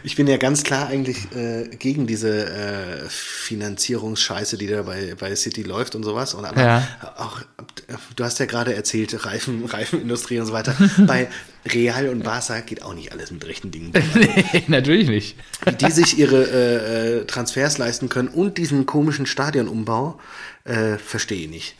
ich 0.03 0.15
bin 0.15 0.27
ja 0.27 0.37
ganz 0.37 0.63
klar 0.63 0.87
eigentlich 0.87 1.31
äh, 1.35 1.69
gegen 1.77 2.05
diese 2.07 2.45
äh, 2.45 3.09
Finanzierungsscheiße, 3.09 4.57
die 4.57 4.67
da 4.67 4.83
bei, 4.83 5.15
bei 5.15 5.35
City 5.35 5.63
läuft 5.63 5.95
und 5.95 6.03
sowas. 6.03 6.33
Und 6.33 6.45
aber 6.45 6.61
ja. 6.61 6.87
auch, 7.17 7.41
du 8.15 8.23
hast 8.23 8.39
ja 8.39 8.45
gerade 8.45 8.75
erzählt, 8.75 9.25
Reifen, 9.25 9.65
Reifenindustrie 9.65 10.39
und 10.39 10.45
so 10.45 10.53
weiter. 10.53 10.75
bei 11.07 11.29
Real 11.65 12.09
und 12.09 12.23
Barca 12.23 12.59
geht 12.59 12.83
auch 12.83 12.93
nicht 12.93 13.13
alles 13.13 13.31
mit 13.31 13.45
rechten 13.45 13.71
Dingen. 13.71 13.93
nee, 14.15 14.63
natürlich 14.67 15.07
nicht. 15.07 15.37
Wie 15.65 15.75
die 15.75 15.91
sich 15.91 16.17
ihre 16.17 16.43
äh, 16.43 17.21
äh, 17.21 17.25
Transfers 17.25 17.77
leisten 17.77 18.09
können 18.09 18.27
und 18.27 18.57
diesen 18.57 18.85
komischen 18.85 19.25
Stadionumbau, 19.25 20.19
äh, 20.65 20.97
verstehe 20.97 21.43
ich 21.43 21.49
nicht. 21.49 21.75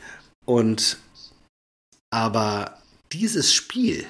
Und 0.46 0.98
aber 2.10 2.78
dieses 3.12 3.52
Spiel, 3.52 4.06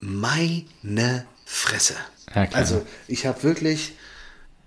meine 0.00 1.26
Fresse. 1.44 1.94
Ja, 2.34 2.46
also 2.52 2.84
ich 3.08 3.26
habe 3.26 3.42
wirklich, 3.42 3.94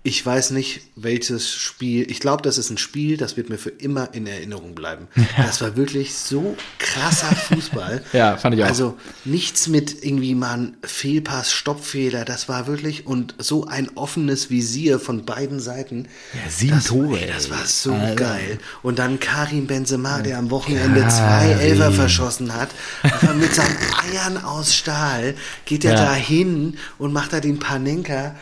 ich 0.04 0.24
weiß 0.24 0.52
nicht, 0.52 0.80
welches 0.94 1.52
Spiel. 1.52 2.08
Ich 2.10 2.20
glaube, 2.20 2.42
das 2.42 2.56
ist 2.56 2.70
ein 2.70 2.78
Spiel, 2.78 3.16
das 3.16 3.36
wird 3.36 3.50
mir 3.50 3.58
für 3.58 3.70
immer 3.70 4.14
in 4.14 4.26
Erinnerung 4.26 4.74
bleiben. 4.74 5.08
Ja. 5.16 5.24
Das 5.48 5.62
war 5.62 5.76
wirklich 5.76 6.14
so 6.14 6.56
krasser 6.78 7.34
Fußball. 7.34 8.02
ja, 8.12 8.36
fand 8.36 8.54
ich 8.54 8.62
auch. 8.62 8.68
Also 8.68 8.98
nichts 9.24 9.66
mit 9.66 10.04
irgendwie 10.04 10.34
mal 10.34 10.58
ein 10.58 10.76
Fehlpass, 10.84 11.52
Stoppfehler. 11.52 12.24
Das 12.24 12.48
war 12.48 12.66
wirklich 12.66 13.06
und 13.06 13.34
so 13.38 13.66
ein 13.66 13.88
offenes 13.94 14.50
Visier 14.50 15.00
von 15.00 15.24
beiden 15.24 15.58
Seiten. 15.58 16.06
Ja, 16.34 16.50
sieben 16.50 16.76
das, 16.76 16.84
Tore. 16.84 17.18
Ey, 17.18 17.28
das 17.28 17.50
war 17.50 17.64
so 17.64 17.92
Alter. 17.92 18.14
geil. 18.14 18.58
Und 18.82 18.98
dann 18.98 19.18
Karim 19.20 19.66
Benzema, 19.66 20.20
der 20.20 20.38
am 20.38 20.50
Wochenende 20.50 21.00
Karim. 21.00 21.10
zwei 21.10 21.64
Elfer 21.64 21.92
verschossen 21.92 22.54
hat, 22.54 22.68
mit 23.38 23.54
seinen 23.54 23.76
Eiern 24.12 24.36
aus 24.44 24.74
Stahl 24.74 25.34
geht 25.64 25.84
er 25.84 25.94
ja. 25.94 26.04
da 26.04 26.14
hin 26.14 26.76
und 26.98 27.12
macht 27.12 27.32
da 27.32 27.40
den 27.40 27.58
Panenka. 27.58 28.36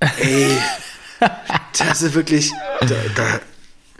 Ey, 0.00 0.58
das 1.78 2.02
ist 2.02 2.14
wirklich, 2.14 2.52
da, 2.80 2.94
da, 3.14 3.40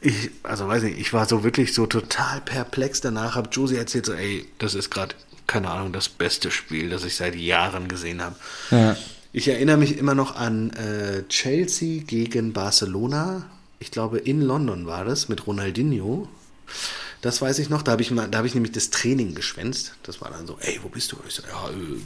ich, 0.00 0.30
also 0.42 0.68
weiß 0.68 0.82
nicht, 0.82 0.98
ich 0.98 1.12
war 1.12 1.26
so 1.26 1.42
wirklich 1.42 1.72
so 1.72 1.86
total 1.86 2.40
perplex 2.42 3.00
danach, 3.00 3.34
habe 3.34 3.48
Josie 3.50 3.76
erzählt, 3.76 4.06
so, 4.06 4.12
ey, 4.12 4.46
das 4.58 4.74
ist 4.74 4.90
gerade, 4.90 5.14
keine 5.46 5.70
Ahnung, 5.70 5.92
das 5.92 6.08
beste 6.08 6.50
Spiel, 6.50 6.90
das 6.90 7.04
ich 7.04 7.16
seit 7.16 7.34
Jahren 7.34 7.88
gesehen 7.88 8.22
habe. 8.22 8.36
Ja. 8.70 8.96
Ich 9.32 9.48
erinnere 9.48 9.76
mich 9.76 9.98
immer 9.98 10.14
noch 10.14 10.36
an 10.36 10.70
äh, 10.70 11.22
Chelsea 11.28 12.02
gegen 12.02 12.52
Barcelona. 12.52 13.46
Ich 13.78 13.90
glaube, 13.90 14.18
in 14.18 14.40
London 14.40 14.86
war 14.86 15.04
das 15.04 15.28
mit 15.28 15.46
Ronaldinho. 15.46 16.28
Das 17.22 17.40
weiß 17.40 17.58
ich 17.58 17.70
noch. 17.70 17.82
Da 17.82 17.92
habe 17.92 18.02
ich, 18.02 18.10
mal, 18.10 18.28
da 18.28 18.38
hab 18.38 18.44
ich 18.44 18.54
nämlich 18.54 18.72
das 18.72 18.90
Training 18.90 19.34
geschwänzt. 19.34 19.94
Das 20.02 20.20
war 20.20 20.30
dann 20.30 20.46
so, 20.46 20.58
ey, 20.60 20.78
wo 20.82 20.88
bist 20.88 21.12
du? 21.12 21.16
Ich 21.26 21.34
so, 21.34 21.42
ja, 21.42 21.70
äh, 21.70 21.96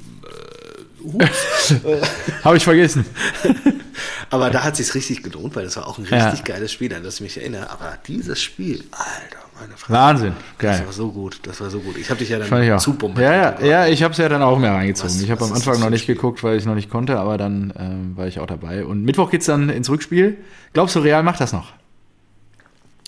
äh, 1.89 2.03
habe 2.45 2.57
ich 2.57 2.65
vergessen. 2.65 3.05
Aber 4.31 4.51
da 4.51 4.63
hat 4.63 4.79
es 4.79 4.87
sich 4.87 4.95
richtig 4.95 5.23
gelohnt, 5.23 5.57
weil 5.57 5.65
das 5.65 5.77
war 5.77 5.87
auch 5.87 5.99
ein 5.99 6.05
richtig 6.05 6.39
ja. 6.41 6.55
geiles 6.55 6.73
Spiel, 6.73 6.95
an 6.95 7.03
das 7.03 7.17
ich 7.17 7.21
mich 7.21 7.37
erinnere. 7.37 7.71
Aber 7.71 7.99
dieses 8.07 8.41
Spiel, 8.41 8.85
Alter, 8.93 9.45
meine 9.59 9.77
Frage. 9.77 9.93
Wahnsinn, 9.93 10.33
geil. 10.59 10.79
Das 10.79 10.87
war 10.87 10.93
so 10.93 11.11
gut, 11.11 11.41
das 11.43 11.61
war 11.61 11.71
so 11.71 11.81
gut. 11.81 11.97
Ich 11.99 12.09
habe 12.11 12.19
dich 12.19 12.29
ja 12.29 12.39
dann 12.39 12.79
zubomben. 12.79 13.23
Ja, 13.23 13.35
ja, 13.35 13.65
ja, 13.65 13.87
ich 13.87 14.03
habe 14.03 14.13
es 14.13 14.19
ja 14.19 14.29
dann 14.29 14.43
auch 14.43 14.59
mehr 14.59 14.73
reingezogen. 14.73 15.15
Was, 15.15 15.21
ich 15.21 15.31
habe 15.31 15.45
am 15.45 15.53
Anfang 15.53 15.81
noch 15.81 15.91
nicht 15.91 16.03
Spiel? 16.03 16.15
geguckt, 16.15 16.43
weil 16.43 16.57
ich 16.57 16.65
noch 16.65 16.75
nicht 16.75 16.91
konnte, 16.91 17.19
aber 17.19 17.39
dann 17.39 17.73
ähm, 17.77 18.17
war 18.17 18.27
ich 18.27 18.39
auch 18.39 18.47
dabei. 18.47 18.85
Und 18.85 19.05
Mittwoch 19.05 19.31
geht 19.31 19.41
es 19.41 19.47
dann 19.47 19.69
ins 19.69 19.91
Rückspiel. 19.91 20.39
Glaubst 20.73 20.95
du, 20.95 21.01
Real 21.01 21.23
macht 21.23 21.41
das 21.41 21.53
noch? 21.53 21.73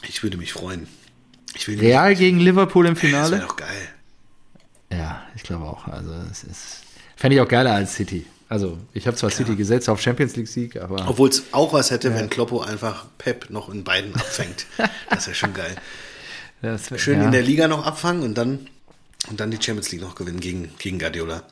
Ich 0.08 0.22
würde 0.22 0.36
mich 0.36 0.52
freuen. 0.52 0.88
Real 1.68 2.14
gegen 2.14 2.38
Liverpool 2.38 2.86
im 2.86 2.96
Finale? 2.96 3.30
Das 3.30 3.40
wäre 3.40 3.48
doch 3.48 3.56
geil. 3.56 3.88
Ja, 4.92 5.22
ich 5.34 5.42
glaube 5.42 5.64
auch. 5.64 5.86
Also 5.88 6.10
es 6.30 6.44
ist, 6.44 6.82
fände 7.16 7.36
ich 7.36 7.40
auch 7.40 7.48
geiler 7.48 7.72
als 7.72 7.94
City. 7.94 8.26
Also 8.48 8.78
ich 8.92 9.06
habe 9.06 9.16
zwar 9.16 9.30
Klar. 9.30 9.46
City 9.46 9.56
gesetzt 9.56 9.88
auf 9.88 10.00
Champions 10.00 10.36
League 10.36 10.48
Sieg, 10.48 10.76
aber 10.76 11.08
obwohl 11.08 11.30
es 11.30 11.44
auch 11.52 11.72
was 11.72 11.90
hätte, 11.90 12.10
ja. 12.10 12.16
wenn 12.16 12.28
Kloppo 12.28 12.60
einfach 12.60 13.06
Pep 13.16 13.48
noch 13.48 13.72
in 13.72 13.82
beiden 13.82 14.14
abfängt. 14.14 14.66
das 15.10 15.26
wäre 15.26 15.34
schon 15.34 15.54
geil. 15.54 15.74
Wär, 16.60 16.78
Schön 16.96 17.20
ja. 17.20 17.24
in 17.24 17.32
der 17.32 17.42
Liga 17.42 17.66
noch 17.66 17.86
abfangen 17.86 18.22
und 18.22 18.36
dann 18.36 18.68
und 19.30 19.40
dann 19.40 19.50
die 19.50 19.58
Champions 19.60 19.90
League 19.92 20.02
noch 20.02 20.14
gewinnen 20.14 20.40
gegen, 20.40 20.70
gegen 20.78 20.98
Guardiola. 20.98 21.44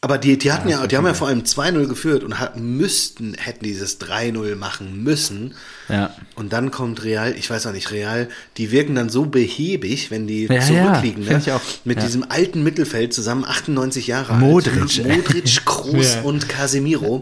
Aber 0.00 0.16
die, 0.16 0.38
die 0.38 0.52
hatten 0.52 0.68
ja, 0.68 0.80
ja 0.80 0.86
die 0.86 0.96
haben 0.96 1.06
ja 1.06 1.14
vor 1.14 1.26
allem 1.26 1.40
2-0 1.40 1.88
geführt 1.88 2.22
und 2.22 2.38
hat, 2.38 2.56
müssten, 2.56 3.34
hätten 3.34 3.64
dieses 3.64 4.00
3-0 4.00 4.54
machen 4.54 5.02
müssen. 5.02 5.54
Ja. 5.88 6.14
Und 6.36 6.52
dann 6.52 6.70
kommt 6.70 7.02
Real, 7.02 7.34
ich 7.36 7.50
weiß 7.50 7.66
auch 7.66 7.72
nicht, 7.72 7.90
Real, 7.90 8.28
die 8.58 8.70
wirken 8.70 8.94
dann 8.94 9.08
so 9.08 9.26
behäbig, 9.26 10.12
wenn 10.12 10.28
die 10.28 10.46
ja, 10.46 10.60
zurückliegen, 10.60 11.24
ja, 11.26 11.38
ne? 11.38 11.60
Mit 11.84 12.00
diesem 12.00 12.24
alten 12.28 12.62
Mittelfeld 12.62 13.12
zusammen, 13.12 13.44
98 13.44 14.06
Jahre 14.06 14.34
Modric. 14.34 14.80
alt. 14.80 15.16
Modric, 15.16 15.62
Kroos 15.64 16.18
und 16.22 16.48
Casemiro. 16.48 17.20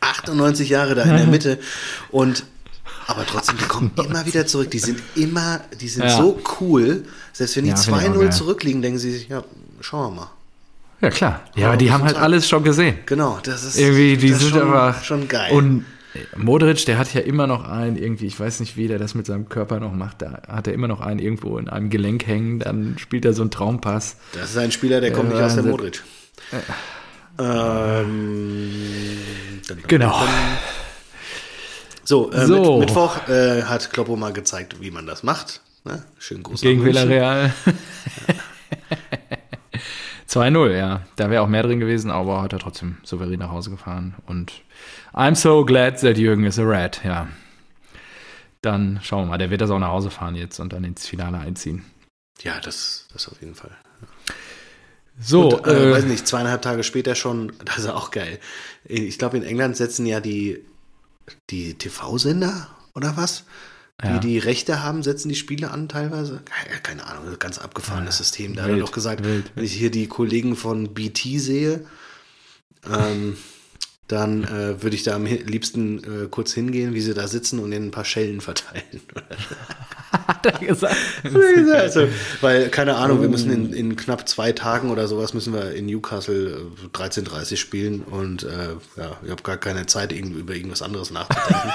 98 0.00 0.68
Jahre 0.68 0.96
da 0.96 1.04
in 1.04 1.16
der 1.16 1.26
Mitte. 1.26 1.60
Und 2.10 2.44
aber 3.06 3.26
trotzdem, 3.26 3.58
die 3.58 3.64
kommen 3.64 3.92
immer 4.04 4.26
wieder 4.26 4.46
zurück. 4.46 4.72
Die 4.72 4.80
sind 4.80 5.00
immer, 5.14 5.60
die 5.80 5.88
sind 5.88 6.10
so 6.10 6.40
cool. 6.60 7.04
Selbst 7.32 7.56
wenn 7.56 7.64
die 7.64 7.72
2-0 7.72 8.30
zurückliegen, 8.30 8.82
denken 8.82 8.98
sie 8.98 9.12
sich, 9.12 9.28
ja, 9.28 9.44
schauen 9.80 10.14
wir 10.14 10.22
mal. 10.22 10.30
Ja, 11.02 11.10
klar. 11.10 11.40
Ja, 11.56 11.68
aber 11.68 11.76
die 11.76 11.90
haben 11.90 12.04
halt 12.04 12.16
alles 12.16 12.48
schon 12.48 12.62
gesehen. 12.62 12.98
Genau, 13.06 13.40
das 13.42 13.64
ist 13.64 13.78
irgendwie, 13.78 14.16
die 14.16 14.32
sind 14.32 14.50
schon, 14.50 14.62
aber 14.62 14.94
schon 15.02 15.26
geil. 15.26 15.52
Und 15.52 15.84
Modric, 16.36 16.86
der 16.86 16.96
hat 16.96 17.12
ja 17.12 17.22
immer 17.22 17.48
noch 17.48 17.68
einen, 17.68 17.96
irgendwie, 17.96 18.26
ich 18.26 18.38
weiß 18.38 18.60
nicht, 18.60 18.76
wie 18.76 18.86
der 18.86 19.00
das 19.00 19.14
mit 19.14 19.26
seinem 19.26 19.48
Körper 19.48 19.80
noch 19.80 19.92
macht, 19.92 20.22
da 20.22 20.42
hat 20.46 20.68
er 20.68 20.74
immer 20.74 20.86
noch 20.86 21.00
einen 21.00 21.18
irgendwo 21.18 21.58
in 21.58 21.68
einem 21.68 21.90
Gelenk 21.90 22.26
hängen, 22.26 22.60
dann 22.60 22.96
spielt 22.98 23.24
er 23.24 23.32
so 23.32 23.42
einen 23.42 23.50
Traumpass. 23.50 24.16
Das 24.32 24.50
ist 24.50 24.56
ein 24.56 24.70
Spieler, 24.70 25.00
der, 25.00 25.12
kommt 25.12 25.30
nicht 25.30 25.42
aus 25.42 25.54
der 25.54 25.64
Modric. 25.64 26.04
Äh, 26.52 28.02
ähm, 28.02 29.18
genau. 29.88 30.22
So, 32.04 32.30
äh, 32.30 32.46
so. 32.46 32.78
Mit, 32.78 32.88
Mittwoch 32.88 33.28
äh, 33.28 33.62
hat 33.62 33.92
Kloppo 33.92 34.14
mal 34.14 34.32
gezeigt, 34.32 34.76
wie 34.80 34.92
man 34.92 35.06
das 35.06 35.24
macht. 35.24 35.62
Ne? 35.84 36.04
Schön 36.18 36.44
groß. 36.44 36.60
Gegen 36.60 36.84
Villarreal. 36.84 37.52
Ja. 37.66 37.72
2-0, 40.32 40.76
ja. 40.76 41.02
Da 41.16 41.30
wäre 41.30 41.42
auch 41.42 41.48
mehr 41.48 41.62
drin 41.62 41.80
gewesen, 41.80 42.10
aber 42.10 42.42
hat 42.42 42.52
er 42.52 42.58
trotzdem 42.58 42.96
souverän 43.02 43.38
nach 43.38 43.50
Hause 43.50 43.70
gefahren. 43.70 44.14
Und 44.26 44.62
I'm 45.12 45.34
so 45.34 45.64
glad 45.64 46.00
that 46.00 46.16
Jürgen 46.16 46.44
is 46.44 46.58
a 46.58 46.64
rat, 46.64 47.02
ja. 47.04 47.28
Dann 48.62 49.00
schauen 49.02 49.24
wir 49.24 49.30
mal, 49.30 49.38
der 49.38 49.50
wird 49.50 49.60
das 49.60 49.70
auch 49.70 49.78
nach 49.78 49.88
Hause 49.88 50.10
fahren 50.10 50.36
jetzt 50.36 50.58
und 50.60 50.72
dann 50.72 50.84
ins 50.84 51.06
Finale 51.06 51.38
einziehen. 51.38 51.84
Ja, 52.40 52.60
das, 52.60 53.08
das 53.12 53.28
auf 53.28 53.40
jeden 53.40 53.54
Fall. 53.54 53.76
So, 55.20 55.50
und, 55.50 55.66
äh, 55.66 55.90
äh, 55.90 55.92
weiß 55.92 56.04
nicht, 56.04 56.26
zweieinhalb 56.26 56.62
Tage 56.62 56.82
später 56.82 57.14
schon, 57.14 57.52
das 57.64 57.78
ist 57.78 57.88
auch 57.88 58.10
geil. 58.10 58.38
Ich 58.84 59.18
glaube, 59.18 59.36
in 59.36 59.42
England 59.42 59.76
setzen 59.76 60.06
ja 60.06 60.20
die, 60.20 60.64
die 61.50 61.74
TV-Sender 61.74 62.68
oder 62.94 63.16
was? 63.16 63.44
Die 64.02 64.08
ja. 64.08 64.18
die 64.18 64.38
Rechte 64.38 64.82
haben, 64.82 65.02
setzen 65.02 65.28
die 65.28 65.36
Spiele 65.36 65.70
an 65.70 65.88
teilweise. 65.88 66.42
Keine 66.82 67.06
Ahnung, 67.06 67.38
ganz 67.38 67.58
abgefahrenes 67.58 68.18
ja, 68.18 68.24
System. 68.24 68.54
Da 68.54 68.64
wild, 68.64 68.72
hat 68.72 68.78
er 68.78 68.86
doch 68.86 68.92
gesagt, 68.92 69.24
wild. 69.24 69.52
wenn 69.54 69.64
ich 69.64 69.74
hier 69.74 69.90
die 69.90 70.08
Kollegen 70.08 70.56
von 70.56 70.92
BT 70.92 71.38
sehe, 71.38 71.84
ähm, 72.90 73.36
dann 74.08 74.44
äh, 74.44 74.82
würde 74.82 74.94
ich 74.94 75.04
da 75.04 75.14
am 75.14 75.24
liebsten 75.24 76.24
äh, 76.24 76.28
kurz 76.28 76.52
hingehen, 76.52 76.94
wie 76.94 77.00
sie 77.00 77.14
da 77.14 77.28
sitzen 77.28 77.60
und 77.60 77.72
ihnen 77.72 77.86
ein 77.86 77.90
paar 77.92 78.04
Schellen 78.04 78.40
verteilen. 78.40 79.00
Hat 80.12 80.44
er 80.44 80.58
gesagt? 80.58 80.96
also, 81.72 82.08
weil, 82.42 82.68
keine 82.68 82.96
Ahnung, 82.96 83.22
wir 83.22 83.28
müssen 83.28 83.50
in, 83.50 83.72
in, 83.72 83.96
knapp 83.96 84.28
zwei 84.28 84.52
Tagen 84.52 84.90
oder 84.90 85.08
sowas 85.08 85.32
müssen 85.32 85.54
wir 85.54 85.72
in 85.72 85.86
Newcastle 85.86 86.66
13.30 86.92 87.52
äh, 87.52 87.56
spielen 87.56 88.02
und 88.02 88.42
äh, 88.42 88.74
ja, 88.96 89.16
ich 89.24 89.30
habe 89.30 89.42
gar 89.42 89.56
keine 89.56 89.86
Zeit, 89.86 90.12
über 90.12 90.54
irgendwas 90.54 90.82
anderes 90.82 91.10
nachzudenken. 91.10 91.72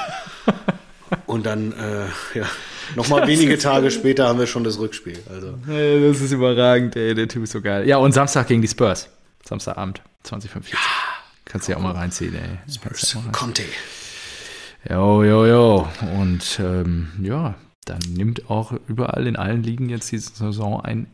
Und 1.25 1.45
dann, 1.45 1.73
äh, 1.73 2.37
ja, 2.37 2.45
nochmal 2.95 3.27
wenige 3.27 3.57
Tage 3.57 3.91
später 3.91 4.27
haben 4.27 4.39
wir 4.39 4.47
schon 4.47 4.63
das 4.63 4.79
Rückspiel. 4.79 5.19
Also. 5.29 5.53
Das 5.67 6.21
ist 6.21 6.31
überragend, 6.31 6.95
ey, 6.95 7.15
der 7.15 7.27
Typ 7.27 7.43
ist 7.43 7.51
so 7.51 7.61
geil. 7.61 7.87
Ja, 7.87 7.97
und 7.97 8.13
Samstag 8.13 8.47
gegen 8.47 8.61
die 8.61 8.67
Spurs. 8.67 9.09
Samstagabend, 9.45 10.01
2045. 10.23 10.73
Ja. 10.73 10.79
Kannst 11.45 11.67
du 11.67 11.71
ja 11.71 11.77
auch 11.77 11.81
mal 11.81 11.93
reinziehen, 11.93 12.35
ey. 12.35 12.73
Spurs, 12.73 13.17
Conte. 13.31 13.63
Jo, 14.89 15.23
jo, 15.23 15.45
jo. 15.45 15.87
Und 16.19 16.59
ähm, 16.59 17.09
ja, 17.21 17.55
dann 17.85 17.99
nimmt 18.09 18.49
auch 18.49 18.73
überall 18.87 19.27
in 19.27 19.35
allen 19.35 19.63
Ligen 19.63 19.89
jetzt 19.89 20.11
diese 20.11 20.31
Saison 20.35 20.81
ein 20.81 21.07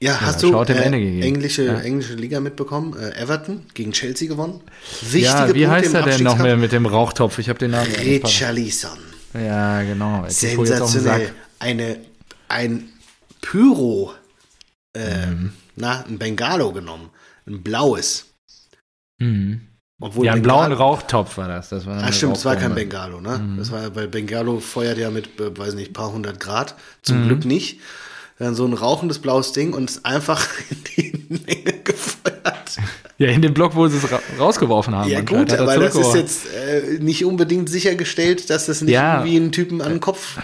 ja, 0.00 0.20
hast 0.20 0.44
ja, 0.44 0.50
du 0.50 0.72
äh, 0.72 1.22
englische, 1.22 1.64
ja. 1.64 1.80
englische 1.80 2.14
Liga 2.14 2.38
mitbekommen? 2.38 2.96
Äh, 2.96 3.20
Everton 3.20 3.62
gegen 3.74 3.90
Chelsea 3.90 4.28
gewonnen. 4.28 4.60
Wichtige 5.00 5.24
ja, 5.24 5.48
wie 5.48 5.64
Punkte 5.64 5.70
heißt 5.70 5.94
er 5.94 6.02
denn 6.02 6.22
noch 6.22 6.38
mehr 6.38 6.56
mit 6.56 6.70
dem 6.70 6.86
Rauchtopf? 6.86 7.40
Ich 7.40 7.48
habe 7.48 7.58
den 7.58 7.72
Namen. 7.72 7.92
Richarlison. 7.92 8.98
Ja, 9.38 9.82
genau. 9.82 10.24
Sensationell. 10.28 11.32
Eine, 11.58 11.98
ein 12.48 12.88
Pyro, 13.40 14.12
äh, 14.96 15.26
mhm. 15.26 15.52
na, 15.76 16.04
ein 16.04 16.18
Bengalo 16.18 16.72
genommen. 16.72 17.10
Ein 17.46 17.62
blaues. 17.62 18.26
Mhm. 19.20 19.62
Obwohl 20.00 20.26
ja, 20.26 20.34
Bengalo- 20.34 20.42
blauen 20.42 20.72
Rauchtopf 20.72 21.36
war 21.38 21.48
das. 21.48 21.70
das 21.70 21.84
war 21.86 21.96
Ah, 21.98 22.02
eine 22.04 22.12
stimmt, 22.12 22.36
es 22.36 22.44
war 22.44 22.54
kein. 22.56 22.74
Bengalo, 22.74 23.20
ne? 23.20 23.38
Mhm. 23.38 23.56
Das 23.58 23.72
war, 23.72 23.94
weil 23.96 24.06
Bengalo 24.08 24.60
feuert 24.60 24.98
ja 24.98 25.10
mit, 25.10 25.40
äh, 25.40 25.56
weiß 25.56 25.74
nicht, 25.74 25.92
paar 25.92 26.12
hundert 26.12 26.38
Grad. 26.40 26.74
Zum 27.02 27.22
Mhm. 27.22 27.26
Glück 27.28 27.44
nicht. 27.44 27.80
Dann 28.38 28.54
so 28.54 28.64
ein 28.64 28.72
rauchendes 28.74 29.18
blaues 29.18 29.52
Ding 29.52 29.72
und 29.72 29.90
ist 29.90 30.04
einfach 30.06 30.46
in 30.70 30.84
die 30.96 31.26
Menge 31.28 31.72
gefeuert. 31.82 32.17
Ja, 33.18 33.28
in 33.28 33.42
dem 33.42 33.54
Block, 33.54 33.74
wo 33.74 33.86
sie 33.88 33.96
es 33.98 34.10
ra 34.12 34.20
rausgeworfen 34.38 34.94
haben. 34.94 35.10
Ja, 35.10 35.20
gut, 35.20 35.38
hat 35.50 35.52
er 35.52 35.60
aber 35.62 35.78
das 35.78 35.94
ist 35.96 36.14
jetzt 36.14 36.46
äh, 36.54 36.98
nicht 37.00 37.24
unbedingt 37.24 37.68
sichergestellt, 37.68 38.48
dass 38.50 38.66
das 38.66 38.80
nicht 38.82 38.92
Ja. 38.94 39.18
irgendwie 39.18 39.36
einen 39.36 39.52
Typen 39.52 39.80
an 39.82 39.90
den 39.92 40.00
Kopf. 40.00 40.38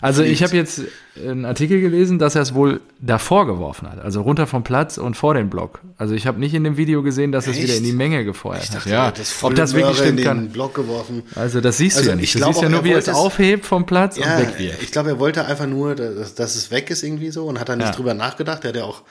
Also 0.00 0.22
ich 0.22 0.38
fliegt. 0.38 0.50
habe 0.50 0.56
jetzt 0.58 0.80
einen 1.16 1.44
Artikel 1.44 1.80
gelesen, 1.80 2.20
dass 2.20 2.36
er 2.36 2.42
es 2.42 2.54
wohl 2.54 2.80
davor 3.00 3.46
geworfen 3.48 3.90
hat, 3.90 3.98
also 4.00 4.22
runter 4.22 4.46
vom 4.46 4.62
Platz 4.62 4.96
und 4.96 5.16
vor 5.16 5.34
den 5.34 5.50
Block. 5.50 5.80
Also 5.96 6.14
ich 6.14 6.28
habe 6.28 6.38
nicht 6.38 6.54
in 6.54 6.62
dem 6.62 6.76
Video 6.76 7.02
gesehen, 7.02 7.32
dass 7.32 7.48
es 7.48 7.56
Echt? 7.56 7.64
wieder 7.64 7.74
in 7.76 7.82
die 7.82 7.92
Menge 7.92 8.24
gefeuert 8.24 8.62
Ich 8.62 8.68
hat. 8.70 8.76
dachte, 8.76 8.90
Ja, 8.90 9.06
hat 9.06 9.18
das 9.18 9.42
ob 9.42 9.56
das 9.56 9.74
wirklich 9.74 9.96
stimmt 9.98 10.20
in 10.20 10.24
kann. 10.24 10.48
Block 10.50 10.74
geworfen. 10.74 11.24
Also 11.34 11.60
das 11.60 11.78
siehst 11.78 11.96
Also 11.96 12.06
du 12.06 12.10
ja 12.10 12.16
nicht. 12.16 12.32
ich 12.34 12.40
Du 12.40 12.46
siehst 12.46 12.60
ja 12.60 12.66
auch, 12.68 12.70
nur, 12.70 12.80
er 12.80 12.84
wie 12.84 12.92
er 12.92 12.98
es 12.98 13.08
es- 13.08 13.14
aufhebt 13.16 13.66
vom 13.66 13.84
Platz 13.84 14.18
Ja, 14.18 14.36
und 14.36 14.42
wegwirft. 14.46 14.82
ich 14.84 14.92
glaube, 14.92 15.08
er 15.10 15.18
wollte 15.18 15.44
einfach 15.46 15.66
nur, 15.66 15.96
dass, 15.96 16.36
dass 16.36 16.54
es 16.54 16.70
weg 16.70 16.88
ist 16.90 17.02
irgendwie 17.02 17.32
so 17.32 17.46
und 17.46 17.58
hat 17.58 17.68
da 17.68 17.74
nicht 17.74 17.86
Ja. 17.88 17.92
drüber 17.92 18.14
nachgedacht. 18.14 18.64
Er 18.64 18.68
hat 18.68 18.76
ja 18.76 18.84
auch 18.84 19.02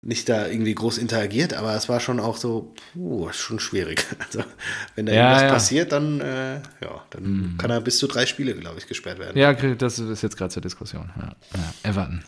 nicht 0.00 0.28
da 0.28 0.46
irgendwie 0.46 0.74
groß 0.74 0.98
interagiert, 0.98 1.54
aber 1.54 1.74
es 1.74 1.88
war 1.88 1.98
schon 2.00 2.20
auch 2.20 2.36
so, 2.36 2.74
puh, 2.92 3.28
ist 3.28 3.38
schon 3.38 3.58
schwierig. 3.58 4.06
Also 4.18 4.44
wenn 4.94 5.06
da 5.06 5.12
Ja, 5.12 5.20
irgendwas 5.22 5.42
ja. 5.42 5.48
Mhm. 5.48 5.52
passiert, 5.52 5.92
dann, 5.92 6.20
äh, 6.20 6.54
ja, 6.54 7.04
dann 7.10 7.54
kann 7.58 7.70
er 7.70 7.80
bis 7.80 7.98
zu 7.98 8.06
drei 8.06 8.26
Spiele, 8.26 8.54
glaube 8.54 8.78
ich, 8.78 8.86
gesperrt 8.86 9.18
werden. 9.18 9.36
Ja, 9.36 9.52
das 9.52 9.98
ist 9.98 10.22
jetzt 10.22 10.36
gerade 10.36 10.50
zur 10.50 10.62
Diskussion. 10.62 11.10
Ja. 11.18 11.34
Everton. 11.82 12.24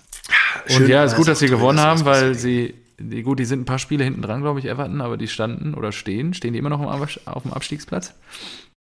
Schön, 0.67 0.83
und 0.83 0.89
ja, 0.89 0.99
aber 0.99 1.07
ist 1.07 1.17
gut, 1.17 1.23
es 1.23 1.27
dass 1.27 1.39
sie 1.39 1.47
toll, 1.47 1.59
gewonnen 1.59 1.79
dass 1.79 1.87
haben, 1.87 2.05
weil 2.05 2.35
sie, 2.35 2.75
die, 2.99 3.23
gut, 3.23 3.39
die 3.39 3.45
sind 3.45 3.61
ein 3.61 3.65
paar 3.65 3.79
Spiele 3.79 4.05
hinten 4.05 4.23
dran, 4.23 4.41
glaube 4.41 4.59
ich, 4.61 4.67
Everton, 4.67 5.01
aber 5.01 5.17
die 5.17 5.29
standen 5.29 5.75
oder 5.75 5.93
stehen, 5.93 6.35
stehen 6.35 6.53
die 6.53 6.59
immer 6.59 6.71
noch 6.71 6.81
auf 6.81 7.43
dem 7.43 7.53
Abstiegsplatz? 7.53 8.15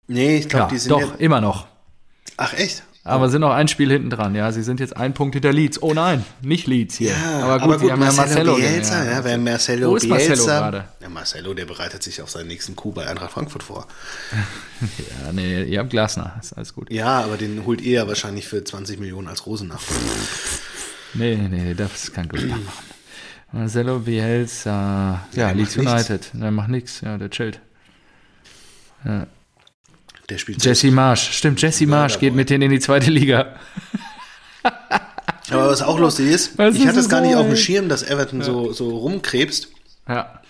Nee, 0.07 0.39
ich 0.39 0.49
glaube, 0.49 0.73
die 0.73 0.79
sind 0.79 0.91
doch, 0.93 1.19
immer 1.19 1.41
noch. 1.41 1.67
Ach, 2.37 2.55
echt? 2.55 2.85
Aber 3.09 3.31
sind 3.31 3.41
noch 3.41 3.53
ein 3.53 3.69
Spiel 3.69 3.91
hinten 3.91 4.11
dran, 4.11 4.35
ja. 4.35 4.53
Sie 4.53 4.63
sind 4.63 4.81
jetzt 4.81 4.97
ein 4.97 5.15
Punkt 5.15 5.35
hinter 5.35 5.53
Leeds. 5.53 5.83
Oh 5.83 5.95
nein, 5.95 6.25
nicht 6.43 6.67
Leeds 6.67 6.97
hier. 6.97 7.11
Ja, 7.11 7.41
aber 7.41 7.59
gut, 7.59 7.81
sie 7.81 7.91
haben 7.91 8.03
ja 8.03 8.13
Marcelo. 8.13 8.57
Bielsa, 8.57 9.05
ja. 9.05 9.11
ja, 9.13 9.25
wer 9.25 9.39
Marcelo 9.39 9.91
Wo 9.91 9.97
ist 9.97 10.07
Marcelo 10.07 10.35
Bielsa, 10.35 10.59
gerade? 10.59 10.85
Ja, 11.01 11.09
Marcelo, 11.09 11.55
der 11.55 11.65
bereitet 11.65 12.03
sich 12.03 12.21
auf 12.23 12.31
seinen 12.31 12.49
nächsten 12.49 12.77
Coup 12.77 12.95
bei 12.95 13.07
Eintracht 13.07 13.33
Frankfurt 13.33 13.63
vor. 13.63 13.87
Ja, 14.81 15.33
nee, 15.33 15.65
ihr 15.65 15.81
habt 15.81 15.91
Glasner, 15.91 16.37
ist 16.41 16.53
alles 16.53 16.73
gut. 16.73 16.93
Ja, 16.93 17.23
aber 17.23 17.37
den 17.37 17.67
holt 17.67 17.81
ihr 17.81 17.95
ja 17.95 18.07
wahrscheinlich 18.07 18.47
für 18.47 18.63
20 18.63 19.01
Millionen 19.01 19.27
als 19.27 19.45
Rosen 19.45 19.67
nach. 19.67 19.81
Nee, 21.15 21.35
nee, 21.35 21.75
das 21.75 22.13
kann 22.13 22.29
gut 22.29 22.47
machen. 22.47 22.69
Marcelo 23.51 23.99
Bielsa, 23.99 25.27
ja, 25.33 25.47
der 25.49 25.55
Leeds 25.55 25.77
macht 25.79 25.97
nichts. 25.97 26.11
United. 26.11 26.31
Der 26.35 26.51
macht 26.53 26.69
nichts, 26.69 27.01
ja, 27.01 27.19
der 27.19 27.31
chillt. 27.31 27.61
Der 30.29 30.39
spielt 30.39 30.63
Jesse 30.63 30.91
Marsch, 30.91 31.31
stimmt, 31.33 31.61
Jesse 31.63 31.87
Marsch 31.87 32.19
geht 32.19 32.35
mit 32.35 32.51
denen 32.51 32.63
in 32.63 32.71
die 32.71 32.81
zweite 32.81 33.11
Liga. 33.11 33.57
Aber 35.51 35.69
was 35.69 35.81
auch 35.81 35.99
lustig 35.99 36.27
ist, 36.29 36.59
Was 36.59 36.75
ich 36.75 36.83
ist 36.83 36.89
hatte 36.89 37.01
es 37.01 37.09
gar 37.09 37.23
nicht 37.23 37.33
so, 37.33 37.39
auf 37.39 37.47
dem 37.47 37.53
ey? 37.53 37.57
Schirm, 37.57 37.89
dass 37.89 38.03
Everton 38.03 38.43
so, 38.43 38.73
so 38.73 38.91
rumkrebst. 38.99 39.69
Ja. 40.07 40.41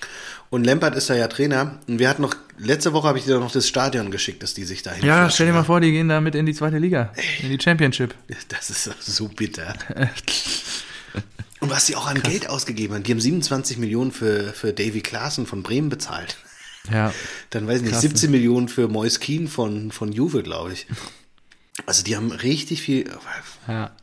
Und 0.50 0.64
Lampard 0.64 0.96
ist 0.96 1.10
da 1.10 1.14
ja 1.14 1.28
Trainer. 1.28 1.78
Und 1.86 1.98
wir 2.00 2.08
hatten 2.08 2.22
noch, 2.22 2.34
letzte 2.58 2.92
Woche 2.92 3.06
habe 3.06 3.18
ich 3.18 3.24
dir 3.24 3.38
noch 3.38 3.52
das 3.52 3.68
Stadion 3.68 4.10
geschickt, 4.10 4.42
dass 4.42 4.54
die 4.54 4.64
sich 4.64 4.82
da 4.82 4.96
Ja, 4.96 5.30
stell 5.30 5.46
dir 5.46 5.52
mal 5.52 5.62
vor, 5.64 5.80
die 5.80 5.92
gehen 5.92 6.08
damit 6.08 6.34
in 6.34 6.46
die 6.46 6.54
zweite 6.54 6.78
Liga, 6.78 7.12
in 7.42 7.50
die 7.50 7.62
Championship. 7.62 8.14
Das 8.48 8.70
ist 8.70 8.90
so 9.00 9.28
bitter. 9.28 9.74
Und 11.60 11.70
was 11.70 11.86
die 11.86 11.96
auch 11.96 12.06
an 12.06 12.22
Geld 12.22 12.48
ausgegeben 12.48 12.94
haben. 12.94 13.02
Die 13.02 13.12
haben 13.12 13.20
27 13.20 13.78
Millionen 13.78 14.12
für, 14.12 14.52
für 14.52 14.72
Davy 14.72 15.00
Klaassen 15.00 15.44
von 15.46 15.62
Bremen 15.62 15.88
bezahlt. 15.88 16.36
Ja, 16.90 17.12
Dann 17.50 17.66
weiß 17.66 17.76
ich 17.78 17.82
nicht, 17.82 17.92
Krass, 17.92 18.02
17 18.02 18.30
Millionen 18.30 18.68
für 18.68 18.88
Mois 18.88 19.20
Keane 19.20 19.48
von, 19.48 19.92
von 19.92 20.10
Juve, 20.12 20.42
glaube 20.42 20.72
ich. 20.72 20.86
Also 21.86 22.02
die 22.02 22.16
haben 22.16 22.32
richtig 22.32 22.82
viel. 22.82 23.10
ja, 23.66 23.94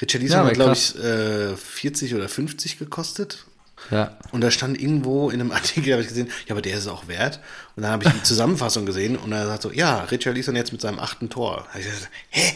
Richard 0.00 0.22
Ja, 0.22 0.44
hat, 0.44 0.54
glaube 0.54 0.72
ich, 0.74 0.96
äh, 0.98 1.56
40 1.56 2.14
oder 2.14 2.28
50 2.28 2.78
gekostet. 2.78 3.46
ja. 3.90 4.18
Und 4.30 4.40
da 4.42 4.50
stand 4.50 4.80
irgendwo 4.80 5.30
in 5.30 5.40
einem 5.40 5.50
Artikel, 5.52 5.92
habe 5.92 6.02
ich 6.02 6.08
gesehen, 6.08 6.30
ja, 6.46 6.52
aber 6.54 6.62
der 6.62 6.76
ist 6.78 6.86
auch 6.86 7.08
wert. 7.08 7.40
Und 7.76 7.82
dann 7.82 7.92
habe 7.92 8.04
ich 8.04 8.12
die 8.12 8.22
Zusammenfassung 8.24 8.84
gesehen 8.86 9.16
und 9.16 9.32
er 9.32 9.46
sagt 9.46 9.62
so, 9.62 9.72
ja, 9.72 10.02
Richard 10.04 10.36
Leeson 10.36 10.54
jetzt 10.56 10.72
mit 10.72 10.80
seinem 10.80 10.98
achten 10.98 11.30
Tor. 11.30 11.66
Da 11.72 11.78
ich 11.78 11.86
gesagt, 11.86 12.10
hä? 12.30 12.54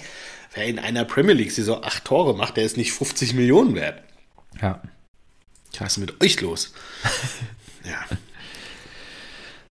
Wer 0.55 0.65
in 0.67 0.79
einer 0.79 1.05
Premier 1.05 1.35
League 1.35 1.53
so 1.53 1.83
acht 1.83 2.05
Tore 2.07 2.35
macht, 2.35 2.57
der 2.57 2.65
ist 2.65 2.77
nicht 2.79 2.93
50 2.93 3.35
Millionen 3.35 3.75
wert. 3.75 4.03
ja. 4.61 4.83
Was 5.79 5.93
ist 5.93 5.99
mit 5.99 6.23
euch 6.23 6.41
los? 6.41 6.73
ja. 7.85 8.03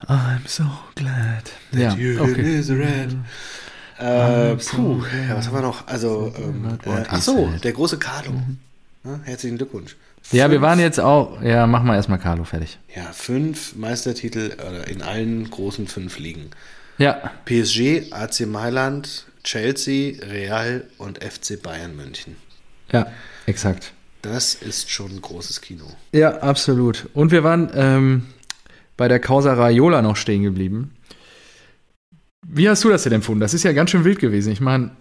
I'm 0.07 0.47
so 0.47 0.63
glad. 0.95 1.51
Ja, 1.71 1.93
okay. 1.93 2.59
is 2.59 2.69
red. 2.69 3.15
Äh, 3.97 4.55
puh, 4.55 5.03
ja, 5.27 5.35
was 5.37 5.47
haben 5.47 5.55
wir 5.55 5.61
noch? 5.61 5.87
Also, 5.87 6.33
ähm, 6.37 6.77
äh, 6.85 7.03
ach 7.07 7.21
so, 7.21 7.51
der 7.63 7.71
große 7.71 7.99
Carlo. 7.99 8.33
Ja, 9.03 9.19
herzlichen 9.23 9.57
Glückwunsch. 9.57 9.95
Ja, 10.31 10.49
wir 10.49 10.61
waren 10.61 10.79
jetzt 10.79 10.99
auch. 10.99 11.41
Ja, 11.41 11.67
mach 11.67 11.83
mal 11.83 11.95
erstmal 11.95 12.19
Carlo 12.19 12.43
fertig. 12.43 12.79
Ja, 12.95 13.11
fünf 13.11 13.75
Meistertitel 13.75 14.53
äh, 14.57 14.91
in 14.91 15.01
allen 15.01 15.49
großen 15.49 15.87
fünf 15.87 16.17
Ligen. 16.17 16.49
Ja, 16.97 17.31
PSG, 17.45 18.11
AC 18.11 18.41
Mailand, 18.47 19.25
Chelsea, 19.43 20.15
Real 20.23 20.85
und 20.97 21.23
FC 21.23 21.61
Bayern 21.61 21.95
München. 21.95 22.35
ja, 22.91 23.07
exakt. 23.45 23.93
Das 24.21 24.53
ist 24.53 24.91
schon 24.91 25.11
ein 25.11 25.21
großes 25.21 25.61
Kino. 25.61 25.85
Ja, 26.11 26.37
absolut. 26.41 27.09
Und 27.15 27.31
wir 27.31 27.43
waren 27.43 27.71
ähm, 27.73 28.27
bei 29.01 29.07
der 29.07 29.17
Causa 29.19 29.55
Raiola 29.55 30.03
noch 30.03 30.15
stehen 30.15 30.43
geblieben. 30.43 30.91
Wie 32.47 32.69
hast 32.69 32.83
du 32.83 32.89
das 32.89 33.01
denn 33.01 33.13
empfunden? 33.13 33.39
Das 33.41 33.55
ist 33.55 33.63
ja 33.63 33.71
ganz 33.73 33.89
schön 33.89 34.03
wild 34.03 34.19
gewesen. 34.19 34.51
Ich 34.53 34.61
meine, 34.61 34.91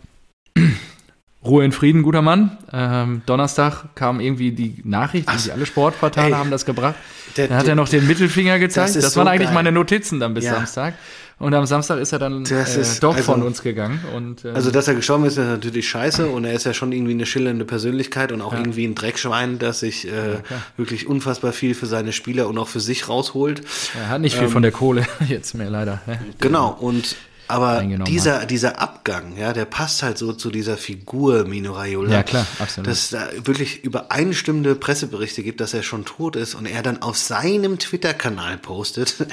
Ruhe 1.45 1.67
in 1.67 1.73
Frieden, 1.73 2.03
guter 2.03 2.23
Mann. 2.23 2.57
Ähm, 2.73 3.21
Donnerstag 3.27 3.95
kam 3.95 4.19
irgendwie 4.21 4.53
die 4.53 4.77
Nachricht, 4.85 5.29
Ach, 5.29 5.39
die 5.43 5.53
alle 5.53 5.67
Sportportale 5.67 6.29
ey. 6.29 6.33
haben 6.33 6.51
das 6.51 6.65
gebracht. 6.65 6.95
Der- 7.37 7.49
Dann 7.49 7.59
hat 7.59 7.67
der- 7.67 7.73
er 7.75 7.77
noch 7.77 7.91
den 7.91 8.07
Mittelfinger 8.07 8.59
gezeigt. 8.59 8.97
Das 8.97 9.03
Das, 9.05 9.17
waren 9.17 9.27
so 9.27 9.31
eigentlich 9.33 9.49
geil. 9.49 9.55
meine 9.55 9.71
Notizen 9.73 10.19
dann 10.19 10.33
bis 10.33 10.47
Ja. 10.47 10.55
Samstag. 10.55 10.95
Und 11.41 11.55
am 11.55 11.65
Samstag 11.65 11.99
ist 12.01 12.13
er 12.13 12.19
dann 12.19 12.45
äh, 12.45 12.65
doch 13.01 13.17
also- 13.17 13.23
von 13.33 13.43
uns 13.43 13.63
gegangen. 13.63 13.99
Und, 14.15 14.45
ähm, 14.45 14.55
Also, 14.55 14.71
dass 14.71 14.87
er 14.89 14.95
gestorben 14.95 15.25
ist, 15.25 15.39
ist 15.39 15.47
natürlich 15.47 15.89
scheiße 15.89 16.27
und 16.27 16.45
er 16.45 16.53
ist 16.53 16.65
ja 16.65 16.75
schon 16.75 16.93
irgendwie 16.93 17.13
eine 17.13 17.25
schillernde 17.25 17.65
Persönlichkeit 17.65 18.31
und 18.31 18.43
auch 18.43 18.53
irgendwie 18.53 18.85
ein 18.87 18.95
Dreckschwein, 18.95 19.59
das 19.59 19.81
sich 19.81 20.07
äh, 20.07 20.43
wirklich 20.77 21.07
unfassbar 21.07 21.53
viel 21.53 21.75
für 21.75 21.87
seine 21.87 22.13
Spieler 22.13 22.47
und 22.47 22.59
auch 22.59 22.69
für 22.69 22.81
sich 22.81 23.09
rausholt. 23.09 23.63
er 23.99 24.11
hat 24.11 24.21
nicht 24.21 24.35
viel 24.35 24.45
ähm, 24.45 24.51
von 24.51 24.63
der 24.63 24.71
Kohle 24.71 25.07
jetzt 25.29 25.55
mehr, 25.55 25.71
leider. 25.71 26.01
Genau, 26.41 26.77
und 26.79 27.17
aber 27.49 27.83
dieser, 27.83 28.45
dieser 28.47 28.79
Abgang, 28.79 29.37
ja, 29.37 29.55
der 29.55 29.65
passt 29.65 30.03
halt 30.03 30.19
so 30.19 30.35
zu 30.35 30.51
dieser 30.51 30.77
Figur 30.77 31.45
Mino 31.45 31.73
Raiola. 31.73 32.13
Ja, 32.13 32.23
klar, 32.23 32.47
absolut. 32.59 32.87
Dass 32.87 32.99
es 32.99 33.11
da 33.11 33.29
wirklich 33.45 33.83
übereinstimmende 33.83 34.75
Presseberichte 34.75 35.43
gibt, 35.43 35.61
dass 35.61 35.75
er 35.75 35.83
schon 35.83 36.05
tot 36.05 36.37
ist 36.37 36.55
und 36.55 36.67
er 36.67 36.83
dann 36.83 37.03
auf 37.03 37.17
seinem 37.17 37.79
Twitter-Kanal 37.79 38.59
postet. 38.59 39.17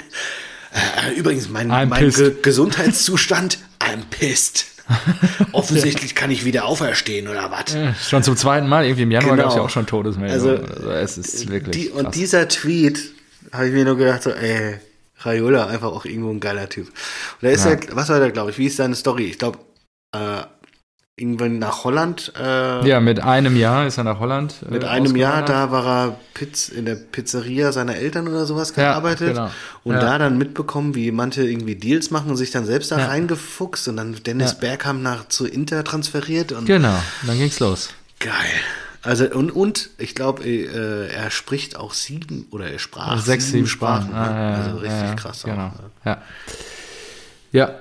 Äh, 0.71 1.13
Übrigens, 1.15 1.49
mein, 1.49 1.71
I'm 1.71 1.85
mein. 1.87 2.09
Ge 2.09 2.35
Gesundheitszustand, 2.41 3.59
I'm 3.79 4.03
pissed. 4.09 4.65
Offensichtlich 5.51 6.15
kann 6.15 6.31
ich 6.31 6.45
wieder 6.45 6.65
auferstehen 6.65 7.27
oder 7.27 7.51
was. 7.51 7.73
Ja, 7.73 7.93
Schon 7.95 8.23
zum 8.23 8.37
zweiten 8.37 8.67
Mal, 8.67 8.85
irgendwie 8.85 9.03
im 9.03 9.11
Januar 9.11 9.31
Genau. 9.35 9.43
gab 9.43 9.51
es 9.51 9.55
ja 9.57 9.61
auch 9.63 9.69
schon 9.69 9.85
Todesmeldungen. 9.85 10.61
Also, 10.65 10.73
Also, 10.73 10.91
es 10.91 11.17
ist 11.17 11.49
wirklich. 11.49 11.75
Die, 11.75 11.89
und 11.89 12.15
dieser 12.15 12.47
Tweet, 12.47 12.99
habe 13.51 13.67
ich 13.67 13.73
mir 13.73 13.83
nur 13.85 13.97
gedacht, 13.97 14.23
so, 14.23 14.29
ey, 14.31 14.75
Raiola, 15.19 15.67
einfach 15.67 15.87
auch 15.91 16.05
irgendwo 16.05 16.31
ein 16.31 16.39
geiler 16.39 16.69
Typ. 16.69 16.87
Und 16.87 16.93
da 17.41 17.49
ist 17.49 17.65
Ja. 17.65 17.71
er, 17.71 17.79
was 17.95 18.07
war 18.09 18.19
der, 18.19 18.31
glaube 18.31 18.51
ich, 18.51 18.57
wie 18.57 18.67
ist 18.67 18.77
seine 18.77 18.95
Story? 18.95 19.25
Ich 19.25 19.39
glaube, 19.39 19.59
äh, 20.15 20.43
irgendwann 21.19 21.57
nach 21.57 21.83
Holland, 21.83 22.31
äh, 22.39 22.87
ja, 22.87 22.99
mit 22.99 23.19
einem 23.19 23.57
Jahr 23.57 23.87
ist 23.87 23.97
er 23.97 24.03
nach 24.03 24.19
Holland. 24.19 24.53
äh, 24.67 24.71
mit 24.71 24.83
einem 24.85 25.15
Jahr, 25.15 25.43
da 25.43 25.71
war 25.71 25.85
er 26.09 26.19
Piz, 26.35 26.69
in 26.69 26.85
der 26.85 26.93
Pizzeria 26.93 27.71
seiner 27.71 27.95
Eltern 27.95 28.27
oder 28.27 28.45
sowas 28.45 28.69
Ja, 28.75 28.91
gearbeitet. 28.91 29.29
genau. 29.33 29.49
Und 29.83 29.95
Ja. 29.95 29.99
da 29.99 30.17
dann 30.19 30.37
mitbekommen, 30.37 30.93
wie 30.93 31.11
manche 31.11 31.41
irgendwie 31.43 31.73
Deals 31.75 32.11
machen 32.11 32.29
und 32.29 32.37
sich 32.37 32.51
dann 32.51 32.65
selbst 32.67 32.91
da 32.91 32.99
Ja. 32.99 33.07
reingefuchst 33.07 33.87
und 33.87 33.97
dann 33.97 34.15
Dennis 34.27 34.51
Ja. 34.53 34.57
Bergkamp 34.59 35.01
nach 35.01 35.27
zu 35.27 35.47
Inter 35.47 35.83
transferiert 35.83 36.51
und 36.51 36.65
Genau, 36.65 36.95
dann 37.25 37.37
ging's 37.39 37.59
los. 37.59 37.89
Geil. 38.19 38.31
Also 39.01 39.25
und, 39.25 39.49
und 39.49 39.89
ich 39.97 40.13
glaube, 40.13 40.43
äh, 40.43 41.07
er 41.11 41.31
spricht 41.31 41.77
auch 41.77 41.93
sieben 41.93 42.45
oder 42.51 42.69
er 42.69 42.77
sprach 42.77 43.07
Also 43.07 43.23
sechs, 43.23 43.49
sieben 43.49 43.65
Sprachen. 43.65 44.09
Sprachen. 44.09 44.33
ne? 44.33 44.35
Ah, 44.35 44.49
ja, 44.51 44.55
also 44.57 44.69
ja, 44.69 44.75
richtig 44.91 45.09
ja, 45.09 45.15
krass. 45.15 45.41
Genau. 45.43 45.67
Auch, 45.67 45.71
ne? 45.71 45.89
Ja. 46.05 46.21
ja, 47.51 47.71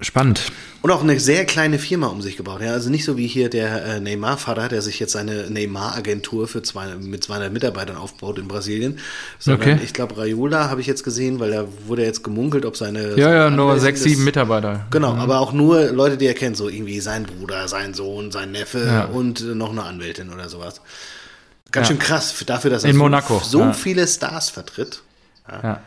spannend. 0.00 0.40
Und 0.82 0.90
auch 0.90 1.02
eine 1.02 1.20
sehr 1.20 1.44
kleine 1.44 1.78
Firma 1.78 2.06
um 2.06 2.22
sich 2.22 2.36
gebaut. 2.38 2.62
Ja, 2.62 2.72
also 2.72 2.88
nicht 2.88 3.04
so 3.04 3.18
wie 3.18 3.26
hier 3.26 3.50
der 3.50 3.84
äh, 3.84 4.00
Neymar-Vater, 4.00 4.68
der 4.68 4.80
sich 4.80 4.98
jetzt 4.98 5.12
seine 5.12 5.50
Neymar-Agentur 5.50 6.48
für 6.48 6.62
zwei, 6.62 6.94
mit 6.96 7.22
200 7.22 7.52
Mitarbeitern 7.52 7.96
aufbaut 7.96 8.38
in 8.38 8.48
Brasilien. 8.48 8.98
Sondern 9.38 9.72
Okay. 9.74 9.80
ich 9.84 9.92
glaube, 9.92 10.16
Raiola 10.16 10.70
habe 10.70 10.80
ich 10.80 10.86
jetzt 10.86 11.04
gesehen, 11.04 11.38
weil 11.38 11.50
da 11.50 11.66
wurde 11.86 12.02
jetzt 12.04 12.24
gemunkelt, 12.24 12.64
ob 12.64 12.76
seine. 12.78 13.14
Ja, 13.16 13.30
ja, 13.32 13.50
nur 13.50 13.78
sechs, 13.78 14.02
sieben 14.02 14.24
Mitarbeiter. 14.24 14.86
Genau, 14.90 15.14
aber 15.14 15.40
auch 15.40 15.52
nur 15.52 15.90
Leute, 15.90 16.16
die 16.16 16.26
er 16.26 16.34
kennt, 16.34 16.56
so 16.56 16.68
irgendwie 16.70 17.00
sein 17.00 17.24
Bruder, 17.24 17.68
sein 17.68 17.92
Sohn, 17.92 18.30
sein 18.30 18.52
Neffe 18.52 18.84
Ja. 18.86 19.04
und 19.04 19.40
äh, 19.42 19.54
noch 19.54 19.70
eine 19.70 19.82
Anwältin 19.84 20.32
oder 20.32 20.48
sowas. 20.48 20.80
Ganz 21.72 21.88
Ja. 21.88 21.94
schön 21.94 21.98
krass 22.00 22.32
für- 22.32 22.46
dafür, 22.46 22.70
dass 22.70 22.84
er 22.84 22.90
In 22.90 22.96
so, 22.96 23.02
Monaco, 23.02 23.40
so 23.44 23.60
ja. 23.60 23.72
viele 23.74 24.06
Stars 24.08 24.48
vertritt. 24.50 25.02
Ja. 25.62 25.80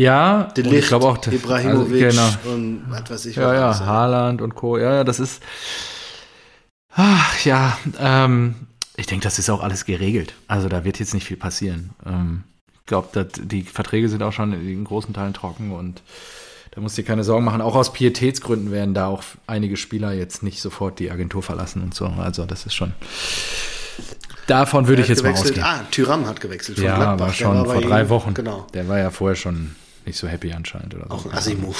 Ja, 0.00 0.44
De 0.56 0.66
und 0.66 0.72
ich 0.72 0.88
glaube 0.88 1.04
auch 1.06 1.18
Ibrahimovic 1.26 2.04
also, 2.04 2.22
genau. 2.42 2.54
und 2.54 2.84
was 2.88 3.10
weiß 3.10 3.26
ich. 3.26 3.36
Ja, 3.36 3.52
ja, 3.52 3.66
alles, 3.66 3.80
Haaland 3.80 4.40
und 4.40 4.54
Co. 4.54 4.78
Ja, 4.78 4.94
ja, 4.94 5.04
das 5.04 5.20
ist. 5.20 5.42
Ach 6.94 7.44
ja, 7.44 7.76
ähm, 7.98 8.54
ich 8.96 9.06
denke, 9.06 9.24
das 9.24 9.38
ist 9.38 9.50
auch 9.50 9.62
alles 9.62 9.84
geregelt. 9.84 10.32
Also 10.48 10.70
da 10.70 10.84
wird 10.84 10.98
jetzt 10.98 11.12
nicht 11.12 11.26
viel 11.26 11.36
passieren. 11.36 11.90
Ähm, 12.06 12.44
ich 12.80 12.86
glaube, 12.86 13.26
die 13.26 13.62
Verträge 13.62 14.08
sind 14.08 14.22
auch 14.22 14.32
schon 14.32 14.54
in 14.54 14.84
großen 14.84 15.12
Teilen 15.12 15.34
trocken 15.34 15.70
und 15.72 16.02
da 16.70 16.80
musst 16.80 16.96
du 16.96 17.02
dir 17.02 17.06
keine 17.06 17.22
Sorgen 17.22 17.44
machen. 17.44 17.60
Auch 17.60 17.74
aus 17.76 17.92
Pietätsgründen 17.92 18.72
werden 18.72 18.94
da 18.94 19.06
auch 19.08 19.22
einige 19.46 19.76
Spieler 19.76 20.12
jetzt 20.12 20.42
nicht 20.42 20.62
sofort 20.62 20.98
die 20.98 21.10
Agentur 21.10 21.42
verlassen 21.42 21.82
und 21.82 21.94
so. 21.94 22.06
Also 22.06 22.46
das 22.46 22.64
ist 22.64 22.74
schon. 22.74 22.94
Davon 24.46 24.88
würde 24.88 25.02
ich 25.02 25.08
jetzt 25.08 25.22
mal 25.22 25.34
gewechselt. 25.34 25.62
ausgehen. 25.62 25.84
Ah, 25.84 25.84
Tyram 25.90 26.26
hat 26.26 26.40
gewechselt 26.40 26.78
von 26.78 26.86
ja, 26.86 26.96
Gladbach. 26.96 27.26
Der 27.26 27.32
schon 27.34 27.56
war 27.56 27.64
vor 27.66 27.82
drei 27.82 28.02
ihm- 28.02 28.08
Wochen. 28.08 28.32
Genau. 28.32 28.66
Der 28.72 28.88
war 28.88 28.98
ja 28.98 29.10
vorher 29.10 29.36
schon 29.36 29.76
nicht 30.06 30.18
so 30.18 30.28
happy 30.28 30.52
anscheinend 30.52 30.94
oder 30.94 31.06
so. 31.08 31.14
Auch 31.14 31.24
ein 31.26 31.32
Assi-Move. 31.32 31.76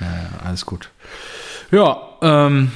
Ja, 0.00 0.06
ja, 0.06 0.28
alles 0.44 0.64
gut. 0.66 0.90
Ja, 1.70 2.08
ähm, 2.22 2.70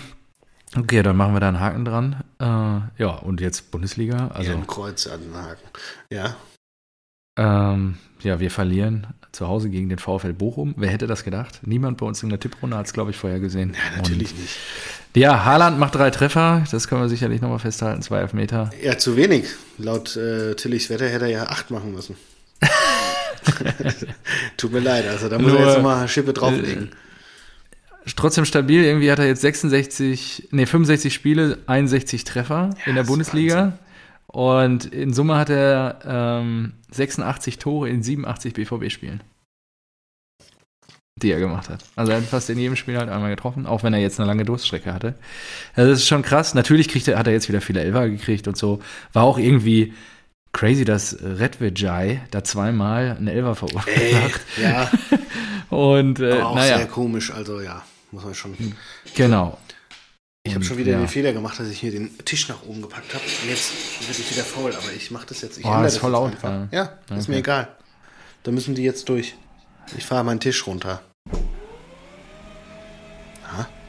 okay, 0.76 1.02
dann 1.02 1.16
machen 1.16 1.34
wir 1.34 1.40
da 1.40 1.48
einen 1.48 1.60
Haken 1.60 1.84
dran. 1.84 2.22
Äh, 2.40 3.02
ja, 3.02 3.10
und 3.22 3.40
jetzt 3.40 3.70
Bundesliga. 3.70 4.28
Also 4.28 4.50
Also, 4.50 4.52
ein 4.52 4.66
Kreuz 4.66 5.06
an 5.06 5.20
den 5.22 5.36
Haken. 5.36 5.62
Ja. 6.10 6.36
ähm, 7.38 7.98
ja, 8.22 8.38
wir 8.40 8.50
verlieren 8.50 9.06
zu 9.32 9.48
Hause 9.48 9.70
gegen 9.70 9.88
den 9.88 9.98
VfL 9.98 10.32
Bochum. 10.34 10.74
Wer 10.76 10.90
hätte 10.90 11.06
das 11.06 11.24
gedacht? 11.24 11.60
Niemand 11.62 11.96
bei 11.98 12.06
uns 12.06 12.22
in 12.22 12.28
der 12.28 12.38
Tipprunde 12.38 12.76
hat 12.76 12.86
es, 12.86 12.92
glaube 12.92 13.10
ich, 13.12 13.16
vorher 13.16 13.40
gesehen. 13.40 13.74
Ja, 13.74 13.96
natürlich 13.96 14.34
nicht. 14.36 14.56
Und, 15.14 15.20
ja, 15.20 15.44
Haaland 15.44 15.78
macht 15.78 15.94
drei 15.94 16.10
Treffer. 16.10 16.64
Das 16.70 16.86
können 16.88 17.00
wir 17.02 17.08
sicherlich 17.08 17.40
nochmal 17.40 17.58
festhalten. 17.58 18.02
Zwei 18.02 18.18
Elfmeter. 18.20 18.70
Ja, 18.82 18.98
zu 18.98 19.16
wenig. 19.16 19.46
Laut 19.78 20.16
äh, 20.16 20.54
Tillichs 20.54 20.90
Wetter 20.90 21.08
hätte 21.08 21.24
er 21.24 21.30
ja 21.30 21.44
acht 21.44 21.70
machen 21.70 21.92
müssen. 21.92 22.16
Tut 24.56 24.72
mir 24.72 24.80
leid, 24.80 25.06
also 25.08 25.28
da 25.28 25.38
muss 25.38 25.52
Nur, 25.52 25.60
er 25.60 25.66
jetzt 25.66 25.76
nochmal 25.76 26.08
Schippe 26.08 26.32
drauflegen. 26.32 26.90
Trotzdem 28.16 28.44
stabil. 28.44 28.82
Irgendwie 28.84 29.10
hat 29.10 29.18
er 29.18 29.26
jetzt 29.26 29.42
66, 29.42 30.48
nee, 30.50 30.66
65 30.66 31.14
Spiele, 31.14 31.58
61 31.66 32.24
Treffer 32.24 32.70
in 32.86 32.94
der 32.94 33.04
Bundesliga. 33.04 33.78
Und 34.26 34.86
in 34.86 35.12
Summe 35.12 35.36
hat 35.36 35.50
er 35.50 35.98
ähm, 36.04 36.72
86 36.90 37.58
Tore 37.58 37.88
in 37.88 38.02
87 38.02 38.54
BVB-Spielen. 38.54 39.22
Die 41.16 41.30
er 41.30 41.38
gemacht 41.38 41.68
hat. 41.68 41.84
Also 41.94 42.12
er 42.12 42.18
hat 42.18 42.24
fast 42.24 42.48
in 42.48 42.58
jedem 42.58 42.74
Spiel 42.74 42.96
halt 42.96 43.10
einmal 43.10 43.30
getroffen, 43.30 43.66
auch 43.66 43.84
wenn 43.84 43.92
er 43.92 44.00
jetzt 44.00 44.18
eine 44.18 44.26
lange 44.26 44.44
Durststrecke 44.44 44.92
hatte. 44.92 45.14
Also 45.74 45.90
das 45.90 46.00
ist 46.00 46.08
schon 46.08 46.22
krass. 46.22 46.54
Natürlich 46.54 46.88
kriegt 46.88 47.06
er, 47.06 47.18
hat 47.18 47.26
er 47.26 47.34
jetzt 47.34 47.48
wieder 47.48 47.60
viele 47.60 47.82
Elfer 47.82 48.08
gekriegt 48.08 48.48
und 48.48 48.56
so. 48.56 48.80
War 49.12 49.24
auch 49.24 49.38
irgendwie 49.38 49.92
crazy, 50.52 50.84
dass 50.84 51.16
Redvijay 51.22 52.20
da 52.30 52.44
zweimal 52.44 53.16
einen 53.16 53.28
Elfer 53.28 53.54
verursacht 53.54 53.88
hat. 53.88 54.40
ja, 54.62 54.90
Und 55.76 56.20
äh, 56.20 56.32
aber 56.32 56.48
auch 56.50 56.54
naja, 56.56 56.78
sehr 56.78 56.86
komisch. 56.86 57.32
Also 57.32 57.60
ja, 57.60 57.82
muss 58.10 58.24
man 58.24 58.34
schon. 58.34 58.56
genau. 59.14 59.58
Ich 60.44 60.54
habe 60.54 60.64
schon 60.64 60.76
wieder 60.76 60.92
ja. 60.92 60.98
den 60.98 61.06
Fehler 61.08 61.32
gemacht, 61.32 61.58
dass 61.60 61.68
ich 61.68 61.78
hier 61.78 61.92
den 61.92 62.18
Tisch 62.24 62.48
nach 62.48 62.62
oben 62.64 62.82
gepackt 62.82 63.14
habe. 63.14 63.22
Und 63.24 63.48
jetzt 63.48 63.72
werde 64.08 64.20
ich 64.20 64.30
wieder 64.30 64.42
faul, 64.44 64.72
aber 64.74 64.92
ich 64.96 65.10
mache 65.12 65.26
das 65.26 65.40
jetzt. 65.40 65.56
Ich 65.58 65.64
Oh, 65.64 65.68
ändere 65.68 65.86
ist 65.86 65.94
das 65.94 66.00
voll 66.00 66.10
laut, 66.10 66.32
ja. 66.42 66.68
Ja, 66.72 66.82
ist 66.82 67.10
Okay. 67.10 67.30
mir 67.30 67.36
egal. 67.38 67.68
Da 68.42 68.50
müssen 68.50 68.74
die 68.74 68.82
jetzt 68.82 69.08
durch. 69.08 69.36
Ich 69.96 70.04
fahre 70.04 70.24
meinen 70.24 70.40
Tisch 70.40 70.66
runter. 70.66 71.00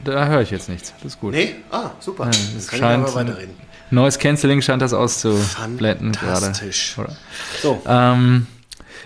Da 0.04 0.26
höre 0.26 0.42
ich 0.42 0.50
jetzt 0.50 0.68
nichts. 0.68 0.92
Das 1.02 1.14
ist 1.14 1.20
gut. 1.20 1.32
Nee? 1.32 1.54
Ah, 1.70 1.90
super. 1.98 2.24
Ja, 2.26 2.30
Dann 2.30 2.40
es 2.58 2.68
kann 2.68 2.78
scheint- 2.78 3.08
ich 3.08 3.14
aber 3.14 3.20
weiterreden. 3.26 3.54
Neues 3.90 4.18
Canceling 4.18 4.62
scheint 4.62 4.82
das 4.82 4.92
auszublenden 4.92 6.12
gerade. 6.12 6.40
Fantastisch. 6.40 6.96
So, 7.62 7.82
Ähm, 7.86 8.46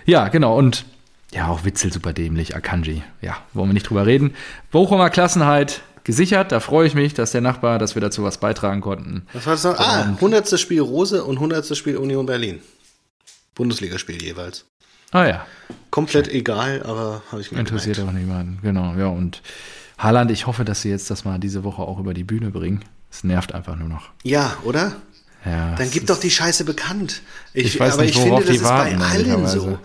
ja, 0.07 0.29
genau. 0.29 0.57
Und 0.57 0.85
ja, 1.33 1.49
auch 1.49 1.65
Witzel 1.65 1.93
super 1.93 2.13
dämlich. 2.13 2.57
Akanji. 2.57 3.03
Ja, 3.21 3.37
wollen 3.53 3.69
wir 3.69 3.75
nicht 3.75 3.89
drüber 3.89 4.07
reden. 4.07 4.35
Bochumer 4.71 5.11
Klassenheit 5.11 5.83
gesichert. 6.05 6.53
Da 6.53 6.61
freue 6.61 6.87
ich 6.87 6.95
mich, 6.95 7.13
dass 7.13 7.33
der 7.33 7.43
Nachbar, 7.43 7.79
dass 7.79 7.95
wir 7.95 8.01
dazu 8.01 8.23
was 8.23 8.39
beitragen 8.39 8.81
konnten. 8.81 9.27
was 9.35 9.45
war 9.47 9.53
das 9.53 9.65
noch? 9.65 9.79
Ah, 9.79 10.03
100. 10.05 10.59
Spiel 10.59 10.81
Rose 10.81 11.23
und 11.25 11.37
100. 11.37 11.77
Spiel 11.77 11.97
Union 11.99 12.25
Berlin. 12.25 12.61
Bundesligaspiel 13.55 14.23
jeweils. 14.23 14.65
Ah 15.11 15.27
ja, 15.27 15.47
Komplett 15.91 16.29
egal, 16.29 16.83
aber 16.85 17.23
habe 17.33 17.41
ich 17.41 17.51
mir 17.51 17.59
interessiert 17.61 17.97
gemerkt. 17.97 18.17
auch 18.17 18.21
niemanden. 18.21 18.59
Genau, 18.63 18.95
ja. 18.95 19.07
Und 19.07 19.43
Haaland, 19.99 20.31
ich 20.31 20.47
hoffe, 20.47 20.65
dass 20.67 20.83
sie 20.83 20.91
jetzt 20.91 21.11
das 21.11 21.25
mal 21.25 21.39
diese 21.39 21.65
Woche 21.65 21.81
auch 21.83 21.99
über 21.99 22.13
die 22.15 22.25
Bühne 22.25 22.51
bringen. 22.51 22.85
Es 23.11 23.25
nervt 23.25 23.55
einfach 23.55 23.77
nur 23.77 23.89
noch. 23.89 24.11
Ja, 24.23 24.57
oder? 24.65 24.97
Ja, 25.45 25.75
Dann 25.77 25.91
gib 25.91 26.07
doch 26.07 26.19
die 26.21 26.31
Scheiße 26.31 26.65
bekannt. 26.65 27.23
Ich, 27.55 27.75
Ich 27.75 27.81
weiß 27.81 27.95
aber 27.95 28.03
nicht, 28.03 28.17
ich 28.17 28.23
finde, 28.23 28.45
das 28.45 28.57
ist 28.57 28.65
warten, 28.65 28.99
bei 28.99 29.05
allen 29.07 29.47
so. 29.47 29.79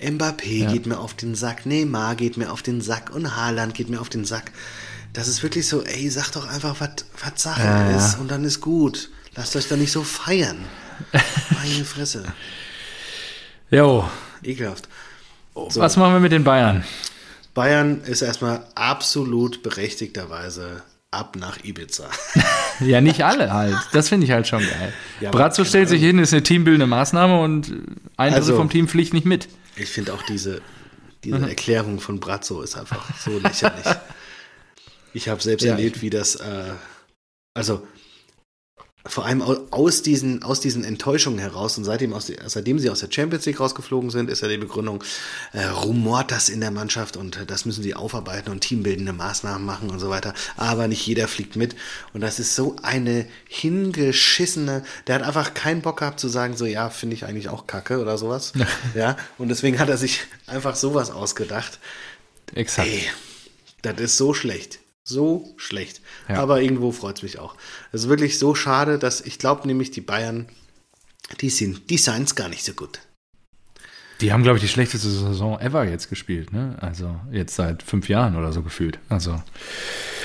Mbappé 0.00 0.66
geht 0.70 0.86
mir 0.86 0.98
auf 0.98 1.14
den 1.14 1.34
Sack, 1.34 1.66
Neymar 1.66 2.14
geht 2.14 2.36
mir 2.36 2.52
auf 2.52 2.62
den 2.62 2.80
Sack 2.80 3.10
und 3.12 3.34
Haaland 3.36 3.74
geht 3.74 3.88
mir 3.88 4.00
auf 4.00 4.08
den 4.08 4.24
Sack. 4.24 4.52
Das 5.12 5.26
ist 5.26 5.42
wirklich 5.42 5.66
so, 5.66 5.82
ey, 5.82 6.08
sag 6.10 6.30
doch 6.32 6.46
einfach, 6.48 6.76
was 6.80 7.42
Sache 7.42 7.62
Ja, 7.62 7.90
ja. 7.90 7.96
ist 7.96 8.18
und 8.18 8.30
dann 8.30 8.44
ist 8.44 8.60
gut. 8.60 9.10
Lasst 9.34 9.56
euch 9.56 9.66
da 9.66 9.76
nicht 9.76 9.90
so 9.90 10.04
feiern. 10.04 10.58
Meine 11.62 11.84
Fresse. 11.84 12.24
Jo, 13.70 14.08
Ekelhaft. 14.42 14.88
was 15.54 15.96
machen 15.98 16.14
wir 16.14 16.20
mit 16.20 16.32
den 16.32 16.42
Bayern? 16.44 16.84
Bayern 17.52 18.00
ist 18.02 18.22
erstmal 18.22 18.64
absolut 18.74 19.62
berechtigterweise 19.62 20.82
ab 21.10 21.36
nach 21.36 21.62
Ibiza. 21.64 22.08
Ja, 22.80 23.00
nicht 23.00 23.24
alle 23.24 23.52
halt. 23.52 23.76
Das 23.92 24.08
finde 24.08 24.26
ich 24.26 24.32
halt 24.32 24.46
schon 24.46 24.60
geil. 24.60 24.92
Ja, 25.20 25.30
Brazzo 25.30 25.64
stellt 25.64 25.88
sich 25.88 26.00
hin, 26.00 26.18
ist 26.18 26.32
eine 26.32 26.42
teambildende 26.42 26.86
Maßnahme 26.86 27.40
und 27.40 27.72
ein 28.16 28.34
Also- 28.34 28.56
vom 28.56 28.70
Team 28.70 28.88
fliegt 28.88 29.12
nicht 29.14 29.26
mit. 29.26 29.48
Ich 29.76 29.88
finde 29.90 30.12
auch 30.14 30.22
diese, 30.22 30.56
Mhm. 30.56 30.60
diese 31.24 31.48
Erklärung 31.48 32.00
von 32.00 32.20
Brazzo 32.20 32.62
ist 32.62 32.76
einfach 32.76 33.04
so 33.18 33.38
lächerlich. 33.38 33.84
Ich 35.14 35.28
habe 35.28 35.42
selbst 35.42 35.64
Ja. 35.64 35.72
erlebt, 35.72 36.02
wie 36.02 36.10
das, 36.10 36.36
äh, 36.36 36.72
also 37.54 37.86
vor 39.08 39.26
allem 39.26 39.42
au- 39.42 39.66
aus 39.70 40.02
diesen, 40.02 40.42
aus 40.42 40.60
diesen 40.60 40.84
Enttäuschungen 40.84 41.38
heraus 41.38 41.76
und 41.78 41.84
seitdem, 41.84 42.12
aus 42.12 42.30
seitdem 42.46 42.78
sie 42.78 42.90
aus 42.90 43.00
der 43.00 43.10
Champions 43.10 43.46
League 43.46 43.58
rausgeflogen 43.60 44.10
sind, 44.10 44.30
ist 44.30 44.42
ja 44.42 44.48
die 44.48 44.58
Begründung, 44.58 45.02
äh, 45.52 45.64
rumort 45.64 46.30
das 46.30 46.48
in 46.48 46.60
der 46.60 46.70
Mannschaft 46.70 47.16
und 47.16 47.38
das 47.46 47.64
müssen 47.64 47.82
sie 47.82 47.94
aufarbeiten 47.94 48.50
und 48.50 48.60
teambildende 48.60 49.12
Maßnahmen 49.12 49.64
machen 49.64 49.90
und 49.90 49.98
so 49.98 50.10
weiter. 50.10 50.34
Aber 50.56 50.88
nicht 50.88 51.06
jeder 51.06 51.26
fliegt 51.28 51.56
mit. 51.56 51.74
Und 52.12 52.20
das 52.20 52.38
ist 52.38 52.54
so 52.54 52.76
eine 52.82 53.26
hingeschissene, 53.48 54.84
der 55.06 55.14
hat 55.16 55.22
einfach 55.22 55.54
keinen 55.54 55.82
Bock 55.82 55.98
gehabt 55.98 56.20
zu 56.20 56.28
sagen, 56.28 56.56
so 56.56 56.66
ja, 56.66 56.90
finde 56.90 57.14
ich 57.14 57.24
eigentlich 57.24 57.48
auch 57.48 57.66
kacke 57.66 58.00
oder 58.00 58.18
sowas. 58.18 58.52
ja, 58.94 59.16
und 59.38 59.48
deswegen 59.48 59.78
hat 59.78 59.88
er 59.88 59.96
sich 59.98 60.20
einfach 60.46 60.76
sowas 60.76 61.10
ausgedacht. 61.10 61.78
Exakt. 62.54 62.88
Ey, 62.88 63.02
das 63.82 64.00
ist 64.00 64.16
so 64.16 64.34
schlecht. 64.34 64.80
So 65.08 65.54
schlecht. 65.56 66.02
Ja. 66.28 66.36
Aber 66.36 66.60
irgendwo 66.60 66.92
freut 66.92 67.16
es 67.16 67.22
mich 67.22 67.38
auch. 67.38 67.54
Es 67.92 68.02
ist 68.02 68.08
wirklich 68.10 68.38
so 68.38 68.54
schade, 68.54 68.98
dass 68.98 69.22
ich 69.22 69.38
glaube 69.38 69.66
nämlich, 69.66 69.90
die 69.90 70.02
Bayern, 70.02 70.48
die 71.40 71.48
sind, 71.48 71.88
die 71.88 71.96
seien 71.96 72.24
es 72.24 72.34
gar 72.34 72.50
nicht 72.50 72.62
so 72.62 72.74
gut. 72.74 73.00
Die 74.20 74.32
haben, 74.32 74.42
glaube 74.42 74.58
ich, 74.58 74.62
die 74.62 74.68
schlechteste 74.68 75.08
Saison 75.08 75.58
ever 75.60 75.84
jetzt 75.84 76.10
gespielt, 76.10 76.52
ne? 76.52 76.76
Also 76.80 77.18
jetzt 77.30 77.54
seit 77.54 77.82
fünf 77.82 78.10
Jahren 78.10 78.36
oder 78.36 78.52
so 78.52 78.62
gefühlt. 78.62 78.98
Also 79.08 79.40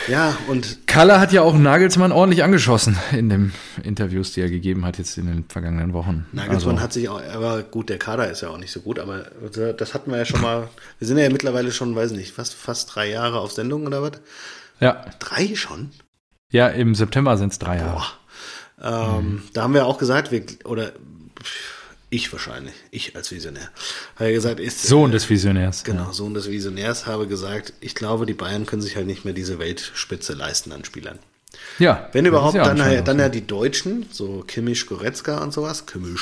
Ja, 0.09 0.35
und 0.47 0.85
Kalle 0.85 1.19
hat 1.19 1.31
ja 1.31 1.43
auch 1.43 1.55
Nagelsmann 1.55 2.11
ordentlich 2.11 2.43
angeschossen 2.43 2.97
in 3.11 3.29
den 3.29 3.53
Interviews, 3.83 4.33
die 4.33 4.41
er 4.41 4.49
gegeben 4.49 4.83
hat 4.85 4.97
jetzt 4.97 5.17
in 5.17 5.27
den 5.27 5.45
vergangenen 5.47 5.93
Wochen. 5.93 6.25
Nagelsmann 6.33 6.75
also, 6.75 6.83
hat 6.83 6.93
sich 6.93 7.07
auch, 7.07 7.21
aber 7.21 7.63
gut, 7.63 7.89
der 7.89 7.99
Kader 7.99 8.29
ist 8.29 8.41
ja 8.41 8.49
auch 8.49 8.57
nicht 8.57 8.71
so 8.71 8.81
gut, 8.81 8.99
aber 8.99 9.27
das 9.77 9.93
hatten 9.93 10.11
wir 10.11 10.17
ja 10.17 10.25
schon 10.25 10.41
mal, 10.41 10.67
wir 10.99 11.07
sind 11.07 11.19
ja 11.19 11.29
mittlerweile 11.29 11.71
schon, 11.71 11.95
weiß 11.95 12.11
nicht, 12.11 12.33
fast, 12.33 12.53
fast 12.53 12.93
drei 12.93 13.09
Jahre 13.09 13.39
auf 13.39 13.53
Sendung 13.53 13.85
oder 13.85 14.01
was? 14.01 14.13
Ja, 14.83 15.05
Drei 15.19 15.55
schon? 15.55 15.91
ja, 16.51 16.67
im 16.67 16.93
September 16.95 17.37
sind 17.37 17.51
es 17.51 17.59
drei 17.59 17.77
Jahre. 17.77 18.03
Ähm, 18.81 19.43
Da 19.53 19.63
haben 19.63 19.73
wir 19.73 19.85
auch 19.85 19.97
gesagt, 19.97 20.31
wir, 20.31 20.43
oder 20.65 20.91
ich 22.09 22.31
wahrscheinlich, 22.31 22.75
ich 22.91 23.15
als 23.15 23.31
Visionär, 23.31 23.69
habe 24.15 24.25
ja 24.29 24.35
gesagt, 24.35 24.59
ist 24.59 24.83
Sohn 24.83 25.11
des 25.11 25.29
Visionärs. 25.29 25.83
Genau, 25.83 26.11
Sohn 26.11 26.33
des 26.35 26.47
Visionärs 26.49 27.07
habe 27.07 27.27
gesagt, 27.27 27.73
ich 27.81 27.95
glaube, 27.95 28.25
die 28.27 28.33
Bayern 28.35 28.65
können 28.67 28.81
sich 28.83 28.95
halt 28.95 29.07
nicht 29.07 29.25
mehr 29.25 29.33
diese 29.33 29.57
Weltspitze 29.57 30.33
leisten 30.33 30.71
an 30.71 30.85
Spielern. 30.85 31.17
Ja. 31.79 32.09
Wenn 32.11 32.25
überhaupt, 32.25 32.55
ja 32.55 32.63
dann, 32.65 32.77
ja, 32.77 33.01
dann 33.01 33.19
ja 33.19 33.29
die 33.29 33.47
Deutschen, 33.47 34.05
so 34.11 34.43
Kimmich, 34.45 34.85
Goretzka 34.85 35.39
und 35.41 35.53
sowas. 35.53 35.85
Kimmich. 35.85 36.19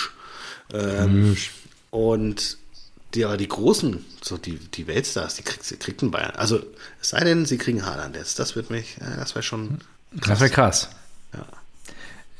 Ähm, 0.73 1.35
Und 1.89 2.57
die, 3.13 3.25
aber 3.25 3.37
die 3.37 3.47
Großen, 3.47 4.03
so 4.21 4.37
die, 4.37 4.57
die 4.57 4.87
Weltstars, 4.87 5.35
die 5.35 5.43
kriegt, 5.43 5.79
kriegt 5.79 6.01
ein 6.01 6.11
Bayern. 6.11 6.31
Also, 6.35 6.59
es 7.01 7.09
sei 7.09 7.23
denn, 7.23 7.45
sie 7.45 7.57
kriegen 7.57 7.85
Haaland 7.85 8.15
jetzt. 8.15 8.39
Das 8.39 8.55
wird 8.55 8.69
mich, 8.69 8.97
ja, 9.01 9.15
das 9.17 9.35
wäre 9.35 9.43
schon 9.43 9.79
so. 10.13 10.29
Das 10.29 10.39
wäre 10.39 10.49
krass. 10.49 10.89
Ja. 11.33 11.45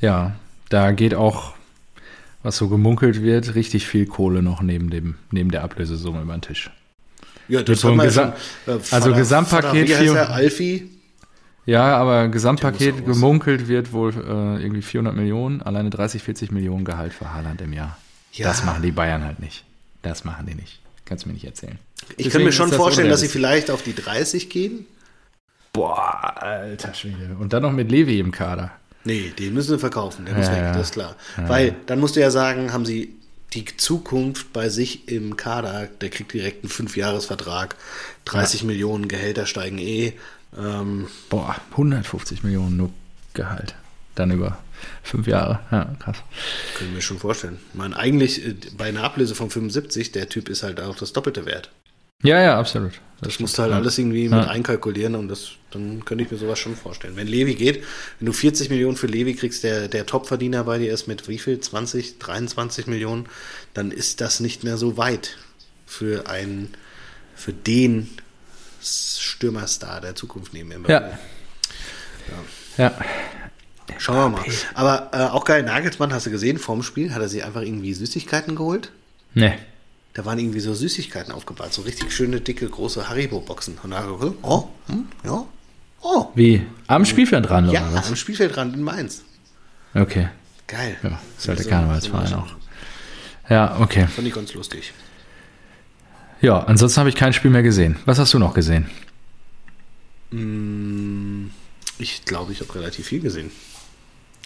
Ja, 0.00 0.32
da 0.68 0.92
geht 0.92 1.14
auch, 1.14 1.54
was 2.42 2.56
so 2.56 2.68
gemunkelt 2.68 3.22
wird, 3.22 3.54
richtig 3.54 3.86
viel 3.86 4.06
Kohle 4.06 4.42
noch 4.42 4.62
neben, 4.62 4.90
dem, 4.90 5.16
neben 5.30 5.50
der 5.50 5.62
Ablösesumme 5.62 6.22
über 6.22 6.32
den 6.36 6.42
Tisch. 6.42 6.70
Ja, 7.48 7.66
Wird 7.66 7.78
so 7.78 7.90
ein 7.92 8.00
Gesam- 8.00 8.32
ja 8.66 8.72
also 8.74 8.80
Vater- 8.80 9.12
Gesamtpaket 9.12 9.88
Vater, 9.90 10.02
wie 10.02 10.06
heißt 10.06 10.14
der? 10.14 10.30
Alfie? 10.30 10.90
Ja, 11.66 11.96
aber 11.96 12.28
Gesamtpaket 12.28 13.04
gemunkelt 13.06 13.68
wird 13.68 13.92
wohl 13.92 14.12
äh, 14.12 14.62
irgendwie 14.62 14.82
400 14.82 15.14
Millionen, 15.14 15.62
alleine 15.62 15.90
30, 15.90 16.22
40 16.22 16.50
Millionen 16.50 16.84
Gehalt 16.84 17.12
für 17.12 17.32
Haaland 17.32 17.60
im 17.60 17.72
Jahr. 17.72 17.96
Ja. 18.32 18.48
Das 18.48 18.64
machen 18.64 18.82
die 18.82 18.90
Bayern 18.90 19.22
halt 19.24 19.38
nicht. 19.38 19.64
Das 20.02 20.24
machen 20.24 20.46
die 20.46 20.54
nicht. 20.54 20.80
Kannst 21.04 21.24
du 21.24 21.28
mir 21.28 21.34
nicht 21.34 21.44
erzählen. 21.44 21.78
Ich 22.16 22.30
kann 22.30 22.42
mir 22.42 22.52
schon 22.52 22.70
das 22.70 22.76
vorstellen, 22.76 23.08
dass 23.08 23.20
sie 23.20 23.28
vielleicht 23.28 23.70
auf 23.70 23.82
die 23.82 23.94
30 23.94 24.50
gehen. 24.50 24.86
Boah, 25.72 26.34
alter 26.42 26.92
Schwede. 26.94 27.36
Und 27.38 27.52
dann 27.52 27.62
noch 27.62 27.72
mit 27.72 27.90
Levi 27.90 28.18
im 28.18 28.30
Kader. 28.30 28.72
Nee, 29.04 29.32
den 29.36 29.54
müssen 29.54 29.70
sie 29.70 29.78
verkaufen, 29.78 30.26
der 30.26 30.34
muss 30.34 30.46
ja, 30.46 30.52
weg, 30.52 30.62
ja. 30.62 30.72
das 30.72 30.88
ist 30.88 30.92
klar. 30.92 31.16
Ja. 31.36 31.48
Weil 31.48 31.74
dann 31.86 31.98
musst 31.98 32.14
du 32.14 32.20
ja 32.20 32.30
sagen, 32.30 32.72
haben 32.72 32.84
sie 32.84 33.16
die 33.52 33.64
Zukunft 33.76 34.52
bei 34.52 34.68
sich 34.68 35.08
im 35.08 35.36
Kader, 35.36 35.88
der 36.00 36.10
kriegt 36.10 36.32
direkt 36.32 36.62
einen 36.62 36.70
Fünfjahresvertrag, 36.70 37.76
30 38.26 38.64
Millionen 38.64 39.08
Gehälter 39.08 39.46
steigen 39.46 39.78
eh. 39.78 40.14
Ähm, 40.56 41.08
Boah, 41.28 41.56
150 41.72 42.44
Millionen 42.44 42.76
nur 42.76 42.90
Gehalt. 43.34 43.74
Dann 44.14 44.30
über 44.30 44.58
fünf 45.02 45.26
Jahre. 45.26 45.60
Ja, 45.70 45.94
krass. 45.98 46.16
Können 46.76 46.90
wir 46.90 46.96
mir 46.96 47.02
schon 47.02 47.18
vorstellen. 47.18 47.58
Ich 47.72 47.78
meine, 47.78 47.96
eigentlich 47.96 48.46
äh, 48.46 48.54
bei 48.76 48.86
einer 48.86 49.04
Ablöse 49.04 49.34
von 49.34 49.50
75, 49.50 50.12
der 50.12 50.28
Typ 50.28 50.48
ist 50.48 50.62
halt 50.62 50.80
auch 50.80 50.96
das 50.96 51.12
doppelte 51.12 51.46
Wert. 51.46 51.70
Ja, 52.22 52.40
ja, 52.40 52.58
absolut. 52.58 52.92
Das, 53.20 53.34
das 53.34 53.40
musst 53.40 53.58
du 53.58 53.62
halt 53.62 53.72
ja. 53.72 53.78
alles 53.78 53.98
irgendwie 53.98 54.28
mit 54.28 54.48
einkalkulieren 54.48 55.14
und 55.14 55.28
das, 55.28 55.52
dann 55.70 56.04
könnte 56.04 56.24
ich 56.24 56.30
mir 56.30 56.36
sowas 56.36 56.58
schon 56.58 56.76
vorstellen. 56.76 57.16
Wenn 57.16 57.26
Levi 57.26 57.54
geht, 57.54 57.84
wenn 58.18 58.26
du 58.26 58.32
40 58.32 58.70
Millionen 58.70 58.96
für 58.96 59.06
Levi 59.06 59.34
kriegst, 59.34 59.64
der, 59.64 59.88
der 59.88 60.06
Topverdiener 60.06 60.64
bei 60.64 60.78
dir 60.78 60.92
ist 60.92 61.06
mit 61.06 61.28
wie 61.28 61.38
viel? 61.38 61.60
20, 61.60 62.18
23 62.18 62.86
Millionen, 62.86 63.26
dann 63.74 63.90
ist 63.90 64.20
das 64.20 64.40
nicht 64.40 64.64
mehr 64.64 64.76
so 64.76 64.96
weit 64.96 65.36
für 65.86 66.28
einen, 66.28 66.72
für 67.34 67.52
den 67.52 68.08
Stürmerstar 68.82 70.00
der 70.00 70.14
Zukunft 70.14 70.52
neben 70.52 70.72
Mbappé. 70.72 70.90
Ja. 70.90 71.18
ja. 72.78 72.84
ja. 72.84 72.94
Schauen 73.98 74.16
wir 74.16 74.28
mal. 74.28 74.44
Aber 74.74 75.10
äh, 75.12 75.30
auch 75.30 75.44
geil, 75.44 75.62
Nagelsmann, 75.62 76.12
hast 76.12 76.26
du 76.26 76.30
gesehen, 76.30 76.58
vorm 76.58 76.82
Spiel 76.82 77.14
hat 77.14 77.22
er 77.22 77.28
sich 77.28 77.44
einfach 77.44 77.62
irgendwie 77.62 77.94
Süßigkeiten 77.94 78.56
geholt? 78.56 78.92
Nee. 79.34 79.54
Da 80.14 80.24
waren 80.24 80.38
irgendwie 80.38 80.60
so 80.60 80.74
Süßigkeiten 80.74 81.32
aufgebaut, 81.32 81.72
so 81.72 81.82
richtig 81.82 82.12
schöne, 82.12 82.40
dicke, 82.40 82.68
große 82.68 83.08
Haribo-Boxen. 83.08 83.78
Und 83.82 83.90
da 83.90 84.06
oh, 84.42 84.68
hm, 84.88 85.06
ja, 85.24 85.44
oh. 86.02 86.26
Wie? 86.34 86.66
Am 86.86 87.04
Spielfeld 87.06 87.48
dran, 87.48 87.68
oder 87.68 87.80
ja, 87.80 87.92
was? 87.92 88.08
am 88.08 88.16
Spielfeld 88.16 88.54
dran 88.54 88.74
in 88.74 88.82
Mainz. 88.82 89.22
Okay. 89.94 90.28
Geil. 90.66 90.96
Ja, 91.02 91.10
das 91.10 91.20
ist 91.38 91.48
halt 91.48 91.58
der 91.60 91.66
Karnevalsverein 91.66 92.34
auch. 92.34 92.48
Ja, 93.48 93.78
okay. 93.80 94.06
Fand 94.06 94.26
ich 94.26 94.34
ganz 94.34 94.52
lustig. 94.54 94.92
Ja, 96.40 96.64
ansonsten 96.64 97.00
habe 97.00 97.08
ich 97.08 97.16
kein 97.16 97.32
Spiel 97.32 97.50
mehr 97.50 97.62
gesehen. 97.62 97.96
Was 98.04 98.18
hast 98.18 98.34
du 98.34 98.38
noch 98.38 98.54
gesehen? 98.54 98.90
Mm, 100.30 101.46
ich 101.98 102.24
glaube, 102.24 102.52
ich 102.52 102.60
habe 102.60 102.74
relativ 102.74 103.06
viel 103.06 103.20
gesehen 103.20 103.50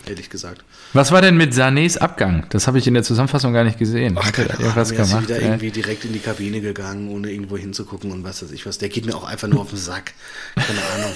ehrlich 0.05 0.31
gesagt. 0.31 0.65
Was 0.93 1.11
war 1.13 1.23
denn 1.23 1.37
mit 1.37 1.53
Sanés 1.53 1.99
Abgang? 1.99 2.47
Das 2.51 2.67
habe 2.67 2.79
ich 2.79 2.87
in 2.87 2.95
der 2.95 3.03
Zusammenfassung 3.03 3.53
gar 3.53 3.65
nicht 3.65 3.79
gesehen. 3.79 4.17
Ach, 4.19 4.27
Hat 4.27 4.39
er 4.39 4.61
irgendwas 4.61 4.91
gemacht? 4.91 5.23
Ist 5.23 5.29
wieder 5.29 5.41
irgendwie 5.41 5.71
direkt 5.71 6.05
in 6.05 6.13
die 6.13 6.19
Kabine 6.19 6.61
gegangen, 6.61 7.09
ohne 7.09 7.31
irgendwo 7.31 7.57
hinzugucken 7.57 8.13
und 8.13 8.25
was 8.25 8.43
weiß 8.43 8.51
ich 8.53 8.67
was. 8.67 8.79
Der 8.79 8.89
geht 8.89 9.07
mir 9.07 9.17
auch 9.17 9.25
einfach 9.25 9.49
nur 9.49 9.63
auf 9.63 9.71
den 9.71 9.79
Sack. 9.79 10.13
Keine 10.55 10.81
Ahnung. 10.95 11.13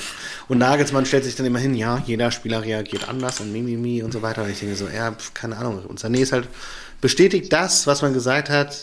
Und 0.49 0.59
Nagelsmann 0.59 1.07
stellt 1.07 1.25
sich 1.25 1.37
dann 1.37 1.47
immer 1.47 1.59
hin, 1.59 1.75
ja, 1.75 2.03
jeder 2.07 2.31
Spieler 2.31 2.63
reagiert 2.63 3.09
anders 3.09 3.41
und 3.41 3.53
mimimi 3.53 4.03
und 4.03 4.13
so 4.13 4.23
weiter. 4.23 4.43
Und 4.43 4.51
ich 4.51 4.59
denke 4.59 4.77
so, 4.77 4.89
ja, 4.89 5.15
keine 5.35 5.57
Ahnung. 5.57 5.85
Und 5.87 6.01
Sané 6.01 6.19
ist 6.19 6.33
halt, 6.33 6.49
bestätigt 7.01 7.53
das, 7.53 7.87
was 7.87 8.03
man 8.03 8.13
gesagt 8.13 8.51
hat. 8.51 8.77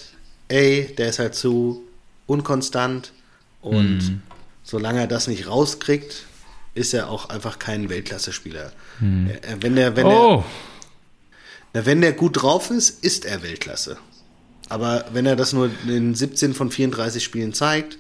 Ey, 0.49 0.93
der 0.97 1.09
ist 1.09 1.19
halt 1.19 1.35
zu 1.35 1.83
unkonstant 2.25 3.11
und 3.61 3.97
mm. 3.97 4.21
solange 4.63 5.01
er 5.01 5.07
das 5.07 5.27
nicht 5.27 5.47
rauskriegt, 5.47 6.23
ist 6.78 6.93
er 6.93 7.09
auch 7.09 7.30
einfach 7.30 7.59
kein 7.59 7.89
Weltklasse-Spieler. 7.89 8.71
Hm. 8.99 9.32
Wenn 9.59 9.75
der, 9.75 9.95
wenn 9.95 10.05
oh. 10.05 10.43
der, 11.73 11.86
wenn 11.86 12.01
der 12.01 12.13
gut 12.13 12.41
drauf 12.41 12.69
ist, 12.71 13.03
ist 13.03 13.25
er 13.25 13.43
Weltklasse. 13.43 13.97
Aber 14.69 15.05
wenn 15.13 15.25
er 15.25 15.36
das 15.36 15.53
nur 15.53 15.69
in 15.88 16.13
17 16.13 16.53
von 16.53 16.71
34 16.71 17.23
Spielen 17.23 17.53
zeigt, 17.53 17.97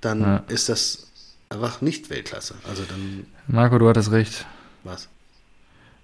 dann 0.00 0.20
ja. 0.20 0.36
ist 0.48 0.68
das 0.68 1.06
einfach 1.48 1.80
nicht 1.80 2.10
Weltklasse. 2.10 2.54
Also 2.68 2.82
dann. 2.88 3.26
Marco, 3.46 3.78
du 3.78 3.88
hattest 3.88 4.10
recht. 4.10 4.46
Was? 4.84 5.08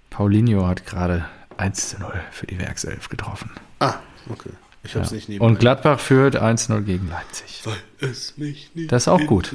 Paulinho 0.09 0.67
hat 0.67 0.85
gerade 0.85 1.25
1 1.57 1.89
zu 1.89 1.99
0 1.99 2.13
für 2.31 2.47
die 2.47 2.57
Werkself 2.59 3.09
getroffen. 3.09 3.51
Ah, 3.79 3.95
okay. 4.29 4.51
Ich 4.83 4.95
habe 4.95 5.03
es 5.03 5.11
ja. 5.11 5.15
nicht 5.15 5.29
nebenbei. 5.29 5.45
Und 5.45 5.59
Gladbach 5.59 5.99
führt 5.99 6.35
1-0 6.41 6.81
gegen 6.81 7.09
Leipzig. 7.09 7.61
Weil 7.65 8.09
es 8.09 8.37
mich 8.37 8.71
nicht 8.73 8.91
Das 8.91 9.03
ist 9.03 9.07
auch 9.09 9.25
gut. 9.25 9.51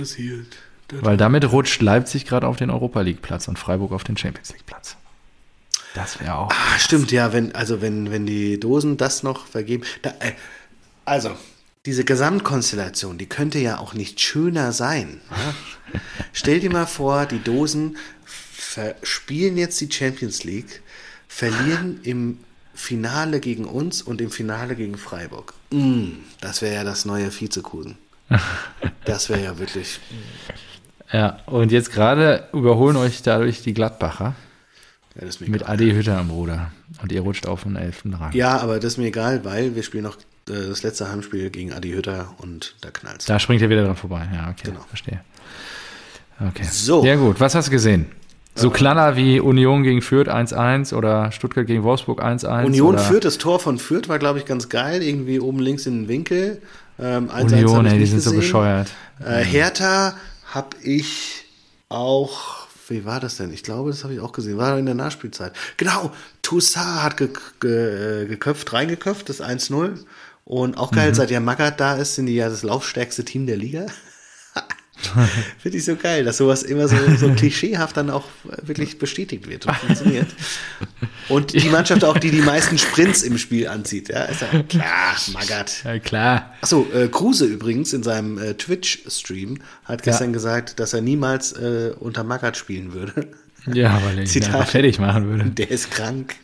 Weil 1.01 1.16
damit 1.16 1.51
rutscht 1.51 1.80
Leipzig 1.80 2.26
gerade 2.26 2.47
auf 2.47 2.57
den 2.57 2.70
Europa 2.70 3.01
League 3.01 3.22
Platz 3.22 3.49
und 3.49 3.59
Freiburg 3.59 3.93
auf 3.93 4.05
den 4.05 4.16
Champions 4.16 4.51
League 4.51 4.66
Platz. 4.66 4.97
Das 5.95 6.20
wäre 6.20 6.36
auch. 6.36 6.51
Ah, 6.51 6.78
stimmt, 6.78 7.12
ja, 7.12 7.32
wenn, 7.32 7.55
also 7.55 7.80
wenn, 7.80 8.11
wenn 8.11 8.26
die 8.26 8.59
Dosen 8.59 8.97
das 8.97 9.22
noch 9.22 9.47
vergeben. 9.47 9.84
Da, 10.03 10.11
äh, 10.20 10.32
also, 11.05 11.32
diese 11.84 12.05
Gesamtkonstellation, 12.05 13.18
die 13.18 13.26
könnte 13.26 13.59
ja 13.59 13.78
auch 13.78 13.95
nicht 13.95 14.20
schöner 14.20 14.72
sein. 14.72 15.20
Ja? 15.30 16.01
Stell 16.32 16.61
dir 16.61 16.70
mal 16.70 16.86
vor, 16.86 17.26
die 17.26 17.43
Dosen 17.43 17.97
spielen 19.03 19.59
jetzt 19.59 19.80
die 19.80 19.90
Champions 19.90 20.45
League, 20.45 20.82
verlieren 21.28 22.01
im 22.03 22.38
Finale 22.74 23.40
gegen 23.40 23.66
uns 23.66 24.01
und 24.01 24.20
im 24.20 24.30
Finale 24.30 24.76
gegen 24.76 24.97
Freiburg. 24.97 25.53
Mm, 25.70 26.12
das 26.40 26.62
wäre 26.62 26.74
ja 26.76 26.84
das 26.84 27.05
neue 27.05 27.30
Vizekusen. 27.32 27.99
Das 29.05 29.28
wäre 29.28 29.43
ja 29.43 29.59
wirklich. 29.59 29.99
Ja, 31.12 31.38
und 31.46 31.72
jetzt 31.72 31.92
gerade 31.92 32.48
überholen 32.52 32.96
euch 32.96 33.22
dadurch 33.22 33.62
die 33.62 33.74
Gladbacher. 33.74 34.34
Ja, 35.20 35.28
mit 35.46 35.68
Adi 35.68 35.90
Hütter 35.90 36.16
am 36.16 36.30
Ruder. 36.30 36.72
Und 37.02 37.12
ihr 37.12 37.20
rutscht 37.20 37.46
auf 37.46 37.64
den 37.64 37.76
elften 37.76 38.14
Rang. 38.14 38.32
Ja, 38.32 38.58
aber 38.58 38.80
das 38.80 38.94
ist 38.94 38.98
mir 38.98 39.06
egal, 39.06 39.44
weil 39.44 39.74
wir 39.74 39.82
spielen 39.82 40.04
noch 40.04 40.16
äh, 40.48 40.68
das 40.68 40.82
letzte 40.82 41.10
Heimspiel 41.10 41.50
gegen 41.50 41.72
Adi 41.72 41.90
Hütter 41.90 42.34
und 42.38 42.76
da 42.80 42.90
knallt 42.90 43.28
Da 43.28 43.38
springt 43.38 43.60
er 43.60 43.68
wieder 43.68 43.84
dran 43.84 43.96
vorbei. 43.96 44.26
Ja, 44.32 44.48
okay. 44.50 44.70
Genau. 44.70 44.80
Verstehe. 44.88 45.20
Okay. 46.40 46.64
So. 46.64 47.04
Ja, 47.04 47.16
gut. 47.16 47.40
Was 47.40 47.54
hast 47.54 47.68
du 47.68 47.72
gesehen? 47.72 48.06
So 48.54 48.68
ja. 48.68 48.74
Klanner 48.74 49.16
wie 49.16 49.40
Union 49.40 49.82
gegen 49.82 50.02
Fürth 50.02 50.28
1-1 50.28 50.94
oder 50.94 51.30
Stuttgart 51.32 51.66
gegen 51.66 51.82
Wolfsburg 51.82 52.22
1-1. 52.22 52.66
Union 52.66 52.94
oder? 52.94 52.98
Fürth, 52.98 53.24
das 53.24 53.38
Tor 53.38 53.60
von 53.60 53.78
Fürth 53.78 54.08
war, 54.08 54.18
glaube 54.18 54.38
ich, 54.38 54.44
ganz 54.44 54.68
geil. 54.68 55.02
Irgendwie 55.02 55.40
oben 55.40 55.58
links 55.58 55.86
in 55.86 56.02
den 56.02 56.08
Winkel. 56.08 56.60
Ähm, 56.98 57.30
1 57.30 57.52
-1 57.52 57.64
Union, 57.64 57.86
ey, 57.86 57.98
die 57.98 58.06
sind 58.06 58.16
gesehen. 58.16 58.32
so 58.32 58.36
bescheuert. 58.36 58.88
Äh, 59.20 59.44
Hertha 59.44 60.14
habe 60.55 60.76
ich 60.82 61.44
auch, 61.88 62.66
wie 62.88 63.05
war 63.05 63.20
das 63.20 63.36
denn? 63.36 63.53
Ich 63.53 63.62
glaube, 63.62 63.90
das 63.90 64.05
habe 64.05 64.14
ich 64.14 64.20
auch 64.20 64.32
gesehen. 64.32 64.59
War 64.59 64.78
in 64.78 64.86
der 64.86 64.94
Nachspielzeit. 64.94 65.53
Genau, 65.76 66.12
Toussaint 66.42 67.03
hat 67.03 67.16
ge 67.16 67.30
ge 67.61 68.26
geköpft, 68.26 68.72
reingeköpft, 68.72 69.28
das 69.28 69.40
1-0. 69.40 70.05
Und 70.44 70.76
auch 70.76 70.90
geil, 70.90 71.11
mhm. 71.11 71.14
seit 71.14 71.30
ja 71.30 71.40
Magath 71.40 71.80
da 71.80 71.94
ist, 71.94 72.16
sind 72.16 72.26
die 72.26 72.34
ja 72.34 72.48
das 72.48 72.62
laufstärkste 72.62 73.24
Team 73.24 73.46
der 73.46 73.57
Liga. 73.57 73.86
Finde 75.59 75.78
ich 75.78 75.84
so 75.84 75.96
geil, 75.96 76.24
dass 76.24 76.36
sowas 76.36 76.62
immer 76.62 76.88
so, 76.88 76.96
so 77.16 77.28
klischeehaft 77.36 77.96
dann 77.96 78.11
auch 78.11 78.26
wirklich 78.62 78.98
bestätigt 78.98 79.48
wird 79.48 79.66
und 79.66 79.76
funktioniert. 79.76 80.28
Und 81.28 81.53
die 81.53 81.68
Mannschaft 81.68 82.05
auch, 82.05 82.18
die 82.18 82.30
die 82.30 82.42
meisten 82.42 82.78
Sprints 82.78 83.22
im 83.22 83.38
Spiel 83.38 83.68
anzieht. 83.68 84.09
Ja, 84.09 84.24
ist 84.24 84.42
ja 84.42 84.62
klar, 84.62 85.16
Magath. 85.32 85.84
Ja, 85.84 85.98
klar. 85.98 86.55
Achso, 86.61 86.86
äh, 86.92 87.09
Kruse 87.09 87.46
übrigens 87.46 87.92
in 87.92 88.03
seinem 88.03 88.38
äh, 88.38 88.55
Twitch-Stream 88.55 89.59
hat 89.84 90.03
gestern 90.03 90.28
ja. 90.28 90.34
gesagt, 90.34 90.80
dass 90.80 90.92
er 90.92 91.00
niemals 91.00 91.53
äh, 91.53 91.92
unter 91.98 92.24
Magath 92.24 92.57
spielen 92.57 92.92
würde. 92.92 93.28
Ja, 93.72 94.00
weil 94.05 94.18
er 94.18 94.24
ihn 94.24 94.44
einfach 94.44 94.68
fertig 94.68 94.98
machen 94.98 95.28
würde. 95.28 95.50
Der 95.50 95.70
ist 95.70 95.90
krank. 95.90 96.34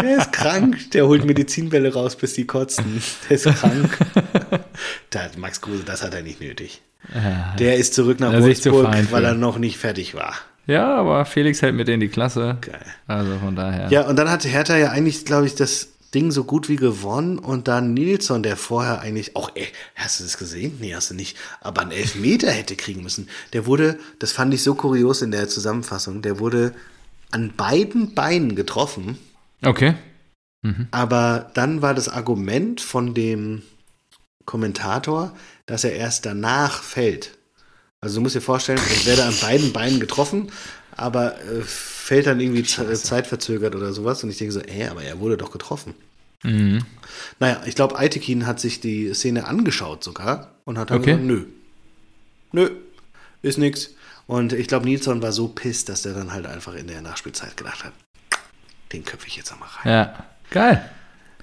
Der 0.00 0.18
ist 0.18 0.32
krank. 0.32 0.90
Der 0.92 1.06
holt 1.06 1.24
Medizinbälle 1.24 1.92
raus, 1.92 2.16
bis 2.16 2.34
die 2.34 2.46
kotzen. 2.46 3.02
Der 3.28 3.36
ist 3.36 3.46
krank. 3.46 3.98
Da, 5.10 5.30
Max 5.36 5.60
Kruse, 5.60 5.84
das 5.84 6.02
hat 6.02 6.14
er 6.14 6.22
nicht 6.22 6.40
nötig. 6.40 6.82
Ja, 7.12 7.54
der 7.58 7.76
ist 7.76 7.94
zurück 7.94 8.20
nach 8.20 8.32
Wolfsburg, 8.32 8.88
weil 9.10 9.24
er 9.24 9.34
noch 9.34 9.58
nicht 9.58 9.78
fertig 9.78 10.14
war. 10.14 10.34
Ja, 10.66 10.94
aber 10.96 11.24
Felix 11.26 11.60
hält 11.60 11.74
mit 11.74 11.88
in 11.88 12.00
die 12.00 12.08
Klasse. 12.08 12.56
Geil. 12.60 12.86
Also 13.06 13.38
von 13.38 13.54
daher. 13.54 13.90
Ja, 13.90 14.06
und 14.06 14.16
dann 14.16 14.30
hatte 14.30 14.48
Hertha 14.48 14.76
ja 14.76 14.90
eigentlich, 14.90 15.24
glaube 15.26 15.46
ich, 15.46 15.54
das 15.54 15.88
Ding 16.14 16.30
so 16.30 16.44
gut 16.44 16.68
wie 16.68 16.76
gewonnen 16.76 17.38
und 17.38 17.68
dann 17.68 17.92
Nilsson, 17.92 18.42
der 18.42 18.56
vorher 18.56 19.00
eigentlich 19.00 19.36
auch, 19.36 19.50
ey, 19.54 19.66
hast 19.96 20.20
du 20.20 20.24
das 20.24 20.38
gesehen? 20.38 20.78
Nee, 20.80 20.94
hast 20.94 21.10
du 21.10 21.14
nicht. 21.14 21.36
Aber 21.60 21.82
einen 21.82 21.90
Elfmeter 21.90 22.50
hätte 22.50 22.76
kriegen 22.76 23.02
müssen. 23.02 23.28
Der 23.52 23.66
wurde, 23.66 23.98
das 24.20 24.32
fand 24.32 24.54
ich 24.54 24.62
so 24.62 24.74
kurios 24.74 25.22
in 25.22 25.32
der 25.32 25.48
Zusammenfassung, 25.48 26.22
der 26.22 26.38
wurde 26.38 26.72
an 27.30 27.52
beiden 27.56 28.14
Beinen 28.14 28.54
getroffen. 28.54 29.18
Okay. 29.62 29.94
Mhm. 30.62 30.86
Aber 30.92 31.50
dann 31.54 31.82
war 31.82 31.94
das 31.94 32.08
Argument 32.08 32.80
von 32.80 33.12
dem 33.12 33.62
Kommentator, 34.44 35.32
dass 35.66 35.84
er 35.84 35.92
erst 35.92 36.26
danach 36.26 36.82
fällt. 36.82 37.38
Also 38.00 38.16
du 38.16 38.20
musst 38.22 38.34
dir 38.34 38.40
vorstellen, 38.40 38.78
es 38.78 39.06
werde 39.06 39.24
an 39.24 39.34
beiden 39.40 39.72
Beinen 39.72 39.98
getroffen, 39.98 40.52
aber 40.96 41.40
äh, 41.40 41.62
fällt 41.62 42.26
dann 42.26 42.40
irgendwie 42.40 42.64
zeitverzögert 42.64 43.74
oder 43.74 43.92
sowas. 43.92 44.22
Und 44.22 44.30
ich 44.30 44.38
denke 44.38 44.52
so, 44.52 44.60
ey, 44.60 44.88
aber 44.88 45.02
er 45.02 45.20
wurde 45.20 45.36
doch 45.36 45.50
getroffen. 45.50 45.94
Mhm. 46.42 46.84
Naja, 47.40 47.62
ich 47.64 47.74
glaube, 47.74 47.98
Aitekin 47.98 48.46
hat 48.46 48.60
sich 48.60 48.80
die 48.80 49.12
Szene 49.14 49.46
angeschaut 49.46 50.04
sogar 50.04 50.52
und 50.64 50.78
hat 50.78 50.90
dann 50.90 50.98
okay. 50.98 51.12
gesagt, 51.12 51.26
nö. 51.26 51.44
Nö, 52.52 52.70
ist 53.42 53.58
nix. 53.58 53.94
Und 54.26 54.52
ich 54.52 54.68
glaube, 54.68 54.86
Nilsson 54.86 55.22
war 55.22 55.32
so 55.32 55.48
piss, 55.48 55.84
dass 55.84 56.02
der 56.02 56.14
dann 56.14 56.32
halt 56.32 56.46
einfach 56.46 56.74
in 56.74 56.86
der 56.86 57.02
Nachspielzeit 57.02 57.56
gedacht 57.56 57.84
hat, 57.84 57.92
den 58.92 59.04
köpfe 59.04 59.26
ich 59.26 59.36
jetzt 59.36 59.52
einmal 59.52 59.68
rein. 59.68 59.92
Ja, 59.92 60.26
geil. 60.50 60.90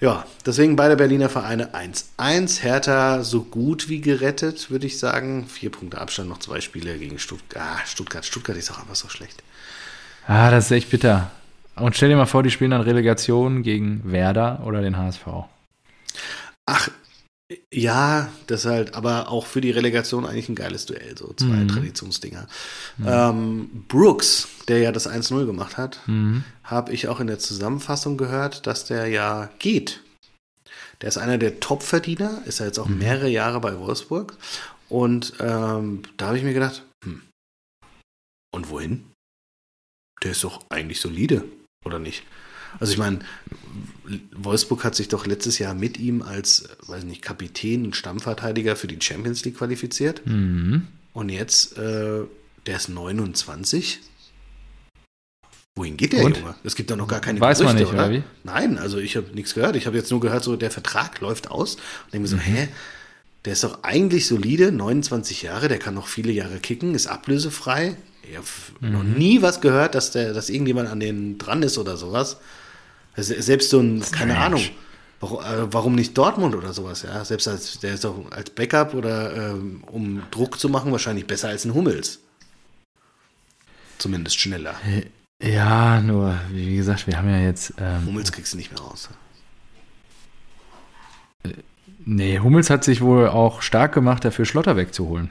Ja, 0.02 0.26
deswegen 0.48 0.76
beide 0.76 0.96
Berliner 0.96 1.30
Vereine 1.30 1.76
1-1. 1.76 2.64
Hertha 2.64 3.22
so 3.22 3.44
gut 3.44 3.88
wie 3.88 4.02
gerettet, 4.02 4.72
würde 4.72 4.88
ich 4.88 4.98
sagen. 4.98 5.46
Vier 5.46 5.70
Punkte 5.70 6.02
Abstand, 6.02 6.28
noch 6.28 6.40
zwei 6.40 6.60
Spiele 6.60 6.98
gegen 6.98 7.20
Stuttgart. 7.20 7.64
Ah, 7.64 7.86
Stuttgart. 7.86 8.26
Stuttgart 8.26 8.58
ist 8.58 8.72
auch 8.72 8.80
einfach 8.80 8.96
so 8.96 9.10
schlecht. 9.10 9.44
Ah, 10.26 10.50
das 10.50 10.66
ist 10.66 10.72
echt 10.72 10.90
bitter. 10.90 11.30
Und 11.76 11.96
stell 11.96 12.10
dir 12.10 12.16
mal 12.16 12.26
vor, 12.26 12.42
die 12.42 12.50
spielen 12.50 12.72
dann 12.72 12.82
Relegation 12.82 13.62
gegen 13.62 14.02
Werder 14.04 14.64
oder 14.66 14.82
den 14.82 14.98
HSV. 14.98 15.22
Ach, 16.66 16.90
ja, 17.74 18.30
das 18.48 18.62
ist 18.66 18.72
halt, 18.72 18.96
aber 18.96 19.30
auch 19.30 19.46
für 19.46 19.62
die 19.62 19.72
Relegation 19.72 20.26
eigentlich 20.26 20.50
ein 20.50 20.56
geiles 20.56 20.86
Duell, 20.86 21.18
so 21.18 21.34
zwei 21.34 21.64
Mhm. 21.64 21.68
Traditionsdinger. 21.68 22.48
Ähm, 23.06 23.86
Brooks, 23.88 24.48
der 24.68 24.80
ja 24.80 24.92
das 24.92 25.08
1-0 25.08 25.46
gemacht 25.46 25.78
hat, 25.78 26.00
Mhm. 26.08 26.44
habe 26.64 26.92
ich 26.94 27.08
auch 27.08 27.20
in 27.20 27.28
der 27.28 27.40
Zusammenfassung 27.40 28.18
gehört, 28.18 28.68
dass 28.68 28.86
der 28.86 29.08
ja 29.08 29.50
geht. 29.60 30.02
Der 31.02 31.10
ist 31.10 31.18
einer 31.18 31.38
der 31.38 31.60
Top-Verdiener, 31.60 32.44
ist 32.46 32.60
ja 32.60 32.66
jetzt 32.68 32.78
auch 32.80 32.88
Mhm. 32.88 33.00
mehrere 33.00 33.30
Jahre 33.30 33.60
bei 33.60 33.78
Wolfsburg. 33.80 34.38
Und 34.90 35.34
ähm, 35.40 36.04
da 36.18 36.28
habe 36.28 36.38
ich 36.38 36.44
mir 36.44 36.54
gedacht, 36.54 36.84
hm, 37.04 37.22
und 38.54 38.70
wohin? 38.70 39.06
Der 40.24 40.32
ist 40.32 40.44
doch 40.44 40.64
eigentlich 40.70 41.02
solide, 41.02 41.44
oder 41.86 41.98
nicht? 41.98 42.24
Also 42.80 42.94
ich 42.94 43.00
meine, 43.00 43.20
Wolfsburg 44.36 44.84
hat 44.84 44.96
sich 44.96 45.08
doch 45.10 45.26
letztes 45.26 45.60
Jahr 45.60 45.74
mit 45.74 45.98
ihm 46.00 46.22
als, 46.22 46.70
weiß 46.88 47.04
nicht, 47.04 47.22
Kapitän 47.22 47.86
und 47.86 47.96
Stammverteidiger 47.96 48.76
für 48.76 48.88
die 48.88 49.00
Champions 49.00 49.46
League 49.46 49.58
qualifiziert. 49.58 50.26
Mhm. 50.26 50.88
Und 51.14 51.30
jetzt, 51.30 51.78
äh, 51.78 52.22
der 52.66 52.76
ist 52.78 52.90
29. 52.90 54.00
Wohin 55.76 55.96
geht 55.98 56.14
der 56.14 56.24
Und? 56.26 56.38
Junge? 56.38 56.56
Es 56.64 56.76
gibt 56.76 56.92
doch 56.92 56.98
noch 56.98 57.08
gar 57.08 57.22
keine 57.22 57.40
Weiß 57.40 57.60
man 57.64 57.78
Gerüchte, 57.78 57.94
nicht, 57.96 58.02
oder 58.04 58.12
wie? 58.12 58.24
Nein, 58.44 58.78
also 58.78 58.98
ich 58.98 59.16
habe 59.16 59.28
nichts 59.34 59.54
gehört. 59.54 59.76
Ich 59.76 59.86
habe 59.88 59.96
jetzt 59.98 60.12
nur 60.12 60.20
gehört, 60.20 60.44
so 60.44 60.56
der 60.56 60.72
Vertrag 60.72 61.20
läuft 61.22 61.50
aus. 61.50 61.76
Und 61.76 62.14
denke 62.14 62.24
mir 62.24 62.28
so, 62.28 62.36
Mhm. 62.36 62.42
hä? 62.42 62.68
Der 63.46 63.54
ist 63.54 63.64
doch 63.64 63.84
eigentlich 63.84 64.28
solide, 64.28 64.72
29 64.72 65.42
Jahre, 65.42 65.68
der 65.68 65.80
kann 65.80 65.96
noch 65.96 66.08
viele 66.08 66.32
Jahre 66.32 66.60
kicken, 66.60 66.94
ist 66.94 67.08
ablösefrei. 67.08 67.96
Ich 68.30 68.36
habe 68.38 68.46
Mhm. 68.82 68.92
noch 68.92 69.04
nie 69.04 69.42
was 69.42 69.62
gehört, 69.62 69.96
dass, 69.96 70.12
der, 70.12 70.34
dass 70.34 70.50
irgendjemand 70.50 70.90
an 70.90 71.00
den 71.00 71.38
dran 71.38 71.64
ist 71.64 71.78
oder 71.78 71.98
sowas. 71.98 72.38
Also 73.16 73.40
selbst 73.40 73.70
so 73.70 73.80
ein, 73.80 74.02
keine 74.12 74.34
Strange. 74.34 74.38
Ahnung, 74.38 74.62
warum, 75.20 75.40
äh, 75.40 75.74
warum 75.74 75.96
nicht 75.96 76.18
Dortmund 76.18 76.56
oder 76.56 76.74
sowas, 76.74 77.04
ja? 77.04 77.24
Selbst 77.26 77.48
als, 77.48 77.80
der 77.80 77.94
ist 77.94 78.04
doch 78.04 78.32
als 78.32 78.50
Backup 78.50 78.94
oder 78.94 79.52
ähm, 79.52 79.84
um 79.88 80.24
Druck 80.32 80.60
zu 80.60 80.70
machen, 80.70 80.92
wahrscheinlich 80.92 81.28
besser 81.28 81.50
als 81.50 81.66
ein 81.66 81.74
Hummels. 81.74 82.20
Zumindest 83.98 84.40
schneller. 84.40 84.76
Ja, 85.42 86.02
nur, 86.02 86.40
wie 86.52 86.76
gesagt, 86.76 87.06
wir 87.08 87.18
haben 87.18 87.30
ja 87.30 87.40
jetzt. 87.40 87.74
Ähm, 87.78 88.06
Hummels 88.06 88.32
kriegst 88.32 88.54
du 88.54 88.58
nicht 88.58 88.72
mehr 88.72 88.82
raus. 88.82 89.10
nee, 92.06 92.40
Hummels 92.40 92.70
hat 92.70 92.84
sich 92.84 93.02
wohl 93.02 93.28
auch 93.28 93.62
stark 93.62 93.94
gemacht, 93.94 94.26
dafür 94.26 94.46
Schlotter 94.46 94.76
wegzuholen. 94.76 95.30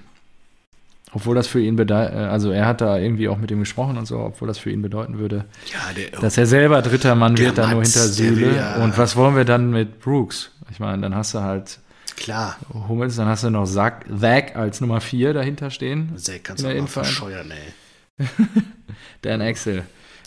Obwohl 1.13 1.35
das 1.35 1.49
für 1.49 1.61
ihn 1.61 1.75
bedeutet, 1.77 2.15
also 2.15 2.53
er 2.53 2.67
hat 2.67 2.81
da 2.81 2.97
irgendwie 2.97 3.29
auch 3.29 3.37
mit 3.37 3.51
ihm 3.51 3.59
gesprochen 3.59 3.99
und 3.99 4.07
so, 4.07 4.19
obwohl 4.21 4.47
das 4.47 4.59
für 4.59 4.71
ihn 4.71 4.81
bedeuten 4.81 5.19
würde, 5.19 5.45
Ja, 5.73 5.93
der, 5.93 6.21
dass 6.21 6.39
er 6.39 6.47
selber 6.47 6.83
dritter 6.83 7.15
Mann 7.17 7.37
wird, 7.37 7.59
da 7.59 7.67
nur 7.69 7.83
hinter 7.83 8.07
Süle. 8.07 8.55
ja- 8.57 8.77
Und 8.83 8.97
was 8.97 9.17
wollen 9.17 9.35
wir 9.35 9.45
dann 9.45 9.71
mit 9.71 9.99
Brooks? 10.01 10.53
Ich 10.71 10.79
meine, 10.79 11.03
dann 11.03 11.15
hast 11.17 11.35
du 11.35 11.41
halt 11.41 11.81
klar. 12.17 12.57
Hummels, 12.89 13.17
dann 13.17 13.27
hast 13.27 13.43
du 13.43 13.51
noch 13.51 13.67
Zack, 13.67 14.05
Zack 14.21 14.55
als 14.55 14.81
Nummer 14.81 15.01
4 15.01 15.33
dahinter 15.35 15.71
stehen. 15.71 16.13
Zack 16.17 16.45
kannst 16.45 16.63
In 16.65 16.77
du 16.77 16.83
auch 16.85 16.89
verscheuern, 16.89 17.51
ey. 17.51 18.27
Dan 19.23 19.43
Axel. 19.43 19.83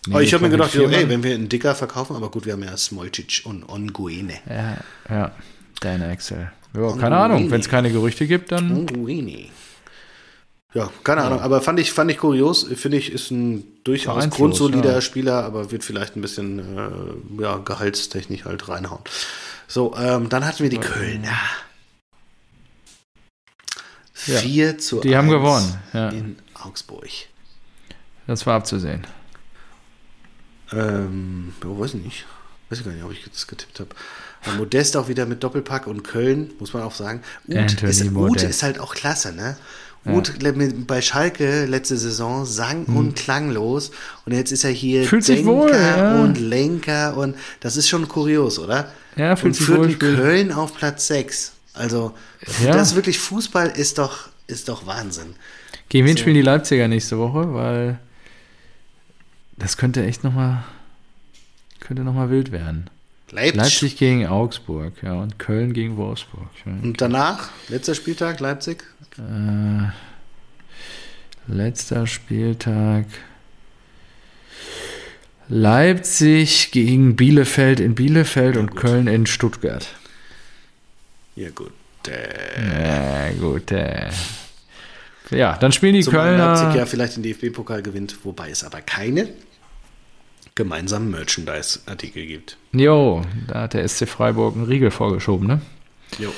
Aber 0.09 0.21
ich 0.21 0.33
habe 0.33 0.43
mir 0.43 0.49
gedacht, 0.49 0.75
ey, 0.75 0.85
Mann. 0.87 1.09
wenn 1.09 1.23
wir 1.23 1.33
einen 1.33 1.47
Dicker 1.47 1.75
verkaufen, 1.75 2.15
aber 2.17 2.29
gut, 2.29 2.45
wir 2.45 2.53
haben 2.53 2.63
ja 2.63 2.75
Smolcic 2.75 3.43
und 3.45 3.67
Onguene. 3.69 4.33
Ja, 4.49 4.77
ja, 5.09 5.31
Dan 5.79 6.01
Axel. 6.03 6.51
Ja, 6.75 6.91
keine 6.97 7.15
Ahnung, 7.17 7.49
wenn 7.51 7.61
es 7.61 7.69
keine 7.69 7.89
Gerüchte 7.91 8.27
gibt, 8.27 8.51
dann. 8.51 8.69
Onguene. 8.71 9.45
Ja, 10.73 10.89
keine 11.03 11.21
Ahnung, 11.21 11.39
aber 11.39 11.61
fand 11.61 11.79
ich, 11.79 11.93
fand 11.93 12.09
ich 12.09 12.17
kurios. 12.17 12.63
Finde 12.75 12.97
ich, 12.97 13.11
ist 13.11 13.29
ein 13.29 13.63
durchaus 13.83 14.27
grundsolider 14.31 14.93
ja. 14.93 15.01
Spieler, 15.01 15.43
aber 15.43 15.71
wird 15.71 15.83
vielleicht 15.83 16.15
ein 16.15 16.21
bisschen 16.21 16.59
äh, 16.59 17.41
ja, 17.41 17.57
gehaltstechnisch 17.57 18.45
halt 18.45 18.67
reinhauen. 18.67 19.01
So, 19.67 19.95
ähm, 19.95 20.29
dann 20.29 20.45
hatten 20.45 20.63
wir 20.63 20.69
die 20.69 20.79
Kölner. 20.79 21.37
Ja, 24.25 24.39
4 24.39 24.77
zu 24.79 25.01
die 25.01 25.15
haben 25.15 25.27
1 25.29 25.33
gewonnen, 25.33 25.77
ja. 25.93 26.09
in 26.09 26.37
Augsburg. 26.53 27.09
Das 28.25 28.45
war 28.47 28.55
abzusehen. 28.55 29.05
Ähm, 30.71 31.53
ja, 31.63 31.69
weiß 31.79 31.93
ich 31.95 32.03
nicht. 32.03 32.25
Weiß 32.69 32.79
ich 32.79 32.85
gar 32.85 32.93
nicht, 32.93 33.03
ob 33.03 33.11
ich 33.11 33.23
das 33.23 33.45
getippt 33.45 33.79
habe. 33.79 33.89
Modest 34.57 34.97
auch 34.97 35.07
wieder 35.07 35.25
mit 35.25 35.43
Doppelpack 35.43 35.87
und 35.87 36.03
Köln, 36.03 36.51
muss 36.59 36.73
man 36.73 36.83
auch 36.83 36.95
sagen. 36.95 37.21
Anthony 37.47 37.91
ist, 37.91 38.11
Modest. 38.11 38.45
ist 38.45 38.63
halt 38.63 38.79
auch 38.79 38.95
klasse, 38.95 39.33
ne? 39.33 39.57
Le- 40.05 40.53
mit- 40.53 40.85
bei 40.85 41.01
Schalke 41.01 41.65
letzte 41.65 41.97
Saison 41.97 42.45
sang 42.45 42.85
und 42.85 43.15
klanglos 43.15 43.91
und 44.25 44.33
jetzt 44.33 44.51
ist 44.51 44.63
er 44.65 44.71
hier 44.71 45.01
Hm. 45.03 45.07
Fühlt 45.07 45.23
sich 45.23 45.45
wohl, 45.45 45.71
ja. 45.71 46.21
und 46.21 46.37
Lenker 46.39 47.15
und 47.17 47.35
das 47.61 47.77
ist 47.77 47.87
schon 47.87 48.07
kurios, 48.07 48.59
oder? 48.59 48.91
Ja, 49.15 49.35
fühlt 49.35 49.45
und 49.45 49.53
sich 49.55 49.65
führt 49.65 49.79
wohl, 49.79 49.87
mit 49.87 49.95
spielt- 49.95 50.17
Köln 50.17 50.51
auf 50.51 50.75
Platz 50.75 51.07
6. 51.07 51.53
Also, 51.73 52.13
Ja. 52.63 52.71
das 52.73 52.95
wirklich 52.95 53.17
Fußball 53.19 53.69
ist 53.69 53.97
doch, 53.97 54.27
ist 54.47 54.67
doch 54.69 54.85
Wahnsinn. 54.85 55.35
Gegen 55.89 56.05
wen 56.07 56.17
So. 56.17 56.21
spielen 56.21 56.35
die 56.35 56.41
Leipziger 56.41 56.87
nächste 56.87 57.17
Woche? 57.17 57.53
Weil 57.53 57.99
das 59.57 59.77
könnte 59.77 60.05
echt 60.05 60.23
nochmal 60.23 60.63
könnte 61.79 62.03
noch 62.03 62.13
mal 62.13 62.29
wild 62.29 62.51
werden. 62.51 62.89
Leipzig. 63.33 63.55
Leipzig 63.55 63.97
gegen 63.97 64.27
Augsburg, 64.27 64.93
ja, 65.01 65.13
und 65.13 65.39
Köln 65.39 65.73
gegen 65.73 65.97
Wolfsburg. 65.97 66.49
Ja. 66.65 66.71
Und 66.71 67.01
danach, 67.01 67.49
letzter 67.69 67.95
Spieltag, 67.95 68.39
Leipzig. 68.39 68.83
Äh, 69.17 69.89
letzter 71.51 72.05
Spieltag. 72.07 73.05
Leipzig 75.49 76.71
gegen 76.71 77.15
Bielefeld 77.15 77.79
in 77.79 77.95
Bielefeld 77.95 78.55
und 78.57 78.71
gut. 78.71 78.79
Köln 78.79 79.07
in 79.07 79.25
Stuttgart. 79.25 79.87
Ja, 81.35 81.49
gut. 81.49 81.73
Äh, 82.07 83.29
Ja, 83.29 83.31
gut. 83.39 83.71
Äh. 83.71 84.09
Ja, 85.31 85.57
dann 85.57 85.71
spielen 85.71 85.95
die 85.95 86.01
Zumal 86.01 86.29
Kölner. 86.29 86.53
Leipzig 86.53 86.75
ja 86.75 86.85
vielleicht 86.85 87.15
den 87.17 87.23
DFB-Pokal 87.23 87.81
gewinnt, 87.81 88.15
wobei 88.23 88.51
es 88.51 88.63
aber 88.63 88.81
keine 88.81 89.29
gemeinsamen 90.55 91.09
Merchandise-Artikel 91.11 92.25
gibt. 92.25 92.57
Jo, 92.71 93.23
da 93.47 93.61
hat 93.61 93.73
der 93.73 93.87
SC 93.87 94.07
Freiburg 94.07 94.55
einen 94.55 94.65
Riegel 94.65 94.91
vorgeschoben, 94.91 95.47
ne? 95.47 95.61
Jo. 96.19 96.31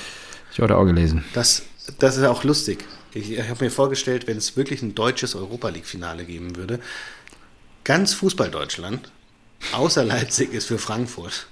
Ich 0.51 0.59
heute 0.59 0.77
auch 0.77 0.85
gelesen. 0.85 1.25
Das, 1.33 1.63
das 1.99 2.15
ist 2.15 2.23
ja 2.23 2.31
auch 2.31 2.43
lustig. 2.43 2.85
Ich, 3.13 3.31
ich 3.31 3.49
habe 3.49 3.63
mir 3.65 3.71
vorgestellt, 3.71 4.27
wenn 4.27 4.37
es 4.37 4.55
wirklich 4.55 4.81
ein 4.81 4.95
deutsches 4.95 5.35
Europa 5.35 5.69
League-Finale 5.69 6.23
geben 6.25 6.55
würde, 6.55 6.79
ganz 7.83 8.13
Fußball-Deutschland, 8.13 9.11
außer 9.73 10.03
Leipzig, 10.05 10.53
ist 10.53 10.67
für 10.67 10.77
Frankfurt. 10.77 11.47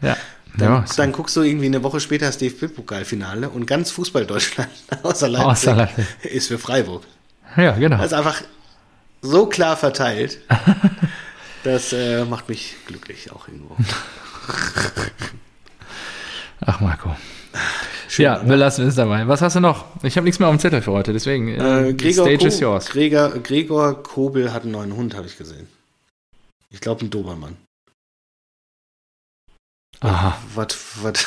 Ja. 0.00 0.16
Dann, 0.58 0.68
ja, 0.72 0.84
dann 0.96 1.12
guckst 1.12 1.36
du 1.36 1.42
irgendwie 1.42 1.66
eine 1.66 1.82
Woche 1.82 2.00
später 2.00 2.26
das 2.26 2.38
DFB-Pokalfinale 2.38 3.50
und 3.50 3.66
ganz 3.66 3.90
Fußball-Deutschland, 3.90 4.68
außer 5.02 5.28
Leipzig, 5.28 5.46
Außer 5.48 5.74
Leipzig. 5.76 6.06
ist 6.22 6.48
für 6.48 6.58
Freiburg. 6.58 7.02
ja, 7.56 7.72
genau. 7.72 7.96
Das 7.98 8.06
ist 8.06 8.12
einfach 8.14 8.42
so 9.22 9.46
klar 9.46 9.76
verteilt. 9.76 10.38
Das 11.66 11.92
äh, 11.92 12.24
macht 12.24 12.48
mich 12.48 12.76
glücklich 12.86 13.32
auch 13.32 13.48
irgendwo. 13.48 13.76
Ach, 16.60 16.80
Marco. 16.80 17.16
Schön, 18.08 18.22
ja, 18.26 18.48
wir 18.48 18.56
lassen 18.56 18.86
es 18.86 18.94
dabei. 18.94 19.26
Was 19.26 19.42
hast 19.42 19.56
du 19.56 19.60
noch? 19.60 19.84
Ich 20.04 20.16
habe 20.16 20.26
nichts 20.26 20.38
mehr 20.38 20.46
auf 20.48 20.54
dem 20.54 20.60
Zettel 20.60 20.80
für 20.80 20.92
heute, 20.92 21.12
deswegen. 21.12 21.48
Äh, 21.48 21.88
Äh, 21.88 21.94
Gregor, 21.94 22.24
Stage 22.24 22.46
is 22.46 22.60
yours. 22.60 22.86
Gregor, 22.86 23.30
Gregor 23.40 24.00
Kobel 24.00 24.52
hat 24.52 24.62
einen 24.62 24.70
neuen 24.70 24.94
Hund, 24.94 25.16
habe 25.16 25.26
ich 25.26 25.36
gesehen. 25.36 25.66
Ich 26.70 26.80
glaube, 26.80 27.04
ein 27.04 27.10
Dobermann. 27.10 27.56
Aha. 30.02 30.38
Was, 30.54 31.02
was? 31.02 31.26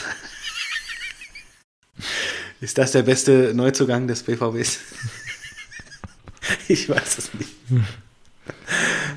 Ist 2.61 2.77
das 2.77 2.93
der 2.93 3.03
beste 3.03 3.53
Neuzugang 3.53 4.07
des 4.07 4.23
BVBs? 4.23 4.79
ich 6.69 6.87
weiß 6.87 7.17
es 7.17 7.33
nicht. 7.33 7.51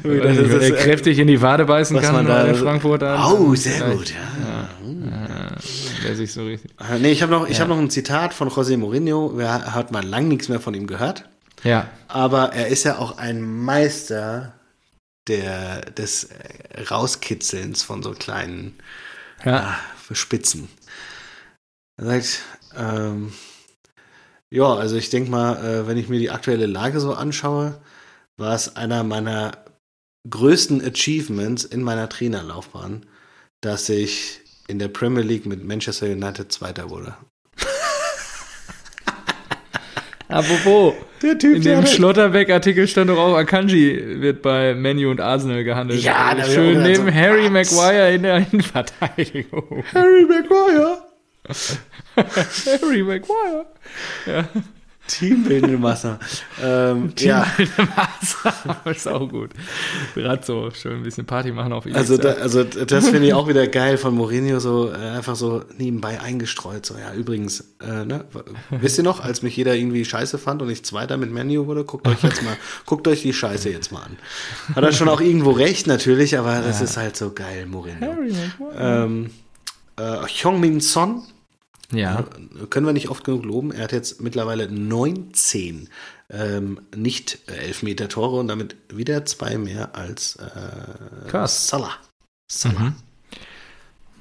Wenn 0.03 0.21
er 0.21 0.63
äh, 0.63 0.71
kräftig 0.73 1.19
in 1.19 1.27
die 1.29 1.41
Wade 1.43 1.65
beißen 1.65 1.99
kann 2.01 2.15
man 2.15 2.27
da- 2.27 2.45
in 2.47 2.55
Frankfurt. 2.55 3.03
Dann, 3.03 3.21
Oh, 3.33 3.55
sehr 3.55 3.81
gut, 3.91 4.11
ja. 4.11 4.69
Ja, 5.11 5.49
der 6.05 6.17
sich 6.17 6.33
so 6.33 6.45
richtig. 6.45 6.71
Äh, 6.81 6.99
Nee, 6.99 7.13
ich 7.13 7.23
habe 7.23 7.31
noch, 7.33 7.47
ich 7.49 7.57
Ja. 7.59 7.63
hab 7.63 7.69
noch 7.69 7.79
ein 7.79 7.91
Zitat 7.91 8.35
von 8.35 8.49
José 8.49 8.77
Mourinho. 8.77 9.33
Wer 9.37 9.75
hat 9.75 9.93
mal 9.93 10.05
lang 10.05 10.29
nichts 10.29 10.49
mehr 10.49 10.61
von 10.61 10.75
ihm 10.75 10.87
gehört. 10.87 11.29
Ja, 11.65 11.89
Aber 12.09 12.53
er 12.53 12.69
ist 12.69 12.83
ja 12.85 12.99
auch 12.99 13.19
ein 13.19 13.41
Meister 13.43 14.55
der, 15.29 15.83
des 15.83 16.25
äh, 16.25 16.83
Rauskitzelns 16.91 17.85
von 17.85 18.03
so 18.03 18.11
kleinen 18.13 18.75
ja. 19.45 19.57
ah, 20.11 20.15
Spitzen. 20.15 20.69
Er 21.97 22.07
sagt, 22.07 22.41
ähm, 22.77 23.33
ja, 24.51 24.65
also 24.75 24.97
ich 24.97 25.11
denke 25.11 25.31
mal, 25.31 25.57
äh, 25.65 25.87
wenn 25.87 25.97
ich 25.99 26.09
mir 26.09 26.19
die 26.19 26.31
aktuelle 26.31 26.67
Lage 26.67 26.99
so 26.99 27.15
anschaue, 27.15 27.79
war 28.39 28.55
es 28.55 28.77
einer 28.77 29.05
meiner 29.05 29.53
größten 30.29 30.85
Achievements 30.85 31.65
in 31.65 31.83
meiner 31.83 32.09
Trainerlaufbahn, 32.09 33.07
dass 33.61 33.89
ich 33.89 34.41
in 34.69 34.79
der 34.79 34.89
Premier 34.89 35.23
League 35.23 35.47
mit 35.47 35.65
Manchester 35.65 36.07
United 36.07 36.53
Zweiter 36.53 36.91
wurde. 36.91 37.17
Apropos, 40.29 40.95
Der 41.21 41.39
Typ, 41.39 41.57
in 41.57 41.63
dem 41.63 41.87
Schlotterbeck-Artikel 41.87 42.87
stand 42.89 43.11
doch 43.11 43.19
auch, 43.19 43.37
Akanji 43.37 44.21
wird 44.21 44.41
bei 44.43 44.75
Manu 44.75 45.11
und 45.11 45.21
Arsenal 45.21 45.63
gehandelt. 45.65 46.01
Ja, 46.03 46.35
da 46.35 46.43
Also 46.43 46.55
schön 46.55 46.83
neben 46.83 47.07
so, 47.07 47.13
Harry 47.13 47.53
was? 47.53 47.73
Maguire 47.73 48.15
in 48.15 48.23
der 48.23 48.37
Innenverteidigung. 48.39 49.85
Harry 49.93 50.25
Maguire. 50.25 51.03
Harry 52.17 53.03
Maguire. 53.03 53.67
Teambildende 55.09 55.79
Masse. 55.79 56.19
ähm, 56.63 57.13
ja, 57.19 57.47
ist 58.85 59.09
auch 59.09 59.29
gut. 59.29 59.51
Gerade 60.15 60.45
so 60.45 60.71
schön 60.71 60.99
ein 60.99 61.03
bisschen 61.03 61.27
Party 61.27 61.51
machen 61.51 61.73
auf 61.73 61.87
Ibiza. 61.87 61.99
also, 61.99 62.17
da, 62.17 62.33
also 62.35 62.63
das 62.63 63.09
finde 63.09 63.27
ich 63.27 63.35
auch 63.35 63.49
wieder 63.49 63.67
geil 63.67 63.99
von 63.99 64.15
Mourinho, 64.15 64.61
so 64.61 64.91
äh, 64.91 64.95
einfach 64.95 65.35
so 65.35 65.65
nebenbei 65.77 66.21
eingestreut. 66.21 66.87
So, 66.87 66.95
ja, 66.95 67.13
übrigens, 67.15 67.75
äh, 67.81 68.05
ne, 68.05 68.25
wisst 68.71 68.99
ihr 68.99 69.05
noch, 69.05 69.21
als 69.21 69.43
mich 69.43 69.57
jeder 69.57 69.75
irgendwie 69.75 70.05
scheiße 70.05 70.39
fand 70.39 70.63
und 70.63 70.71
ich 70.71 70.85
Zweiter 70.85 71.17
mit 71.17 71.33
Menu 71.33 71.67
wurde, 71.67 71.85
guckt 71.85 72.07
euch 72.07 72.23
jetzt 72.23 72.43
mal, 72.43 72.57
guckt 72.87 73.09
euch 73.09 73.23
die 73.23 73.33
Scheiße 73.33 73.71
jetzt 73.71 73.91
mal 73.91 74.03
an. 74.03 74.17
Hat 74.75 74.85
er 74.85 74.93
schon 74.93 75.09
auch 75.09 75.21
irgendwo 75.21 75.51
recht, 75.51 75.87
natürlich, 75.89 76.39
aber 76.39 76.61
das 76.61 76.81
ist 76.81 76.97
halt 76.97 77.17
so 77.17 77.33
geil, 77.33 77.67
Mourinho. 77.67 78.07
Harry. 78.07 78.33
Ähm, 78.79 79.31
äh, 79.97 80.27
Hyung-Min 80.27 80.81
Son 80.81 81.23
ja. 81.93 82.25
können 82.71 82.87
wir 82.87 82.93
nicht 82.93 83.09
oft 83.11 83.25
genug 83.25 83.45
loben. 83.45 83.73
Er 83.73 83.85
hat 83.85 83.93
jetzt 83.93 84.21
mittlerweile 84.21 84.71
19 84.71 85.89
ähm, 86.31 86.81
nicht 86.95 87.39
äh, 87.49 87.57
Elfmeter 87.57 88.09
Tore 88.09 88.41
und 88.41 88.49
damit 88.49 88.77
wieder 88.89 89.25
zwei 89.27 89.59
mehr 89.59 89.95
als 89.95 90.37
äh. 90.37 91.29
Salah. 91.69 91.93
Salah. 92.51 92.81
Mhm. 92.81 92.95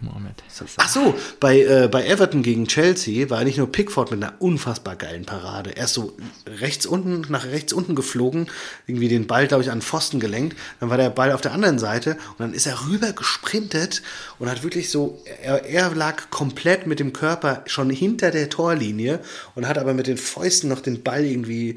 Mohamed. 0.01 0.35
Ach 0.77 0.89
so, 0.89 1.15
bei, 1.39 1.61
äh, 1.61 1.87
bei 1.87 2.05
Everton 2.05 2.43
gegen 2.43 2.67
Chelsea 2.67 3.29
war 3.29 3.43
nicht 3.43 3.57
nur 3.57 3.71
Pickford 3.71 4.11
mit 4.11 4.23
einer 4.23 4.33
unfassbar 4.39 4.95
geilen 4.95 5.25
Parade. 5.25 5.71
Erst 5.71 5.93
so 5.93 6.17
rechts 6.47 6.85
unten, 6.85 7.25
nach 7.31 7.45
rechts 7.45 7.71
unten 7.71 7.95
geflogen, 7.95 8.47
irgendwie 8.87 9.07
den 9.07 9.27
Ball, 9.27 9.47
glaube 9.47 9.63
ich, 9.63 9.71
an 9.71 9.77
den 9.77 9.83
Pfosten 9.83 10.19
gelenkt. 10.19 10.57
Dann 10.79 10.89
war 10.89 10.97
der 10.97 11.09
Ball 11.09 11.31
auf 11.31 11.41
der 11.41 11.53
anderen 11.53 11.79
Seite 11.79 12.17
und 12.31 12.39
dann 12.39 12.53
ist 12.53 12.65
er 12.65 12.87
rüber 12.87 13.13
gesprintet 13.13 14.01
und 14.39 14.49
hat 14.49 14.63
wirklich 14.63 14.89
so, 14.89 15.21
er, 15.43 15.65
er 15.65 15.93
lag 15.93 16.29
komplett 16.29 16.87
mit 16.87 16.99
dem 16.99 17.13
Körper 17.13 17.63
schon 17.67 17.89
hinter 17.89 18.31
der 18.31 18.49
Torlinie 18.49 19.19
und 19.55 19.67
hat 19.67 19.77
aber 19.77 19.93
mit 19.93 20.07
den 20.07 20.17
Fäusten 20.17 20.69
noch 20.69 20.81
den 20.81 21.03
Ball 21.03 21.23
irgendwie 21.23 21.75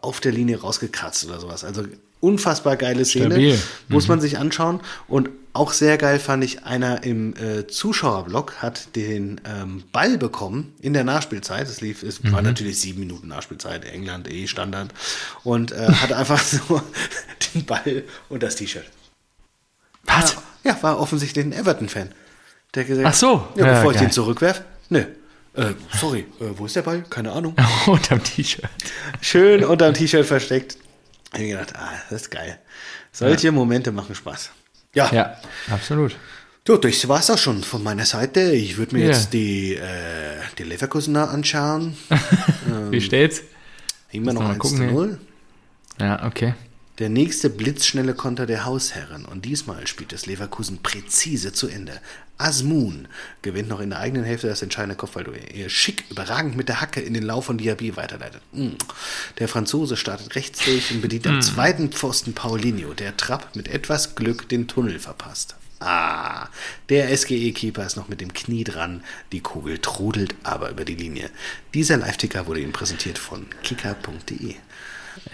auf 0.00 0.20
der 0.20 0.32
Linie 0.32 0.60
rausgekratzt 0.60 1.26
oder 1.26 1.40
sowas. 1.40 1.64
Also 1.64 1.84
unfassbar 2.20 2.76
geile 2.76 3.04
Szene. 3.04 3.26
Stabil. 3.26 3.58
Muss 3.88 4.08
man 4.08 4.20
sich 4.20 4.38
anschauen. 4.38 4.80
Und 5.08 5.30
auch 5.56 5.72
sehr 5.72 5.98
geil 5.98 6.18
fand 6.18 6.44
ich, 6.44 6.64
einer 6.64 7.02
im 7.04 7.34
äh, 7.36 7.66
Zuschauerblock 7.66 8.62
hat 8.62 8.94
den 8.96 9.40
ähm, 9.44 9.84
Ball 9.92 10.18
bekommen 10.18 10.74
in 10.80 10.92
der 10.92 11.04
Nachspielzeit. 11.04 11.68
Es 11.68 11.80
lief, 11.80 12.02
es 12.02 12.20
war 12.32 12.42
natürlich 12.42 12.80
sieben 12.80 13.00
Minuten 13.00 13.28
Nachspielzeit, 13.28 13.84
England 13.84 14.30
eh 14.30 14.46
Standard. 14.46 14.92
Und 15.44 15.72
äh, 15.72 15.88
hat 15.88 16.12
einfach 16.12 16.40
so 16.40 16.80
den 17.54 17.64
Ball 17.64 18.04
und 18.28 18.42
das 18.42 18.56
T-Shirt. 18.56 18.86
Was? 20.04 20.36
Ja, 20.64 20.80
war 20.82 20.98
offensichtlich 21.00 21.44
ein 21.44 21.52
Everton-Fan. 21.52 22.12
Der 22.74 22.82
hat 22.82 22.88
gesagt, 22.88 23.06
Ach 23.08 23.14
so. 23.14 23.48
Ja, 23.56 23.66
Ja, 23.66 23.74
bevor 23.74 23.90
ich 23.92 23.98
geil. 23.98 24.06
den 24.08 24.12
zurückwerf. 24.12 24.62
Nö. 24.88 25.04
Äh, 25.54 25.72
sorry, 25.98 26.26
äh, 26.40 26.50
wo 26.56 26.66
ist 26.66 26.76
der 26.76 26.82
Ball? 26.82 27.02
Keine 27.08 27.32
Ahnung. 27.32 27.54
Unterm 27.86 28.22
T-Shirt. 28.22 28.68
Schön 29.20 29.64
unterm 29.64 29.94
T-Shirt 29.94 30.26
versteckt. 30.26 30.76
Ich 31.34 31.48
gedacht, 31.48 31.74
ah, 31.76 31.90
das 32.10 32.22
ist 32.22 32.30
geil. 32.30 32.58
Solche 33.12 33.50
Momente 33.52 33.90
machen 33.92 34.14
Spaß. 34.14 34.50
Ja, 34.96 35.10
Ja, 35.12 35.36
absolut. 35.70 36.16
Du, 36.64 36.76
das 36.76 37.06
war's 37.06 37.30
auch 37.30 37.38
schon 37.38 37.62
von 37.62 37.82
meiner 37.84 38.04
Seite. 38.06 38.40
Ich 38.52 38.76
würde 38.76 38.96
mir 38.96 39.02
Ja. 39.04 39.10
jetzt 39.12 39.32
die, 39.32 39.74
äh, 39.74 40.40
die 40.58 40.64
Leverkusener 40.64 41.30
anschauen. 41.30 41.96
Wie 42.90 43.00
steht's? 43.00 43.42
Immer 44.10 44.32
noch 44.32 44.42
mal 44.42 44.50
1 44.54 44.58
gucken, 44.58 44.76
zu 44.78 44.82
ey. 44.84 44.90
0. 44.90 45.18
Ja, 46.00 46.26
okay. 46.26 46.54
Der 46.98 47.10
nächste 47.10 47.50
blitzschnelle 47.50 48.14
Konter 48.14 48.46
der 48.46 48.64
Hausherren. 48.64 49.26
Und 49.26 49.44
diesmal 49.44 49.86
spielt 49.86 50.12
das 50.12 50.24
Leverkusen 50.24 50.78
präzise 50.82 51.52
zu 51.52 51.68
Ende. 51.68 52.00
Asmun 52.38 53.08
gewinnt 53.42 53.68
noch 53.68 53.80
in 53.80 53.90
der 53.90 53.98
eigenen 53.98 54.24
Hälfte 54.24 54.46
das 54.48 54.62
entscheidende 54.62 54.96
Kopfballduell. 54.96 55.44
Er 55.54 55.68
schick, 55.68 56.04
überragend 56.10 56.56
mit 56.56 56.68
der 56.68 56.80
Hacke 56.80 57.00
in 57.00 57.12
den 57.12 57.22
Lauf 57.22 57.46
von 57.46 57.58
Diaby 57.58 57.96
weiterleitet. 57.96 58.40
Mm. 58.52 58.76
Der 59.38 59.48
Franzose 59.48 59.96
startet 59.96 60.34
rechts 60.36 60.64
durch 60.64 60.90
und 60.90 61.02
bedient 61.02 61.26
am 61.26 61.42
zweiten 61.42 61.92
Pfosten 61.92 62.32
Paulinho, 62.32 62.94
der 62.94 63.16
Trapp 63.16 63.54
mit 63.56 63.68
etwas 63.68 64.14
Glück 64.14 64.48
den 64.48 64.66
Tunnel 64.66 64.98
verpasst. 64.98 65.56
Ah, 65.80 66.48
der 66.88 67.14
SGE-Keeper 67.14 67.84
ist 67.84 67.96
noch 67.96 68.08
mit 68.08 68.22
dem 68.22 68.32
Knie 68.32 68.64
dran. 68.64 69.04
Die 69.32 69.40
Kugel 69.40 69.78
trudelt 69.78 70.34
aber 70.42 70.70
über 70.70 70.86
die 70.86 70.94
Linie. 70.94 71.30
Dieser 71.74 71.98
Live-Ticker 71.98 72.46
wurde 72.46 72.60
Ihnen 72.60 72.72
präsentiert 72.72 73.18
von 73.18 73.46
kicker.de. 73.62 74.54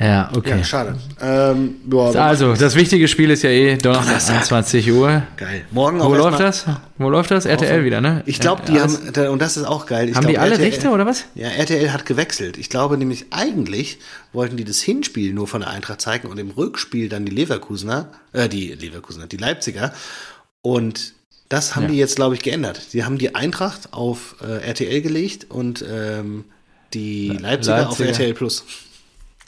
Ja, 0.01 0.30
okay. 0.34 0.51
Ja, 0.59 0.64
schade. 0.64 0.99
Ähm, 1.20 1.74
ja, 1.93 2.24
Also, 2.26 2.55
das 2.55 2.74
wichtige 2.74 3.07
Spiel 3.09 3.30
ist 3.30 3.43
ja 3.43 3.51
eh 3.51 3.76
Donnerstag, 3.76 4.07
Donnerstag. 4.09 4.34
21 4.36 4.90
Uhr. 4.93 5.22
Geil. 5.36 5.64
Morgen 5.70 6.01
Wo 6.01 6.05
auch 6.05 6.16
läuft 6.16 6.40
erstmal- 6.40 6.76
das? 6.76 6.82
Wo 6.99 7.11
läuft 7.11 7.30
das? 7.30 7.45
RTL 7.47 7.84
wieder, 7.84 8.01
ne? 8.01 8.22
Ich 8.26 8.40
glaube, 8.40 8.62
die 8.66 8.72
Ja, 8.74 8.82
haben, 8.82 9.28
und 9.30 9.43
das 9.43 9.57
ist 9.57 9.64
auch 9.64 9.86
geil. 9.86 10.09
Ich 10.09 10.16
Haben 10.16 10.22
glaub, 10.22 10.30
die 10.32 10.38
alle 10.38 10.53
RTL 10.53 10.64
Rechte, 10.66 10.88
oder 10.88 11.05
was? 11.07 11.24
Ja, 11.34 11.49
RTL 11.49 11.93
hat 11.93 12.07
gewechselt. 12.07 12.57
Ich 12.59 12.70
glaube 12.70 12.97
nämlich, 12.97 13.26
eigentlich 13.30 13.99
wollten 14.32 14.57
die 14.57 14.64
das 14.64 14.80
Hinspiel 14.80 15.34
nur 15.34 15.47
von 15.47 15.61
der 15.61 15.70
Eintracht 15.70 16.01
zeigen 16.01 16.28
und 16.28 16.38
im 16.38 16.51
Rückspiel 16.51 17.09
dann 17.09 17.24
die 17.26 17.32
Leverkusener, 17.34 18.09
äh, 18.32 18.49
die 18.49 18.72
Leverkusener, 18.72 19.26
die 19.26 19.36
Leipziger. 19.36 19.93
Und 20.62 21.12
das 21.49 21.76
haben 21.76 21.84
Ja. 21.84 21.88
die 21.90 21.97
jetzt, 21.99 22.16
glaube 22.16 22.34
ich, 22.34 22.43
geändert. 22.43 22.95
Die 22.95 23.05
haben 23.05 23.18
die 23.18 23.34
Eintracht 23.34 23.93
auf 23.93 24.36
äh, 24.43 24.66
RTL 24.66 25.03
gelegt 25.03 25.47
und 25.51 25.84
ähm, 25.88 26.45
die 26.95 27.28
Leipziger, 27.28 27.88
auf 27.90 27.99
Leipziger. 27.99 28.09
RTL 28.09 28.34
Plus. 28.34 28.64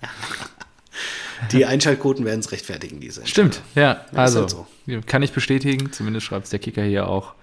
die 1.53 1.67
Einschaltquoten 1.67 2.25
werden 2.25 2.41
es 2.41 2.53
rechtfertigen, 2.53 3.01
diese. 3.01 3.27
Stimmt, 3.27 3.63
ja. 3.75 4.05
Also, 4.15 4.41
halt 4.41 4.51
so. 4.51 4.67
kann 5.07 5.23
ich 5.23 5.33
bestätigen, 5.33 5.93
zumindest 5.93 6.27
schreibt 6.27 6.45
es 6.45 6.51
der 6.51 6.59
Kicker 6.59 6.83
hier 6.83 7.09
auch. 7.09 7.35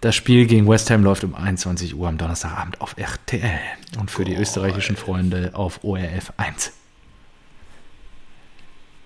Das 0.00 0.14
Spiel 0.14 0.46
gegen 0.46 0.68
West 0.68 0.90
Ham 0.90 1.02
läuft 1.02 1.24
um 1.24 1.34
21 1.34 1.94
Uhr 1.94 2.08
am 2.08 2.18
Donnerstagabend 2.18 2.80
auf 2.80 2.96
RTL 2.98 3.58
und 3.98 4.10
für 4.10 4.24
die 4.24 4.34
österreichischen 4.34 4.96
Freunde 4.96 5.50
auf 5.54 5.82
ORF 5.84 6.32
1. 6.36 6.72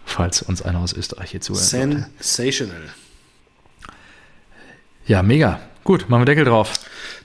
Falls 0.04 0.42
uns 0.42 0.62
einer 0.62 0.80
aus 0.80 0.92
Österreich 0.92 1.30
hier 1.30 1.40
zuhört. 1.40 1.64
Sensational. 1.64 2.82
Ja, 5.06 5.22
mega. 5.22 5.60
Gut, 5.84 6.08
machen 6.08 6.22
wir 6.22 6.26
Deckel 6.26 6.44
drauf. 6.44 6.72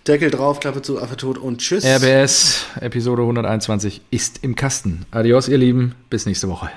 Deckel 0.07 0.29
drauf, 0.29 0.59
Klappe 0.59 0.81
zu, 0.81 1.01
Affe 1.01 1.17
tot 1.17 1.37
und 1.37 1.59
tschüss. 1.59 1.83
RBS 1.83 2.67
Episode 2.79 3.23
121 3.23 4.01
ist 4.11 4.43
im 4.43 4.55
Kasten. 4.55 5.05
Adios, 5.11 5.47
ihr 5.47 5.57
Lieben. 5.57 5.95
Bis 6.09 6.25
nächste 6.25 6.47
Woche. 6.47 6.69